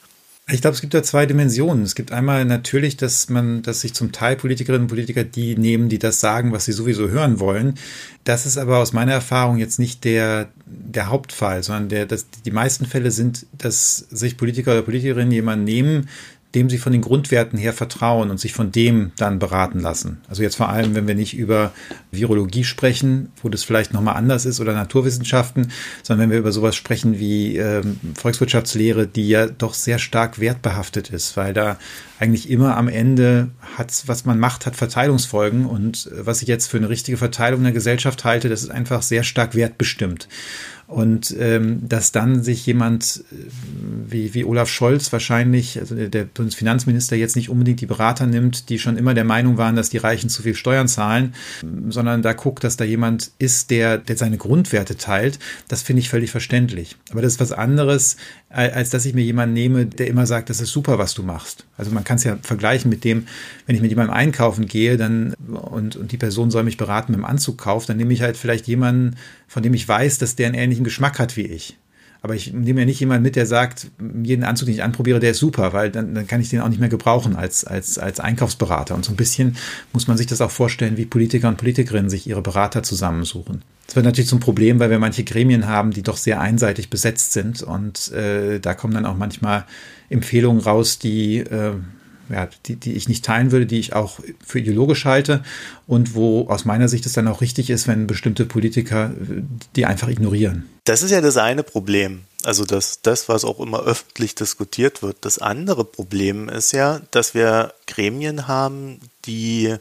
Ich 0.50 0.62
glaube, 0.62 0.74
es 0.74 0.80
gibt 0.80 0.94
da 0.94 1.02
zwei 1.02 1.26
Dimensionen. 1.26 1.82
Es 1.82 1.94
gibt 1.94 2.10
einmal 2.10 2.46
natürlich, 2.46 2.96
dass 2.96 3.28
man, 3.28 3.60
dass 3.60 3.82
sich 3.82 3.92
zum 3.92 4.12
Teil 4.12 4.34
Politikerinnen 4.34 4.84
und 4.84 4.88
Politiker 4.88 5.22
die 5.22 5.56
nehmen, 5.56 5.90
die 5.90 5.98
das 5.98 6.20
sagen, 6.20 6.52
was 6.52 6.64
sie 6.64 6.72
sowieso 6.72 7.08
hören 7.08 7.38
wollen. 7.38 7.74
Das 8.24 8.46
ist 8.46 8.56
aber 8.56 8.78
aus 8.78 8.94
meiner 8.94 9.12
Erfahrung 9.12 9.58
jetzt 9.58 9.78
nicht 9.78 10.04
der, 10.04 10.48
der 10.64 11.08
Hauptfall, 11.08 11.62
sondern 11.62 11.90
der, 11.90 12.06
dass 12.06 12.26
die 12.30 12.50
meisten 12.50 12.86
Fälle 12.86 13.10
sind, 13.10 13.44
dass 13.52 13.98
sich 13.98 14.38
Politiker 14.38 14.72
oder 14.72 14.82
Politikerinnen 14.82 15.32
jemanden 15.32 15.64
nehmen, 15.64 16.08
dem 16.54 16.70
sie 16.70 16.78
von 16.78 16.92
den 16.92 17.02
Grundwerten 17.02 17.58
her 17.58 17.74
vertrauen 17.74 18.30
und 18.30 18.40
sich 18.40 18.54
von 18.54 18.72
dem 18.72 19.12
dann 19.18 19.38
beraten 19.38 19.80
lassen. 19.80 20.22
Also 20.28 20.42
jetzt 20.42 20.56
vor 20.56 20.70
allem, 20.70 20.94
wenn 20.94 21.06
wir 21.06 21.14
nicht 21.14 21.36
über 21.36 21.72
Virologie 22.10 22.64
sprechen, 22.64 23.30
wo 23.42 23.50
das 23.50 23.64
vielleicht 23.64 23.92
nochmal 23.92 24.16
anders 24.16 24.46
ist, 24.46 24.58
oder 24.58 24.72
Naturwissenschaften, 24.72 25.70
sondern 26.02 26.24
wenn 26.24 26.30
wir 26.30 26.38
über 26.38 26.52
sowas 26.52 26.74
sprechen 26.74 27.18
wie 27.18 27.58
ähm, 27.58 28.00
Volkswirtschaftslehre, 28.14 29.06
die 29.06 29.28
ja 29.28 29.46
doch 29.46 29.74
sehr 29.74 29.98
stark 29.98 30.40
wertbehaftet 30.40 31.10
ist, 31.10 31.36
weil 31.36 31.52
da 31.52 31.78
eigentlich 32.18 32.48
immer 32.50 32.76
am 32.78 32.88
Ende 32.88 33.50
hat, 33.76 34.04
was 34.06 34.24
man 34.24 34.40
macht, 34.40 34.64
hat 34.64 34.74
Verteilungsfolgen. 34.74 35.66
Und 35.66 36.10
was 36.18 36.40
ich 36.40 36.48
jetzt 36.48 36.66
für 36.66 36.78
eine 36.78 36.88
richtige 36.88 37.18
Verteilung 37.18 37.60
in 37.60 37.64
der 37.64 37.72
Gesellschaft 37.72 38.24
halte, 38.24 38.48
das 38.48 38.62
ist 38.62 38.70
einfach 38.70 39.02
sehr 39.02 39.22
stark 39.22 39.54
wertbestimmt. 39.54 40.28
Und 40.88 41.36
ähm, 41.38 41.86
dass 41.86 42.12
dann 42.12 42.42
sich 42.42 42.64
jemand 42.64 43.22
äh, 43.30 43.34
wie, 44.08 44.32
wie 44.32 44.44
Olaf 44.44 44.70
Scholz 44.70 45.12
wahrscheinlich, 45.12 45.78
also 45.78 45.94
der, 45.94 46.24
Bundesfinanzminister 46.24 47.14
jetzt 47.14 47.36
nicht 47.36 47.50
unbedingt 47.50 47.82
die 47.82 47.86
Berater 47.86 48.26
nimmt, 48.26 48.70
die 48.70 48.78
schon 48.78 48.96
immer 48.96 49.12
der 49.12 49.24
Meinung 49.24 49.58
waren, 49.58 49.76
dass 49.76 49.90
die 49.90 49.98
Reichen 49.98 50.30
zu 50.30 50.42
viel 50.42 50.54
Steuern 50.54 50.88
zahlen, 50.88 51.34
sondern 51.90 52.22
da 52.22 52.32
guckt, 52.32 52.64
dass 52.64 52.78
da 52.78 52.84
jemand 52.84 53.32
ist, 53.38 53.70
der, 53.70 53.98
der 53.98 54.16
seine 54.16 54.38
Grundwerte 54.38 54.96
teilt, 54.96 55.38
das 55.68 55.82
finde 55.82 56.00
ich 56.00 56.08
völlig 56.08 56.30
verständlich. 56.30 56.96
Aber 57.10 57.20
das 57.20 57.34
ist 57.34 57.40
was 57.40 57.52
anderes, 57.52 58.16
als 58.48 58.88
dass 58.88 59.04
ich 59.04 59.12
mir 59.12 59.24
jemanden 59.24 59.52
nehme, 59.52 59.84
der 59.84 60.06
immer 60.06 60.24
sagt, 60.24 60.48
das 60.48 60.62
ist 60.62 60.70
super, 60.70 60.98
was 60.98 61.12
du 61.12 61.22
machst. 61.22 61.66
Also 61.76 61.90
man 61.90 62.04
kann 62.04 62.16
es 62.16 62.24
ja 62.24 62.38
vergleichen 62.40 62.88
mit 62.88 63.04
dem, 63.04 63.26
wenn 63.66 63.76
ich 63.76 63.82
mit 63.82 63.90
jemandem 63.90 64.14
einkaufen 64.14 64.66
gehe, 64.66 64.96
dann 64.96 65.34
und, 65.48 65.96
und 65.96 66.12
die 66.12 66.16
Person 66.16 66.50
soll 66.50 66.62
mich 66.62 66.78
beraten 66.78 67.12
mit 67.12 67.20
dem 67.20 67.26
Anzug 67.26 67.58
kauft, 67.58 67.90
dann 67.90 67.98
nehme 67.98 68.14
ich 68.14 68.22
halt 68.22 68.38
vielleicht 68.38 68.66
jemanden, 68.66 69.16
von 69.48 69.62
dem 69.62 69.74
ich 69.74 69.88
weiß, 69.88 70.18
dass 70.18 70.36
der 70.36 70.46
einen 70.46 70.54
ähnlichen 70.54 70.84
Geschmack 70.84 71.18
hat 71.18 71.36
wie 71.36 71.46
ich. 71.46 71.76
Aber 72.20 72.34
ich 72.34 72.52
nehme 72.52 72.80
ja 72.80 72.86
nicht 72.86 72.98
jemanden 72.98 73.22
mit, 73.22 73.36
der 73.36 73.46
sagt, 73.46 73.90
jeden 74.24 74.42
Anzug, 74.42 74.66
den 74.66 74.74
ich 74.74 74.82
anprobiere, 74.82 75.20
der 75.20 75.30
ist 75.30 75.38
super, 75.38 75.72
weil 75.72 75.90
dann, 75.90 76.14
dann 76.14 76.26
kann 76.26 76.40
ich 76.40 76.48
den 76.48 76.60
auch 76.60 76.68
nicht 76.68 76.80
mehr 76.80 76.88
gebrauchen 76.88 77.36
als, 77.36 77.64
als, 77.64 77.96
als 77.96 78.18
Einkaufsberater. 78.18 78.96
Und 78.96 79.04
so 79.04 79.12
ein 79.12 79.16
bisschen 79.16 79.56
muss 79.92 80.08
man 80.08 80.16
sich 80.16 80.26
das 80.26 80.40
auch 80.40 80.50
vorstellen, 80.50 80.96
wie 80.96 81.06
Politiker 81.06 81.48
und 81.48 81.58
Politikerinnen 81.58 82.10
sich 82.10 82.26
ihre 82.26 82.42
Berater 82.42 82.82
zusammensuchen. 82.82 83.62
Das 83.86 83.94
wird 83.94 84.04
natürlich 84.04 84.28
zum 84.28 84.40
Problem, 84.40 84.80
weil 84.80 84.90
wir 84.90 84.98
manche 84.98 85.22
Gremien 85.22 85.68
haben, 85.68 85.92
die 85.92 86.02
doch 86.02 86.16
sehr 86.16 86.40
einseitig 86.40 86.90
besetzt 86.90 87.32
sind. 87.32 87.62
Und 87.62 88.10
äh, 88.12 88.58
da 88.58 88.74
kommen 88.74 88.94
dann 88.94 89.06
auch 89.06 89.16
manchmal 89.16 89.64
Empfehlungen 90.10 90.60
raus, 90.60 90.98
die 90.98 91.38
äh, 91.38 91.74
ja, 92.30 92.48
die, 92.66 92.76
die 92.76 92.94
ich 92.94 93.08
nicht 93.08 93.24
teilen 93.24 93.52
würde, 93.52 93.66
die 93.66 93.78
ich 93.78 93.92
auch 93.92 94.20
für 94.44 94.58
ideologisch 94.58 95.04
halte 95.04 95.42
und 95.86 96.14
wo 96.14 96.48
aus 96.48 96.64
meiner 96.64 96.88
Sicht 96.88 97.06
es 97.06 97.12
dann 97.12 97.28
auch 97.28 97.40
richtig 97.40 97.70
ist, 97.70 97.88
wenn 97.88 98.06
bestimmte 98.06 98.44
Politiker 98.44 99.12
die 99.76 99.86
einfach 99.86 100.08
ignorieren. 100.08 100.68
Das 100.84 101.02
ist 101.02 101.10
ja 101.10 101.20
das 101.20 101.36
eine 101.36 101.62
Problem. 101.62 102.22
Also 102.44 102.64
das, 102.64 103.02
das, 103.02 103.28
was 103.28 103.44
auch 103.44 103.58
immer 103.58 103.80
öffentlich 103.82 104.34
diskutiert 104.34 105.02
wird. 105.02 105.16
Das 105.22 105.38
andere 105.38 105.84
Problem 105.84 106.48
ist 106.48 106.72
ja, 106.72 107.00
dass 107.10 107.34
wir 107.34 107.74
Gremien 107.86 108.46
haben, 108.46 109.00
die 109.24 109.66
äh, 109.66 109.78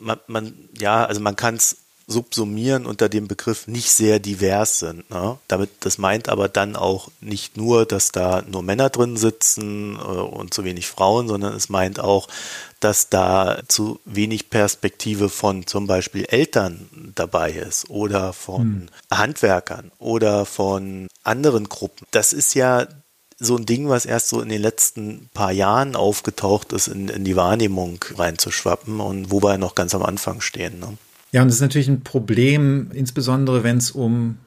man, 0.00 0.18
man 0.26 0.54
ja, 0.78 1.04
also 1.04 1.20
man 1.20 1.36
kann 1.36 1.56
es 1.56 1.76
subsumieren 2.08 2.86
unter 2.86 3.10
dem 3.10 3.28
Begriff 3.28 3.68
nicht 3.68 3.90
sehr 3.90 4.18
divers 4.18 4.78
sind. 4.78 5.08
Ne? 5.10 5.38
Damit, 5.46 5.70
das 5.80 5.98
meint 5.98 6.30
aber 6.30 6.48
dann 6.48 6.74
auch 6.74 7.10
nicht 7.20 7.58
nur, 7.58 7.84
dass 7.84 8.12
da 8.12 8.42
nur 8.50 8.62
Männer 8.62 8.88
drin 8.88 9.18
sitzen 9.18 9.96
äh, 9.96 9.98
und 9.98 10.54
zu 10.54 10.64
wenig 10.64 10.88
Frauen, 10.88 11.28
sondern 11.28 11.54
es 11.54 11.68
meint 11.68 12.00
auch, 12.00 12.26
dass 12.80 13.10
da 13.10 13.60
zu 13.68 14.00
wenig 14.06 14.48
Perspektive 14.48 15.28
von 15.28 15.66
zum 15.66 15.86
Beispiel 15.86 16.24
Eltern 16.24 16.88
dabei 17.14 17.52
ist 17.52 17.90
oder 17.90 18.32
von 18.32 18.62
hm. 18.62 18.86
Handwerkern 19.12 19.92
oder 19.98 20.46
von 20.46 21.08
anderen 21.24 21.68
Gruppen. 21.68 22.06
Das 22.10 22.32
ist 22.32 22.54
ja 22.54 22.86
so 23.38 23.56
ein 23.56 23.66
Ding, 23.66 23.88
was 23.88 24.06
erst 24.06 24.28
so 24.28 24.40
in 24.40 24.48
den 24.48 24.62
letzten 24.62 25.28
paar 25.34 25.52
Jahren 25.52 25.94
aufgetaucht 25.94 26.72
ist, 26.72 26.88
in, 26.88 27.08
in 27.08 27.24
die 27.24 27.36
Wahrnehmung 27.36 28.02
reinzuschwappen 28.16 28.98
und 28.98 29.30
wo 29.30 29.42
wir 29.42 29.58
noch 29.58 29.74
ganz 29.74 29.94
am 29.94 30.02
Anfang 30.02 30.40
stehen. 30.40 30.80
Ne? 30.80 30.96
Ja, 31.32 31.42
und 31.42 31.48
das 31.48 31.56
ist 31.56 31.62
natürlich 31.62 31.88
ein 31.88 32.02
Problem, 32.02 32.90
insbesondere 32.92 33.62
wenn 33.62 33.76
es 33.76 33.90
um 33.90 34.38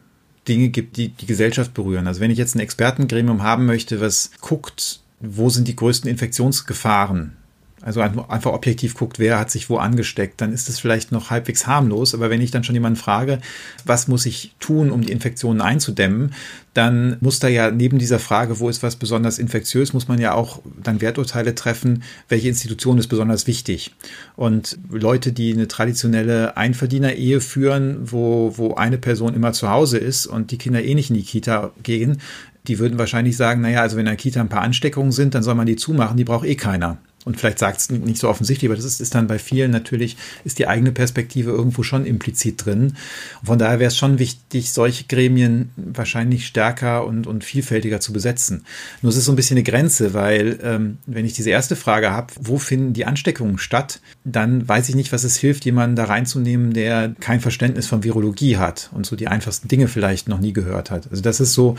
Dinge 0.47 0.69
gibt, 0.69 0.97
die 0.97 1.09
die 1.09 1.27
Gesellschaft 1.27 1.73
berühren. 1.73 2.07
Also 2.07 2.19
wenn 2.19 2.31
ich 2.31 2.37
jetzt 2.37 2.55
ein 2.55 2.59
Expertengremium 2.59 3.43
haben 3.43 3.65
möchte, 3.65 4.01
was 4.01 4.31
guckt, 4.41 5.01
wo 5.19 5.49
sind 5.49 5.67
die 5.67 5.75
größten 5.75 6.09
Infektionsgefahren 6.09 7.37
also 7.81 8.01
einfach 8.01 8.53
objektiv 8.53 8.93
guckt, 8.93 9.17
wer 9.17 9.39
hat 9.39 9.49
sich 9.49 9.69
wo 9.69 9.77
angesteckt, 9.77 10.39
dann 10.41 10.53
ist 10.53 10.69
das 10.69 10.79
vielleicht 10.79 11.11
noch 11.11 11.29
halbwegs 11.29 11.65
harmlos. 11.65 12.13
Aber 12.13 12.29
wenn 12.29 12.41
ich 12.41 12.51
dann 12.51 12.63
schon 12.63 12.75
jemanden 12.75 12.99
frage, 12.99 13.39
was 13.85 14.07
muss 14.07 14.25
ich 14.25 14.55
tun, 14.59 14.91
um 14.91 15.01
die 15.01 15.11
Infektionen 15.11 15.61
einzudämmen, 15.61 16.33
dann 16.73 17.17
muss 17.19 17.39
da 17.39 17.47
ja 17.47 17.71
neben 17.71 17.97
dieser 17.97 18.19
Frage, 18.19 18.59
wo 18.59 18.69
ist 18.69 18.83
was 18.83 18.95
besonders 18.95 19.39
infektiös, 19.39 19.93
muss 19.93 20.07
man 20.07 20.19
ja 20.19 20.33
auch 20.33 20.61
dann 20.81 21.01
Werturteile 21.01 21.53
treffen, 21.55 22.03
welche 22.29 22.47
Institution 22.49 22.97
ist 22.97 23.07
besonders 23.07 23.47
wichtig. 23.47 23.93
Und 24.35 24.77
Leute, 24.89 25.33
die 25.33 25.51
eine 25.51 25.67
traditionelle 25.67 26.55
Einverdiener-Ehe 26.55 27.41
führen, 27.41 28.11
wo, 28.11 28.53
wo 28.57 28.75
eine 28.75 28.97
Person 28.97 29.33
immer 29.33 29.53
zu 29.53 29.69
Hause 29.69 29.97
ist 29.97 30.27
und 30.27 30.51
die 30.51 30.57
Kinder 30.57 30.83
eh 30.83 30.95
nicht 30.95 31.09
in 31.09 31.17
die 31.17 31.23
Kita 31.23 31.71
gehen, 31.83 32.21
die 32.67 32.79
würden 32.79 32.99
wahrscheinlich 32.99 33.35
sagen, 33.35 33.61
naja, 33.61 33.81
also 33.81 33.97
wenn 33.97 34.05
in 34.05 34.11
der 34.11 34.15
Kita 34.15 34.39
ein 34.39 34.49
paar 34.49 34.61
Ansteckungen 34.61 35.11
sind, 35.11 35.33
dann 35.33 35.43
soll 35.43 35.55
man 35.55 35.65
die 35.65 35.75
zumachen, 35.75 36.15
die 36.15 36.23
braucht 36.23 36.45
eh 36.45 36.55
keiner. 36.55 36.99
Und 37.25 37.39
vielleicht 37.39 37.59
sagt 37.59 37.79
es 37.79 37.89
nicht 37.89 38.19
so 38.19 38.29
offensichtlich, 38.29 38.69
aber 38.69 38.75
das 38.75 38.85
ist, 38.85 39.01
ist, 39.01 39.15
dann 39.15 39.27
bei 39.27 39.39
vielen 39.39 39.71
natürlich, 39.71 40.17
ist 40.43 40.59
die 40.59 40.67
eigene 40.67 40.91
Perspektive 40.91 41.51
irgendwo 41.51 41.83
schon 41.83 42.05
implizit 42.05 42.65
drin. 42.65 42.95
Und 43.41 43.47
von 43.47 43.59
daher 43.59 43.79
wäre 43.79 43.89
es 43.89 43.97
schon 43.97 44.19
wichtig, 44.19 44.73
solche 44.73 45.05
Gremien 45.05 45.71
wahrscheinlich 45.75 46.47
stärker 46.47 47.05
und, 47.05 47.27
und 47.27 47.43
vielfältiger 47.43 47.99
zu 47.99 48.13
besetzen. 48.13 48.65
Nur 49.01 49.11
es 49.11 49.17
ist 49.17 49.25
so 49.25 49.31
ein 49.31 49.35
bisschen 49.35 49.57
eine 49.57 49.63
Grenze, 49.63 50.13
weil 50.13 50.59
ähm, 50.63 50.97
wenn 51.05 51.25
ich 51.25 51.33
diese 51.33 51.49
erste 51.49 51.75
Frage 51.75 52.11
habe, 52.11 52.33
wo 52.39 52.57
finden 52.57 52.93
die 52.93 53.05
Ansteckungen 53.05 53.57
statt, 53.57 54.01
dann 54.23 54.67
weiß 54.67 54.89
ich 54.89 54.95
nicht, 54.95 55.11
was 55.11 55.23
es 55.23 55.37
hilft, 55.37 55.65
jemanden 55.65 55.95
da 55.95 56.05
reinzunehmen, 56.05 56.73
der 56.73 57.15
kein 57.19 57.39
Verständnis 57.39 57.87
von 57.87 58.03
Virologie 58.03 58.57
hat 58.57 58.89
und 58.93 59.05
so 59.05 59.15
die 59.15 59.27
einfachsten 59.27 59.67
Dinge 59.67 59.87
vielleicht 59.87 60.27
noch 60.27 60.39
nie 60.39 60.53
gehört 60.53 60.91
hat. 60.91 61.09
Also 61.09 61.21
das 61.21 61.39
ist 61.39 61.53
so, 61.53 61.75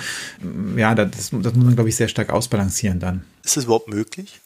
ja, 0.76 0.94
das, 0.94 1.30
das 1.30 1.54
muss 1.54 1.64
man, 1.64 1.74
glaube 1.74 1.88
ich, 1.88 1.96
sehr 1.96 2.08
stark 2.08 2.30
ausbalancieren 2.30 3.00
dann. 3.00 3.24
Ist 3.44 3.56
das 3.56 3.64
überhaupt 3.64 3.88
möglich? 3.88 4.40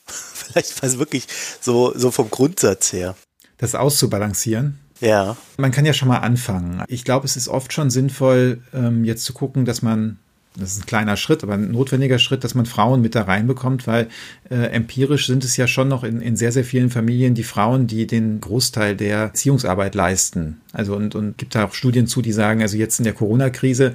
Vielleicht 0.46 0.82
war 0.82 0.88
es 0.88 0.98
wirklich 0.98 1.26
so, 1.60 1.92
so 1.96 2.10
vom 2.10 2.30
Grundsatz 2.30 2.92
her. 2.92 3.14
Das 3.58 3.74
auszubalancieren? 3.74 4.78
Ja. 5.00 5.36
Man 5.56 5.72
kann 5.72 5.84
ja 5.84 5.92
schon 5.92 6.08
mal 6.08 6.18
anfangen. 6.18 6.82
Ich 6.88 7.04
glaube, 7.04 7.26
es 7.26 7.36
ist 7.36 7.48
oft 7.48 7.72
schon 7.72 7.90
sinnvoll, 7.90 8.62
ähm, 8.72 9.04
jetzt 9.04 9.24
zu 9.24 9.32
gucken, 9.32 9.64
dass 9.64 9.82
man 9.82 10.18
das 10.58 10.72
ist 10.72 10.82
ein 10.82 10.86
kleiner 10.86 11.16
Schritt, 11.16 11.42
aber 11.42 11.54
ein 11.54 11.70
notwendiger 11.70 12.18
Schritt, 12.18 12.44
dass 12.44 12.54
man 12.54 12.66
Frauen 12.66 13.00
mit 13.00 13.14
da 13.14 13.22
reinbekommt, 13.22 13.86
weil 13.86 14.08
äh, 14.50 14.54
empirisch 14.54 15.26
sind 15.26 15.44
es 15.44 15.56
ja 15.56 15.66
schon 15.66 15.88
noch 15.88 16.04
in, 16.04 16.20
in 16.20 16.36
sehr, 16.36 16.52
sehr 16.52 16.64
vielen 16.64 16.90
Familien 16.90 17.34
die 17.34 17.42
Frauen, 17.42 17.86
die 17.86 18.06
den 18.06 18.40
Großteil 18.40 18.96
der 18.96 19.18
Erziehungsarbeit 19.18 19.94
leisten. 19.94 20.60
Also 20.72 20.96
und, 20.96 21.14
und 21.14 21.38
gibt 21.38 21.54
da 21.54 21.64
auch 21.64 21.74
Studien 21.74 22.06
zu, 22.06 22.22
die 22.22 22.32
sagen, 22.32 22.62
also 22.62 22.76
jetzt 22.76 22.98
in 22.98 23.04
der 23.04 23.12
Corona-Krise 23.12 23.94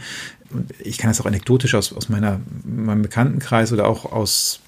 und 0.54 0.74
ich 0.80 0.97
kann 0.97 1.10
das 1.10 1.21
auch 1.21 1.26
anekdotisch 1.26 1.76
aus, 1.76 1.93
aus 1.93 2.10
meiner, 2.10 2.41
meinem 2.63 3.02
Bekanntenkreis 3.02 3.71
oder 3.71 3.88
auch 3.88 4.12
aus 4.12 4.60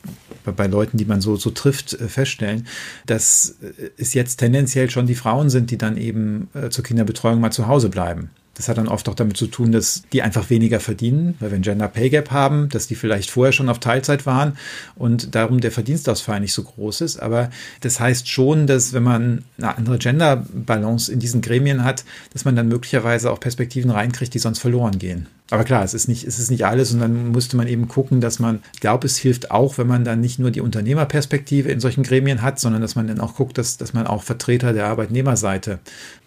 bei 0.46 0.68
Leuten, 0.68 0.98
die 0.98 1.06
man 1.06 1.22
so, 1.22 1.36
so 1.36 1.52
trifft, 1.52 1.94
äh, 1.94 2.08
feststellen, 2.08 2.68
dass 3.06 3.56
es 3.98 4.14
jetzt 4.14 4.38
tendenziell 4.38 4.90
schon 4.90 5.08
die 5.08 5.16
Frauen 5.16 5.50
sind, 5.50 5.72
die 5.72 5.78
dann 5.78 5.98
eben 5.98 6.50
äh, 6.54 6.70
zur 6.70 6.84
Kinderbetreuung 6.84 7.40
mal 7.40 7.52
zu 7.52 7.68
Hause 7.68 7.90
bleiben. 7.90 8.30
Das 8.56 8.68
hat 8.68 8.78
dann 8.78 8.88
oft 8.88 9.10
auch 9.10 9.16
damit 9.16 9.36
zu 9.36 9.48
tun, 9.48 9.72
dass 9.72 10.04
die 10.14 10.22
einfach 10.22 10.52
weniger 10.52 10.80
verdienen, 10.80 11.36
weil 11.40 11.50
wir 11.50 11.58
ein 11.58 11.64
Gender 11.64 11.88
Pay 11.88 12.12
Gap 12.12 12.30
haben, 12.30 12.70
dass 12.70 12.86
die 12.86 12.96
vielleicht 12.96 13.32
vorher 13.32 13.52
schon 13.52 13.68
auf 13.68 13.80
Teilzeit 13.80 14.28
waren 14.28 14.58
und 14.96 15.34
darum 15.34 15.60
der 15.60 15.72
Verdienstausfall 15.72 16.40
nicht 16.40 16.54
so 16.54 16.64
groß 16.64 17.02
ist. 17.02 17.18
Aber 17.18 17.50
das 17.82 18.00
heißt 18.00 18.30
schon, 18.30 18.68
dass 18.68 18.94
wenn 18.94 19.04
man 19.04 19.44
eine 19.58 19.76
andere 19.76 19.98
Gender 19.98 20.46
Balance 20.54 21.12
in 21.12 21.20
diesen 21.20 21.42
Gremien 21.42 21.84
hat, 21.84 22.06
dass 22.32 22.46
man 22.46 22.56
dann 22.56 22.68
möglicherweise 22.68 23.32
auch 23.32 23.40
Perspektiven 23.40 23.90
reinkriegt, 23.90 24.34
die 24.34 24.40
sonst 24.40 24.60
verloren 24.60 25.00
gehen. 25.00 25.28
Aber 25.50 25.66
klar, 25.66 25.84
es 25.84 25.94
ist 25.94 26.08
nicht, 26.08 26.24
es 26.24 26.40
ist 26.40 26.50
nicht 26.50 26.66
alles 26.66 26.94
und 26.94 27.00
dann 27.00 27.28
musste 27.28 27.58
man 27.58 27.68
eben 27.68 27.88
gucken, 27.88 28.22
dass 28.22 28.40
man, 28.40 28.64
ich 28.74 28.80
glaube, 28.80 29.06
es 29.06 29.18
hilft 29.18 29.52
auch, 29.52 29.78
wenn 29.78 29.88
man 29.88 30.04
dann 30.04 30.22
nicht 30.22 30.40
nur 30.40 30.52
die 30.52 30.62
Unternehmerperspektive 30.62 31.70
in 31.70 31.80
solchen 31.80 32.04
Gremien 32.04 32.42
hat, 32.42 32.60
sondern 32.60 32.82
dass 32.82 32.96
man 32.96 33.08
dann 33.08 33.20
auch 33.20 33.36
guckt, 33.36 33.58
dass, 33.58 33.78
dass 33.78 33.94
man 33.94 34.08
auch 34.08 34.24
Vertreter 34.24 34.74
der 34.74 34.88
Arbeitnehmerseite 34.88 35.80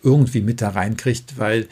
irgendwie 0.02 0.42
mit 0.42 0.60
da 0.60 0.68
reinkriegt, 0.68 1.38
weil 1.38 1.66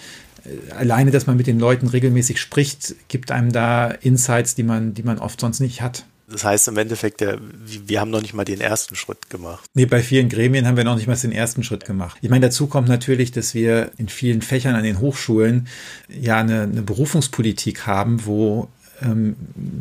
alleine, 0.76 1.10
dass 1.10 1.26
man 1.26 1.36
mit 1.36 1.46
den 1.46 1.58
Leuten 1.58 1.88
regelmäßig 1.88 2.40
spricht, 2.40 2.94
gibt 3.08 3.30
einem 3.30 3.52
da 3.52 3.88
Insights, 3.90 4.54
die 4.54 4.62
man, 4.62 4.94
die 4.94 5.02
man 5.02 5.18
oft 5.18 5.40
sonst 5.40 5.60
nicht 5.60 5.82
hat. 5.82 6.04
Das 6.28 6.42
heißt 6.42 6.68
im 6.68 6.78
Endeffekt, 6.78 7.20
der, 7.20 7.38
wir 7.64 8.00
haben 8.00 8.10
noch 8.10 8.22
nicht 8.22 8.32
mal 8.32 8.44
den 8.44 8.60
ersten 8.60 8.96
Schritt 8.96 9.28
gemacht. 9.28 9.66
Nee, 9.74 9.86
bei 9.86 10.02
vielen 10.02 10.28
Gremien 10.28 10.66
haben 10.66 10.76
wir 10.76 10.84
noch 10.84 10.96
nicht 10.96 11.06
mal 11.06 11.16
den 11.16 11.32
ersten 11.32 11.62
Schritt 11.62 11.84
gemacht. 11.84 12.18
Ich 12.22 12.30
meine, 12.30 12.46
dazu 12.46 12.66
kommt 12.66 12.88
natürlich, 12.88 13.30
dass 13.30 13.54
wir 13.54 13.90
in 13.98 14.08
vielen 14.08 14.40
Fächern 14.40 14.74
an 14.74 14.84
den 14.84 15.00
Hochschulen 15.00 15.68
ja 16.08 16.38
eine, 16.38 16.62
eine 16.62 16.82
Berufungspolitik 16.82 17.86
haben, 17.86 18.24
wo 18.24 18.68
ähm, 19.02 19.36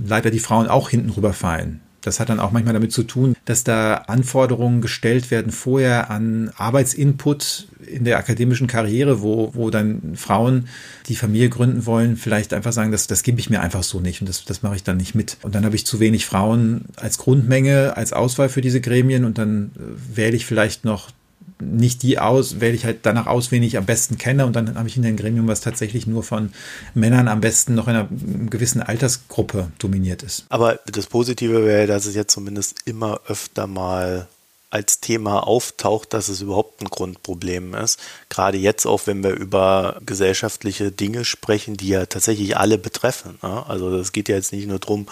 leider 0.06 0.32
die 0.32 0.40
Frauen 0.40 0.68
auch 0.68 0.90
hinten 0.90 1.12
rüberfallen. 1.12 1.80
Das 2.04 2.20
hat 2.20 2.30
dann 2.30 2.40
auch 2.40 2.52
manchmal 2.52 2.74
damit 2.74 2.92
zu 2.92 3.04
tun, 3.04 3.36
dass 3.46 3.64
da 3.64 3.96
Anforderungen 3.96 4.82
gestellt 4.82 5.32
werden 5.32 5.52
vorher 5.52 6.12
an 6.12 6.52
Arbeitsinput 6.56 7.68
in 7.88 8.04
der 8.04 8.18
akademischen 8.18 8.68
Karriere, 8.68 9.22
wo, 9.22 9.52
wo 9.54 9.70
dann 9.70 10.16
Frauen, 10.16 10.68
die 11.08 11.16
Familie 11.16 11.50
gründen 11.50 11.86
wollen, 11.86 12.18
vielleicht 12.18 12.54
einfach 12.54 12.74
sagen, 12.74 12.92
das, 12.92 13.08
das 13.08 13.24
gebe 13.24 13.40
ich 13.40 13.50
mir 13.50 13.62
einfach 13.62 13.84
so 13.84 14.00
nicht 14.00 14.22
und 14.22 14.30
das, 14.30 14.46
das 14.46 14.62
mache 14.64 14.76
ich 14.76 14.84
dann 14.84 14.98
nicht 14.98 15.16
mit. 15.16 15.38
Und 15.42 15.56
dann 15.56 15.66
habe 15.66 15.76
ich 15.76 15.86
zu 15.86 16.00
wenig 16.00 16.26
Frauen 16.26 16.86
als 16.96 17.18
Grundmenge, 17.18 17.98
als 17.98 18.14
Auswahl 18.14 18.50
für 18.50 18.62
diese 18.62 18.82
Gremien 18.82 19.26
und 19.26 19.38
dann 19.38 19.72
äh, 19.76 20.18
wähle 20.18 20.36
ich 20.36 20.46
vielleicht 20.46 20.86
noch 20.86 21.10
nicht 21.72 22.04
die 22.04 22.20
aus, 22.20 22.60
wähle 22.60 22.76
ich 22.76 22.86
halt 22.86 23.00
danach 23.04 23.28
aus, 23.28 23.52
wen 23.52 23.64
ich 23.64 23.78
am 23.78 23.86
besten 23.86 24.18
kenne 24.18 24.46
und 24.46 24.56
dann 24.56 24.76
habe 24.76 24.88
ich 24.88 24.98
in 24.98 25.06
ein 25.06 25.18
Gremium, 25.18 25.48
was 25.48 25.62
tatsächlich 25.62 26.08
nur 26.08 26.24
von 26.24 26.54
Männern 26.94 27.28
am 27.28 27.42
besten 27.42 27.76
noch 27.76 27.88
in 27.88 27.96
einer 27.96 28.10
gewissen 28.50 28.82
Altersgruppe 28.82 29.72
dominiert 29.80 30.24
ist. 30.24 30.46
Aber 30.50 30.80
das 30.86 31.08
Positive 31.08 31.66
wäre, 31.66 31.88
dass 31.88 32.06
es 32.06 32.16
jetzt 32.16 32.34
zumindest 32.34 32.78
immer 32.86 33.22
öfter 33.28 33.68
mal 33.68 34.28
als 34.74 35.00
Thema 35.00 35.46
auftaucht, 35.46 36.14
dass 36.14 36.30
es 36.30 36.42
überhaupt 36.42 36.82
ein 36.82 36.90
Grundproblem 36.90 37.76
ist. 37.76 38.00
Gerade 38.30 38.58
jetzt 38.58 38.88
auch, 38.88 39.06
wenn 39.06 39.24
wir 39.24 39.30
über 39.30 40.02
gesellschaftliche 40.04 40.92
Dinge 40.92 41.26
sprechen, 41.26 41.78
die 41.78 41.90
ja 41.90 42.08
tatsächlich 42.08 42.58
alle 42.58 42.80
betreffen. 42.80 43.38
Ne? 43.44 43.64
Also 43.68 43.96
es 43.98 44.14
geht 44.14 44.30
ja 44.30 44.36
jetzt 44.36 44.52
nicht 44.52 44.68
nur 44.68 44.80
darum, 44.80 45.06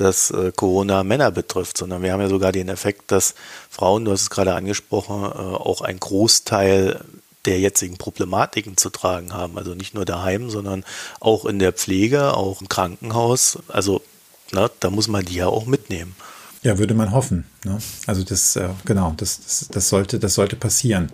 dass 0.00 0.30
äh, 0.30 0.52
Corona 0.54 1.04
Männer 1.04 1.30
betrifft, 1.30 1.76
sondern 1.78 2.02
wir 2.02 2.12
haben 2.12 2.20
ja 2.20 2.28
sogar 2.28 2.52
den 2.52 2.68
Effekt, 2.68 3.12
dass 3.12 3.34
Frauen, 3.68 4.04
du 4.04 4.12
hast 4.12 4.22
es 4.22 4.30
gerade 4.30 4.54
angesprochen, 4.54 5.24
äh, 5.24 5.26
auch 5.26 5.82
ein 5.82 6.00
Großteil 6.00 7.04
der 7.44 7.58
jetzigen 7.58 7.96
Problematiken 7.96 8.76
zu 8.76 8.90
tragen 8.90 9.32
haben. 9.32 9.56
Also 9.56 9.74
nicht 9.74 9.94
nur 9.94 10.04
daheim, 10.04 10.50
sondern 10.50 10.84
auch 11.20 11.44
in 11.44 11.58
der 11.58 11.72
Pflege, 11.72 12.34
auch 12.34 12.60
im 12.60 12.68
Krankenhaus. 12.68 13.58
Also 13.68 14.02
na, 14.52 14.70
da 14.80 14.90
muss 14.90 15.08
man 15.08 15.24
die 15.24 15.36
ja 15.36 15.46
auch 15.46 15.66
mitnehmen. 15.66 16.14
Ja, 16.62 16.78
würde 16.78 16.94
man 16.94 17.12
hoffen. 17.12 17.46
Ne? 17.64 17.78
Also 18.06 18.22
das, 18.22 18.56
äh, 18.56 18.68
genau, 18.84 19.14
das, 19.16 19.40
das, 19.40 19.68
das, 19.70 19.88
sollte, 19.88 20.18
das 20.18 20.34
sollte 20.34 20.56
passieren. 20.56 21.10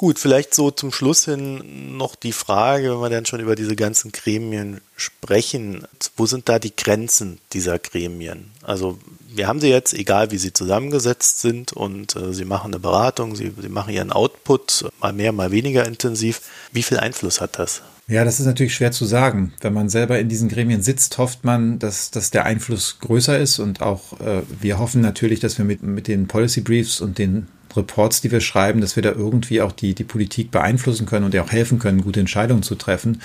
Gut, 0.00 0.18
vielleicht 0.18 0.54
so 0.54 0.70
zum 0.70 0.92
Schluss 0.92 1.26
hin 1.26 1.98
noch 1.98 2.16
die 2.16 2.32
Frage, 2.32 2.90
wenn 2.90 3.00
wir 3.02 3.10
dann 3.10 3.26
schon 3.26 3.38
über 3.40 3.54
diese 3.54 3.76
ganzen 3.76 4.12
Gremien 4.12 4.80
sprechen, 4.96 5.86
wo 6.16 6.24
sind 6.24 6.48
da 6.48 6.58
die 6.58 6.74
Grenzen 6.74 7.36
dieser 7.52 7.78
Gremien? 7.78 8.50
Also 8.62 8.98
wir 9.28 9.46
haben 9.46 9.60
sie 9.60 9.68
jetzt, 9.68 9.92
egal 9.92 10.30
wie 10.30 10.38
sie 10.38 10.54
zusammengesetzt 10.54 11.42
sind 11.42 11.74
und 11.74 12.16
äh, 12.16 12.32
sie 12.32 12.46
machen 12.46 12.72
eine 12.72 12.78
Beratung, 12.78 13.36
sie, 13.36 13.52
sie 13.60 13.68
machen 13.68 13.92
ihren 13.92 14.10
Output 14.10 14.86
mal 15.02 15.12
mehr, 15.12 15.32
mal 15.32 15.50
weniger 15.50 15.86
intensiv. 15.86 16.40
Wie 16.72 16.82
viel 16.82 16.96
Einfluss 16.96 17.42
hat 17.42 17.58
das? 17.58 17.82
Ja, 18.08 18.24
das 18.24 18.40
ist 18.40 18.46
natürlich 18.46 18.74
schwer 18.74 18.92
zu 18.92 19.04
sagen. 19.04 19.52
Wenn 19.60 19.74
man 19.74 19.90
selber 19.90 20.18
in 20.18 20.30
diesen 20.30 20.48
Gremien 20.48 20.80
sitzt, 20.80 21.18
hofft 21.18 21.44
man, 21.44 21.78
dass, 21.78 22.10
dass 22.10 22.30
der 22.30 22.46
Einfluss 22.46 23.00
größer 23.00 23.38
ist 23.38 23.58
und 23.58 23.82
auch 23.82 24.18
äh, 24.18 24.40
wir 24.62 24.78
hoffen 24.78 25.02
natürlich, 25.02 25.40
dass 25.40 25.58
wir 25.58 25.66
mit, 25.66 25.82
mit 25.82 26.08
den 26.08 26.26
Policy 26.26 26.62
Briefs 26.62 27.02
und 27.02 27.18
den 27.18 27.48
Reports, 27.76 28.20
die 28.20 28.30
wir 28.30 28.40
schreiben, 28.40 28.80
dass 28.80 28.96
wir 28.96 29.02
da 29.02 29.12
irgendwie 29.12 29.60
auch 29.60 29.72
die, 29.72 29.94
die 29.94 30.04
Politik 30.04 30.50
beeinflussen 30.50 31.06
können 31.06 31.24
und 31.24 31.34
ihr 31.34 31.44
auch 31.44 31.52
helfen 31.52 31.78
können, 31.78 32.02
gute 32.02 32.20
Entscheidungen 32.20 32.62
zu 32.62 32.74
treffen. 32.74 33.20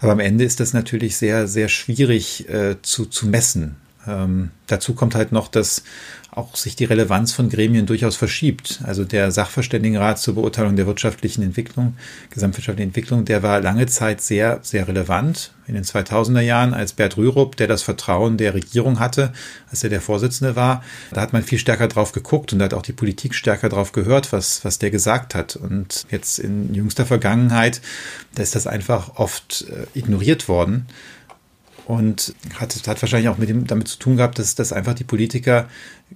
Aber 0.00 0.12
am 0.12 0.20
Ende 0.20 0.44
ist 0.44 0.60
das 0.60 0.72
natürlich 0.72 1.16
sehr, 1.16 1.46
sehr 1.46 1.68
schwierig 1.68 2.48
äh, 2.48 2.76
zu, 2.82 3.06
zu 3.06 3.26
messen. 3.26 3.76
Ähm, 4.06 4.50
dazu 4.66 4.94
kommt 4.94 5.14
halt 5.14 5.32
noch, 5.32 5.48
dass 5.48 5.82
auch 6.32 6.54
sich 6.54 6.76
die 6.76 6.84
Relevanz 6.84 7.32
von 7.32 7.48
Gremien 7.48 7.86
durchaus 7.86 8.16
verschiebt. 8.16 8.80
Also 8.84 9.04
der 9.04 9.32
Sachverständigenrat 9.32 10.18
zur 10.18 10.34
Beurteilung 10.36 10.76
der 10.76 10.86
wirtschaftlichen 10.86 11.42
Entwicklung, 11.42 11.96
gesamtwirtschaftlichen 12.30 12.90
Entwicklung, 12.90 13.24
der 13.24 13.42
war 13.42 13.60
lange 13.60 13.86
Zeit 13.86 14.20
sehr, 14.20 14.60
sehr 14.62 14.86
relevant. 14.86 15.52
In 15.66 15.74
den 15.74 15.84
2000er 15.84 16.40
Jahren, 16.40 16.74
als 16.74 16.92
Bert 16.92 17.16
Rürup, 17.16 17.56
der 17.56 17.66
das 17.66 17.82
Vertrauen 17.82 18.36
der 18.36 18.54
Regierung 18.54 18.98
hatte, 18.98 19.32
als 19.70 19.82
er 19.84 19.90
der 19.90 20.00
Vorsitzende 20.00 20.56
war, 20.56 20.82
da 21.12 21.20
hat 21.20 21.32
man 21.32 21.42
viel 21.42 21.58
stärker 21.58 21.88
drauf 21.88 22.12
geguckt 22.12 22.52
und 22.52 22.60
da 22.60 22.66
hat 22.66 22.74
auch 22.74 22.82
die 22.82 22.92
Politik 22.92 23.34
stärker 23.34 23.68
drauf 23.68 23.92
gehört, 23.92 24.32
was, 24.32 24.64
was 24.64 24.78
der 24.78 24.90
gesagt 24.90 25.34
hat. 25.34 25.56
Und 25.56 26.06
jetzt 26.10 26.38
in 26.38 26.74
jüngster 26.74 27.06
Vergangenheit, 27.06 27.80
da 28.34 28.42
ist 28.42 28.54
das 28.54 28.66
einfach 28.66 29.16
oft 29.16 29.66
äh, 29.68 29.98
ignoriert 29.98 30.48
worden. 30.48 30.86
Und 31.86 32.34
hat, 32.58 32.74
hat 32.86 33.02
wahrscheinlich 33.02 33.28
auch 33.28 33.38
mit 33.38 33.48
dem, 33.48 33.66
damit 33.66 33.88
zu 33.88 33.98
tun 33.98 34.16
gehabt, 34.16 34.38
dass, 34.38 34.54
dass 34.54 34.72
einfach 34.72 34.94
die 34.94 35.04
Politiker 35.04 35.68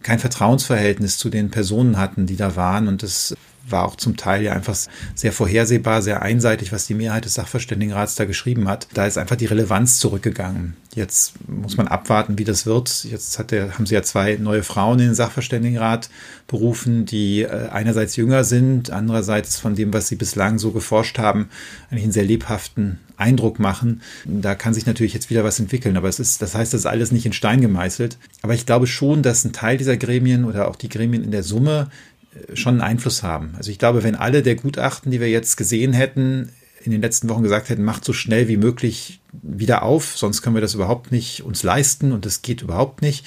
kein 0.02 0.18
Vertrauensverhältnis 0.18 1.18
zu 1.18 1.30
den 1.30 1.50
Personen 1.50 1.98
hatten, 1.98 2.26
die 2.26 2.36
da 2.36 2.56
waren. 2.56 2.88
Und 2.88 3.02
das 3.02 3.34
war 3.68 3.84
auch 3.84 3.96
zum 3.96 4.16
Teil 4.16 4.42
ja 4.42 4.52
einfach 4.52 4.76
sehr 5.14 5.32
vorhersehbar, 5.32 6.02
sehr 6.02 6.22
einseitig, 6.22 6.72
was 6.72 6.86
die 6.86 6.94
Mehrheit 6.94 7.24
des 7.24 7.34
Sachverständigenrats 7.34 8.14
da 8.14 8.24
geschrieben 8.24 8.68
hat. 8.68 8.88
Da 8.94 9.06
ist 9.06 9.18
einfach 9.18 9.36
die 9.36 9.46
Relevanz 9.46 9.98
zurückgegangen. 9.98 10.76
Jetzt 10.94 11.34
muss 11.48 11.76
man 11.76 11.88
abwarten, 11.88 12.38
wie 12.38 12.44
das 12.44 12.66
wird. 12.66 13.04
Jetzt 13.04 13.38
hat 13.38 13.50
der, 13.50 13.74
haben 13.74 13.86
sie 13.86 13.94
ja 13.94 14.02
zwei 14.02 14.36
neue 14.36 14.62
Frauen 14.62 15.00
in 15.00 15.06
den 15.06 15.14
Sachverständigenrat 15.14 16.08
berufen, 16.46 17.04
die 17.04 17.42
äh, 17.42 17.68
einerseits 17.68 18.14
jünger 18.14 18.44
sind, 18.44 18.90
andererseits 18.90 19.58
von 19.58 19.74
dem, 19.74 19.92
was 19.92 20.06
sie 20.06 20.16
bislang 20.16 20.58
so 20.58 20.70
geforscht 20.70 21.18
haben, 21.18 21.48
eigentlich 21.90 22.04
einen 22.04 22.12
sehr 22.12 22.24
lebhaften 22.24 23.00
Eindruck 23.16 23.58
machen. 23.58 24.02
Da 24.24 24.54
kann 24.54 24.74
sich 24.74 24.86
natürlich 24.86 25.14
jetzt 25.14 25.30
wieder 25.30 25.42
was 25.42 25.58
entwickeln, 25.58 25.96
aber 25.96 26.08
es 26.08 26.20
ist, 26.20 26.42
das 26.42 26.54
heißt, 26.54 26.72
das 26.72 26.82
ist 26.82 26.86
alles 26.86 27.10
nicht 27.10 27.26
in 27.26 27.32
Stein 27.32 27.60
gemeißelt. 27.60 28.18
Aber 28.42 28.54
ich 28.54 28.66
glaube 28.66 28.86
schon, 28.86 29.22
dass 29.22 29.44
ein 29.44 29.52
Teil 29.52 29.76
dieser 29.76 29.96
Gremien 29.96 30.44
oder 30.44 30.68
auch 30.68 30.76
die 30.76 30.88
Gremien 30.88 31.24
in 31.24 31.30
der 31.30 31.42
Summe 31.42 31.90
schon 32.54 32.74
einen 32.74 32.92
Einfluss 32.92 33.22
haben. 33.22 33.54
Also 33.56 33.70
ich 33.70 33.78
glaube, 33.78 34.02
wenn 34.02 34.14
alle 34.14 34.42
der 34.42 34.56
Gutachten, 34.56 35.10
die 35.10 35.20
wir 35.20 35.30
jetzt 35.30 35.56
gesehen 35.56 35.92
hätten, 35.92 36.50
in 36.82 36.92
den 36.92 37.00
letzten 37.00 37.28
Wochen 37.28 37.42
gesagt 37.42 37.70
hätten, 37.70 37.82
macht 37.82 38.04
so 38.04 38.12
schnell 38.12 38.48
wie 38.48 38.58
möglich 38.58 39.20
wieder 39.32 39.82
auf, 39.82 40.18
sonst 40.18 40.42
können 40.42 40.56
wir 40.56 40.60
das 40.60 40.74
überhaupt 40.74 41.12
nicht 41.12 41.42
uns 41.42 41.62
leisten 41.62 42.12
und 42.12 42.26
das 42.26 42.42
geht 42.42 42.62
überhaupt 42.62 43.00
nicht, 43.00 43.24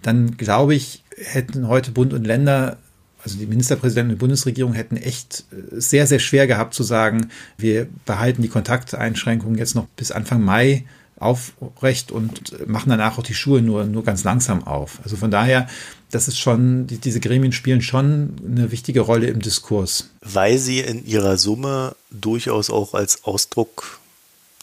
dann 0.00 0.36
glaube 0.36 0.74
ich, 0.74 1.04
hätten 1.16 1.68
heute 1.68 1.90
Bund 1.90 2.12
und 2.12 2.26
Länder 2.26 2.78
also 3.24 3.38
die 3.38 3.46
Ministerpräsidenten 3.46 4.10
der 4.10 4.18
Bundesregierung 4.18 4.74
hätten 4.74 4.96
echt 4.96 5.44
äh, 5.50 5.80
sehr, 5.80 6.06
sehr 6.06 6.18
schwer 6.18 6.46
gehabt 6.46 6.74
zu 6.74 6.82
sagen, 6.82 7.30
wir 7.56 7.88
behalten 8.04 8.42
die 8.42 8.48
Kontakteinschränkungen 8.48 9.58
jetzt 9.58 9.74
noch 9.74 9.86
bis 9.96 10.12
Anfang 10.12 10.42
Mai 10.42 10.84
aufrecht 11.16 12.10
und 12.10 12.68
machen 12.68 12.90
danach 12.90 13.18
auch 13.18 13.22
die 13.22 13.34
Schuhe 13.34 13.62
nur, 13.62 13.84
nur 13.84 14.04
ganz 14.04 14.24
langsam 14.24 14.64
auf. 14.64 15.00
Also 15.04 15.16
von 15.16 15.30
daher, 15.30 15.68
das 16.14 16.28
ist 16.28 16.38
schon, 16.38 16.86
die, 16.86 16.98
diese 16.98 17.20
Gremien 17.20 17.52
spielen 17.52 17.82
schon 17.82 18.36
eine 18.46 18.70
wichtige 18.70 19.00
Rolle 19.00 19.26
im 19.26 19.40
Diskurs. 19.40 20.10
Weil 20.20 20.58
sie 20.58 20.80
in 20.80 21.04
ihrer 21.04 21.36
Summe 21.36 21.96
durchaus 22.10 22.70
auch 22.70 22.94
als 22.94 23.24
Ausdruck 23.24 23.98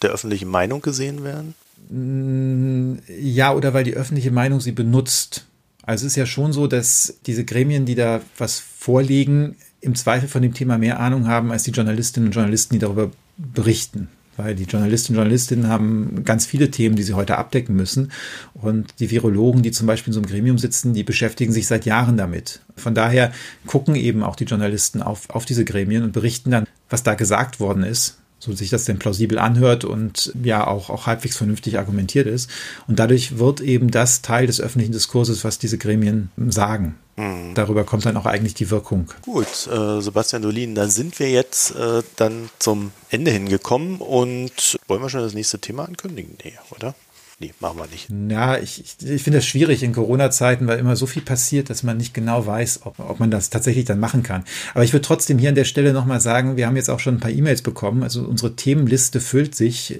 der 0.01 0.11
öffentlichen 0.11 0.47
Meinung 0.47 0.81
gesehen 0.81 1.23
werden? 1.23 1.53
Mm, 1.89 2.99
ja, 3.19 3.53
oder 3.53 3.73
weil 3.73 3.83
die 3.83 3.95
öffentliche 3.95 4.31
Meinung 4.31 4.61
sie 4.61 4.71
benutzt. 4.71 5.45
Also 5.83 6.05
es 6.05 6.13
ist 6.13 6.17
ja 6.17 6.25
schon 6.25 6.53
so, 6.53 6.67
dass 6.67 7.15
diese 7.25 7.43
Gremien, 7.43 7.85
die 7.85 7.95
da 7.95 8.21
was 8.37 8.59
vorlegen, 8.59 9.57
im 9.81 9.95
Zweifel 9.95 10.29
von 10.29 10.41
dem 10.41 10.53
Thema 10.53 10.77
mehr 10.77 10.99
Ahnung 10.99 11.27
haben 11.27 11.51
als 11.51 11.63
die 11.63 11.71
Journalistinnen 11.71 12.29
und 12.29 12.35
Journalisten, 12.35 12.75
die 12.75 12.79
darüber 12.79 13.11
berichten 13.37 14.07
weil 14.43 14.55
die 14.55 14.63
Journalistinnen 14.63 15.17
und 15.17 15.23
Journalistinnen 15.23 15.67
haben 15.67 16.23
ganz 16.23 16.45
viele 16.45 16.71
Themen, 16.71 16.95
die 16.95 17.03
sie 17.03 17.13
heute 17.13 17.37
abdecken 17.37 17.75
müssen. 17.75 18.11
Und 18.53 18.99
die 18.99 19.11
Virologen, 19.11 19.61
die 19.61 19.71
zum 19.71 19.87
Beispiel 19.87 20.11
in 20.11 20.13
so 20.13 20.19
einem 20.19 20.29
Gremium 20.29 20.57
sitzen, 20.57 20.93
die 20.93 21.03
beschäftigen 21.03 21.51
sich 21.51 21.67
seit 21.67 21.85
Jahren 21.85 22.17
damit. 22.17 22.61
Von 22.75 22.95
daher 22.95 23.31
gucken 23.65 23.95
eben 23.95 24.23
auch 24.23 24.35
die 24.35 24.45
Journalisten 24.45 25.01
auf, 25.01 25.29
auf 25.29 25.45
diese 25.45 25.65
Gremien 25.65 26.03
und 26.03 26.13
berichten 26.13 26.51
dann, 26.51 26.65
was 26.89 27.03
da 27.03 27.15
gesagt 27.15 27.59
worden 27.59 27.83
ist, 27.83 28.20
so 28.41 28.51
sich 28.53 28.71
das 28.71 28.85
denn 28.85 28.97
plausibel 28.97 29.37
anhört 29.37 29.85
und 29.85 30.33
ja 30.43 30.65
auch, 30.65 30.89
auch 30.89 31.05
halbwegs 31.05 31.37
vernünftig 31.37 31.77
argumentiert 31.77 32.25
ist. 32.25 32.49
Und 32.87 32.97
dadurch 32.97 33.37
wird 33.37 33.61
eben 33.61 33.91
das 33.91 34.23
Teil 34.23 34.47
des 34.47 34.59
öffentlichen 34.59 34.93
Diskurses, 34.93 35.43
was 35.43 35.59
diese 35.59 35.77
Gremien 35.77 36.31
sagen. 36.47 36.95
Mhm. 37.17 37.53
Darüber 37.53 37.83
kommt 37.83 38.03
dann 38.05 38.17
auch 38.17 38.25
eigentlich 38.25 38.55
die 38.55 38.71
Wirkung. 38.71 39.11
Gut, 39.21 39.67
äh, 39.67 40.01
Sebastian 40.01 40.41
Dolin, 40.41 40.73
da 40.73 40.87
sind 40.87 41.19
wir 41.19 41.29
jetzt 41.29 41.75
äh, 41.75 42.01
dann 42.15 42.49
zum 42.57 42.91
Ende 43.11 43.29
hingekommen 43.29 43.97
und 43.97 44.79
wollen 44.87 45.03
wir 45.03 45.09
schon 45.09 45.21
das 45.21 45.35
nächste 45.35 45.59
Thema 45.59 45.85
ankündigen? 45.85 46.35
Nee, 46.43 46.53
oder? 46.71 46.95
Nee, 47.41 47.53
machen 47.59 47.79
wir 47.79 47.87
nicht. 47.87 48.09
Ja, 48.29 48.57
ich, 48.57 48.79
ich, 48.79 49.09
ich 49.09 49.23
finde 49.23 49.39
das 49.39 49.45
schwierig 49.45 49.83
in 49.83 49.93
Corona-Zeiten, 49.93 50.67
weil 50.67 50.79
immer 50.79 50.95
so 50.95 51.07
viel 51.07 51.23
passiert, 51.23 51.69
dass 51.69 51.83
man 51.83 51.97
nicht 51.97 52.13
genau 52.13 52.45
weiß, 52.45 52.81
ob, 52.85 52.99
ob 52.99 53.19
man 53.19 53.31
das 53.31 53.49
tatsächlich 53.49 53.85
dann 53.85 53.99
machen 53.99 54.23
kann. 54.23 54.43
Aber 54.73 54.83
ich 54.83 54.93
würde 54.93 55.05
trotzdem 55.05 55.39
hier 55.39 55.49
an 55.49 55.55
der 55.55 55.65
Stelle 55.65 55.91
nochmal 55.91 56.21
sagen, 56.21 56.55
wir 56.55 56.67
haben 56.67 56.75
jetzt 56.75 56.89
auch 56.89 56.99
schon 56.99 57.15
ein 57.15 57.19
paar 57.19 57.31
E-Mails 57.31 57.63
bekommen. 57.63 58.03
Also 58.03 58.21
unsere 58.21 58.55
Themenliste 58.55 59.19
füllt 59.19 59.55
sich, 59.55 59.99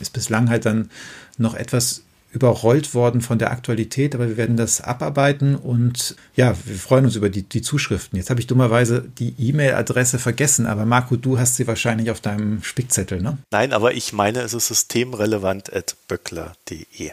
ist 0.00 0.12
bislang 0.12 0.50
halt 0.50 0.66
dann 0.66 0.90
noch 1.38 1.54
etwas 1.54 2.02
überrollt 2.32 2.94
worden 2.94 3.20
von 3.20 3.38
der 3.38 3.50
Aktualität, 3.50 4.14
aber 4.14 4.28
wir 4.28 4.38
werden 4.38 4.56
das 4.56 4.80
abarbeiten 4.80 5.54
und 5.54 6.16
ja, 6.34 6.56
wir 6.64 6.76
freuen 6.76 7.04
uns 7.04 7.14
über 7.14 7.28
die, 7.28 7.42
die 7.42 7.60
Zuschriften. 7.60 8.16
Jetzt 8.16 8.30
habe 8.30 8.40
ich 8.40 8.46
dummerweise 8.46 9.04
die 9.18 9.34
E-Mail-Adresse 9.38 10.18
vergessen, 10.18 10.66
aber 10.66 10.86
Marco, 10.86 11.16
du 11.16 11.38
hast 11.38 11.56
sie 11.56 11.66
wahrscheinlich 11.66 12.10
auf 12.10 12.22
deinem 12.22 12.62
Spickzettel, 12.62 13.20
ne? 13.20 13.36
Nein, 13.50 13.74
aber 13.74 13.92
ich 13.92 14.14
meine, 14.14 14.40
es 14.40 14.54
ist 14.54 14.68
systemrelevant.böckler.de. 14.68 17.10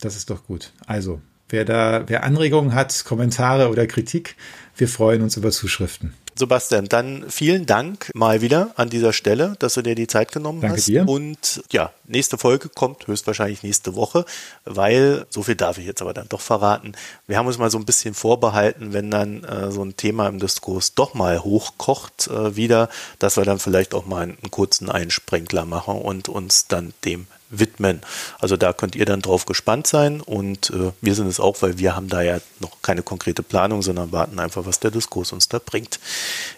Das 0.00 0.16
ist 0.16 0.30
doch 0.30 0.46
gut. 0.46 0.72
Also, 0.86 1.20
wer 1.50 1.66
da, 1.66 2.08
wer 2.08 2.24
Anregungen 2.24 2.74
hat, 2.74 3.04
Kommentare 3.04 3.68
oder 3.68 3.86
Kritik, 3.86 4.34
wir 4.76 4.88
freuen 4.88 5.20
uns 5.20 5.36
über 5.36 5.50
Zuschriften. 5.50 6.14
Sebastian, 6.36 6.86
dann 6.86 7.24
vielen 7.28 7.66
Dank 7.66 8.10
mal 8.14 8.40
wieder 8.40 8.72
an 8.76 8.90
dieser 8.90 9.12
Stelle, 9.12 9.54
dass 9.58 9.74
du 9.74 9.82
dir 9.82 9.94
die 9.94 10.06
Zeit 10.06 10.32
genommen 10.32 10.60
Danke 10.60 10.76
hast. 10.76 10.86
Dir. 10.86 11.08
Und 11.08 11.62
ja, 11.70 11.92
nächste 12.06 12.38
Folge 12.38 12.68
kommt 12.68 13.06
höchstwahrscheinlich 13.06 13.62
nächste 13.62 13.94
Woche, 13.94 14.24
weil, 14.64 15.26
so 15.30 15.42
viel 15.42 15.54
darf 15.54 15.78
ich 15.78 15.86
jetzt 15.86 16.02
aber 16.02 16.14
dann 16.14 16.28
doch 16.28 16.40
verraten, 16.40 16.92
wir 17.26 17.38
haben 17.38 17.46
uns 17.46 17.58
mal 17.58 17.70
so 17.70 17.78
ein 17.78 17.84
bisschen 17.84 18.14
vorbehalten, 18.14 18.92
wenn 18.92 19.10
dann 19.10 19.44
äh, 19.44 19.70
so 19.70 19.84
ein 19.84 19.96
Thema 19.96 20.28
im 20.28 20.38
Diskurs 20.38 20.94
doch 20.94 21.14
mal 21.14 21.44
hochkocht 21.44 22.28
äh, 22.28 22.56
wieder, 22.56 22.88
dass 23.18 23.36
wir 23.36 23.44
dann 23.44 23.58
vielleicht 23.58 23.94
auch 23.94 24.06
mal 24.06 24.22
einen, 24.22 24.38
einen 24.42 24.50
kurzen 24.50 24.90
Einsprenkler 24.90 25.64
machen 25.64 25.96
und 25.96 26.28
uns 26.28 26.66
dann 26.66 26.94
dem 27.04 27.26
widmen. 27.58 28.00
Also 28.38 28.56
da 28.56 28.72
könnt 28.72 28.96
ihr 28.96 29.04
dann 29.04 29.22
drauf 29.22 29.46
gespannt 29.46 29.86
sein 29.86 30.20
und 30.20 30.70
äh, 30.70 30.92
wir 31.00 31.14
sind 31.14 31.26
es 31.26 31.40
auch, 31.40 31.62
weil 31.62 31.78
wir 31.78 31.96
haben 31.96 32.08
da 32.08 32.22
ja 32.22 32.38
noch 32.60 32.82
keine 32.82 33.02
konkrete 33.02 33.42
Planung, 33.42 33.82
sondern 33.82 34.12
warten 34.12 34.38
einfach, 34.38 34.66
was 34.66 34.80
der 34.80 34.90
Diskurs 34.90 35.32
uns 35.32 35.48
da 35.48 35.58
bringt. 35.58 35.98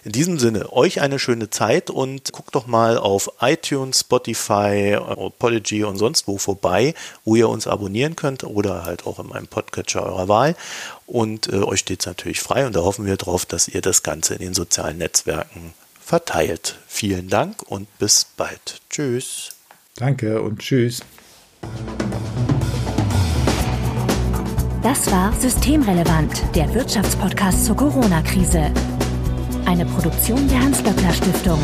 In 0.03 0.11
diesem 0.11 0.39
Sinne, 0.39 0.71
euch 0.73 1.01
eine 1.01 1.19
schöne 1.19 1.49
Zeit 1.49 1.89
und 1.89 2.31
guckt 2.31 2.55
doch 2.55 2.67
mal 2.67 2.97
auf 2.97 3.31
iTunes, 3.41 4.01
Spotify, 4.01 4.95
Apology 4.95 5.83
und 5.83 5.97
sonst 5.97 6.27
wo 6.27 6.37
vorbei, 6.37 6.93
wo 7.25 7.35
ihr 7.35 7.49
uns 7.49 7.67
abonnieren 7.67 8.15
könnt 8.15 8.43
oder 8.43 8.85
halt 8.85 9.05
auch 9.05 9.19
in 9.19 9.27
meinem 9.27 9.47
Podcatcher 9.47 10.03
eurer 10.03 10.27
Wahl. 10.27 10.55
Und 11.05 11.51
äh, 11.51 11.63
euch 11.63 11.79
steht 11.79 12.01
es 12.01 12.05
natürlich 12.05 12.41
frei 12.41 12.65
und 12.65 12.75
da 12.75 12.81
hoffen 12.81 13.05
wir 13.05 13.17
drauf, 13.17 13.45
dass 13.45 13.67
ihr 13.67 13.81
das 13.81 14.03
Ganze 14.03 14.35
in 14.35 14.41
den 14.41 14.53
sozialen 14.53 14.97
Netzwerken 14.97 15.73
verteilt. 16.07 16.79
Vielen 16.87 17.29
Dank 17.29 17.63
und 17.63 17.87
bis 17.97 18.25
bald. 18.37 18.81
Tschüss. 18.89 19.56
Danke 19.97 20.41
und 20.41 20.59
tschüss. 20.59 21.03
Das 24.83 25.11
war 25.11 25.33
Systemrelevant, 25.33 26.43
der 26.55 26.73
Wirtschaftspodcast 26.73 27.65
zur 27.65 27.75
Corona-Krise. 27.75 28.71
Eine 29.65 29.85
Produktion 29.85 30.47
der 30.47 30.59
Hans-Böckler 30.61 31.13
Stiftung. 31.13 31.59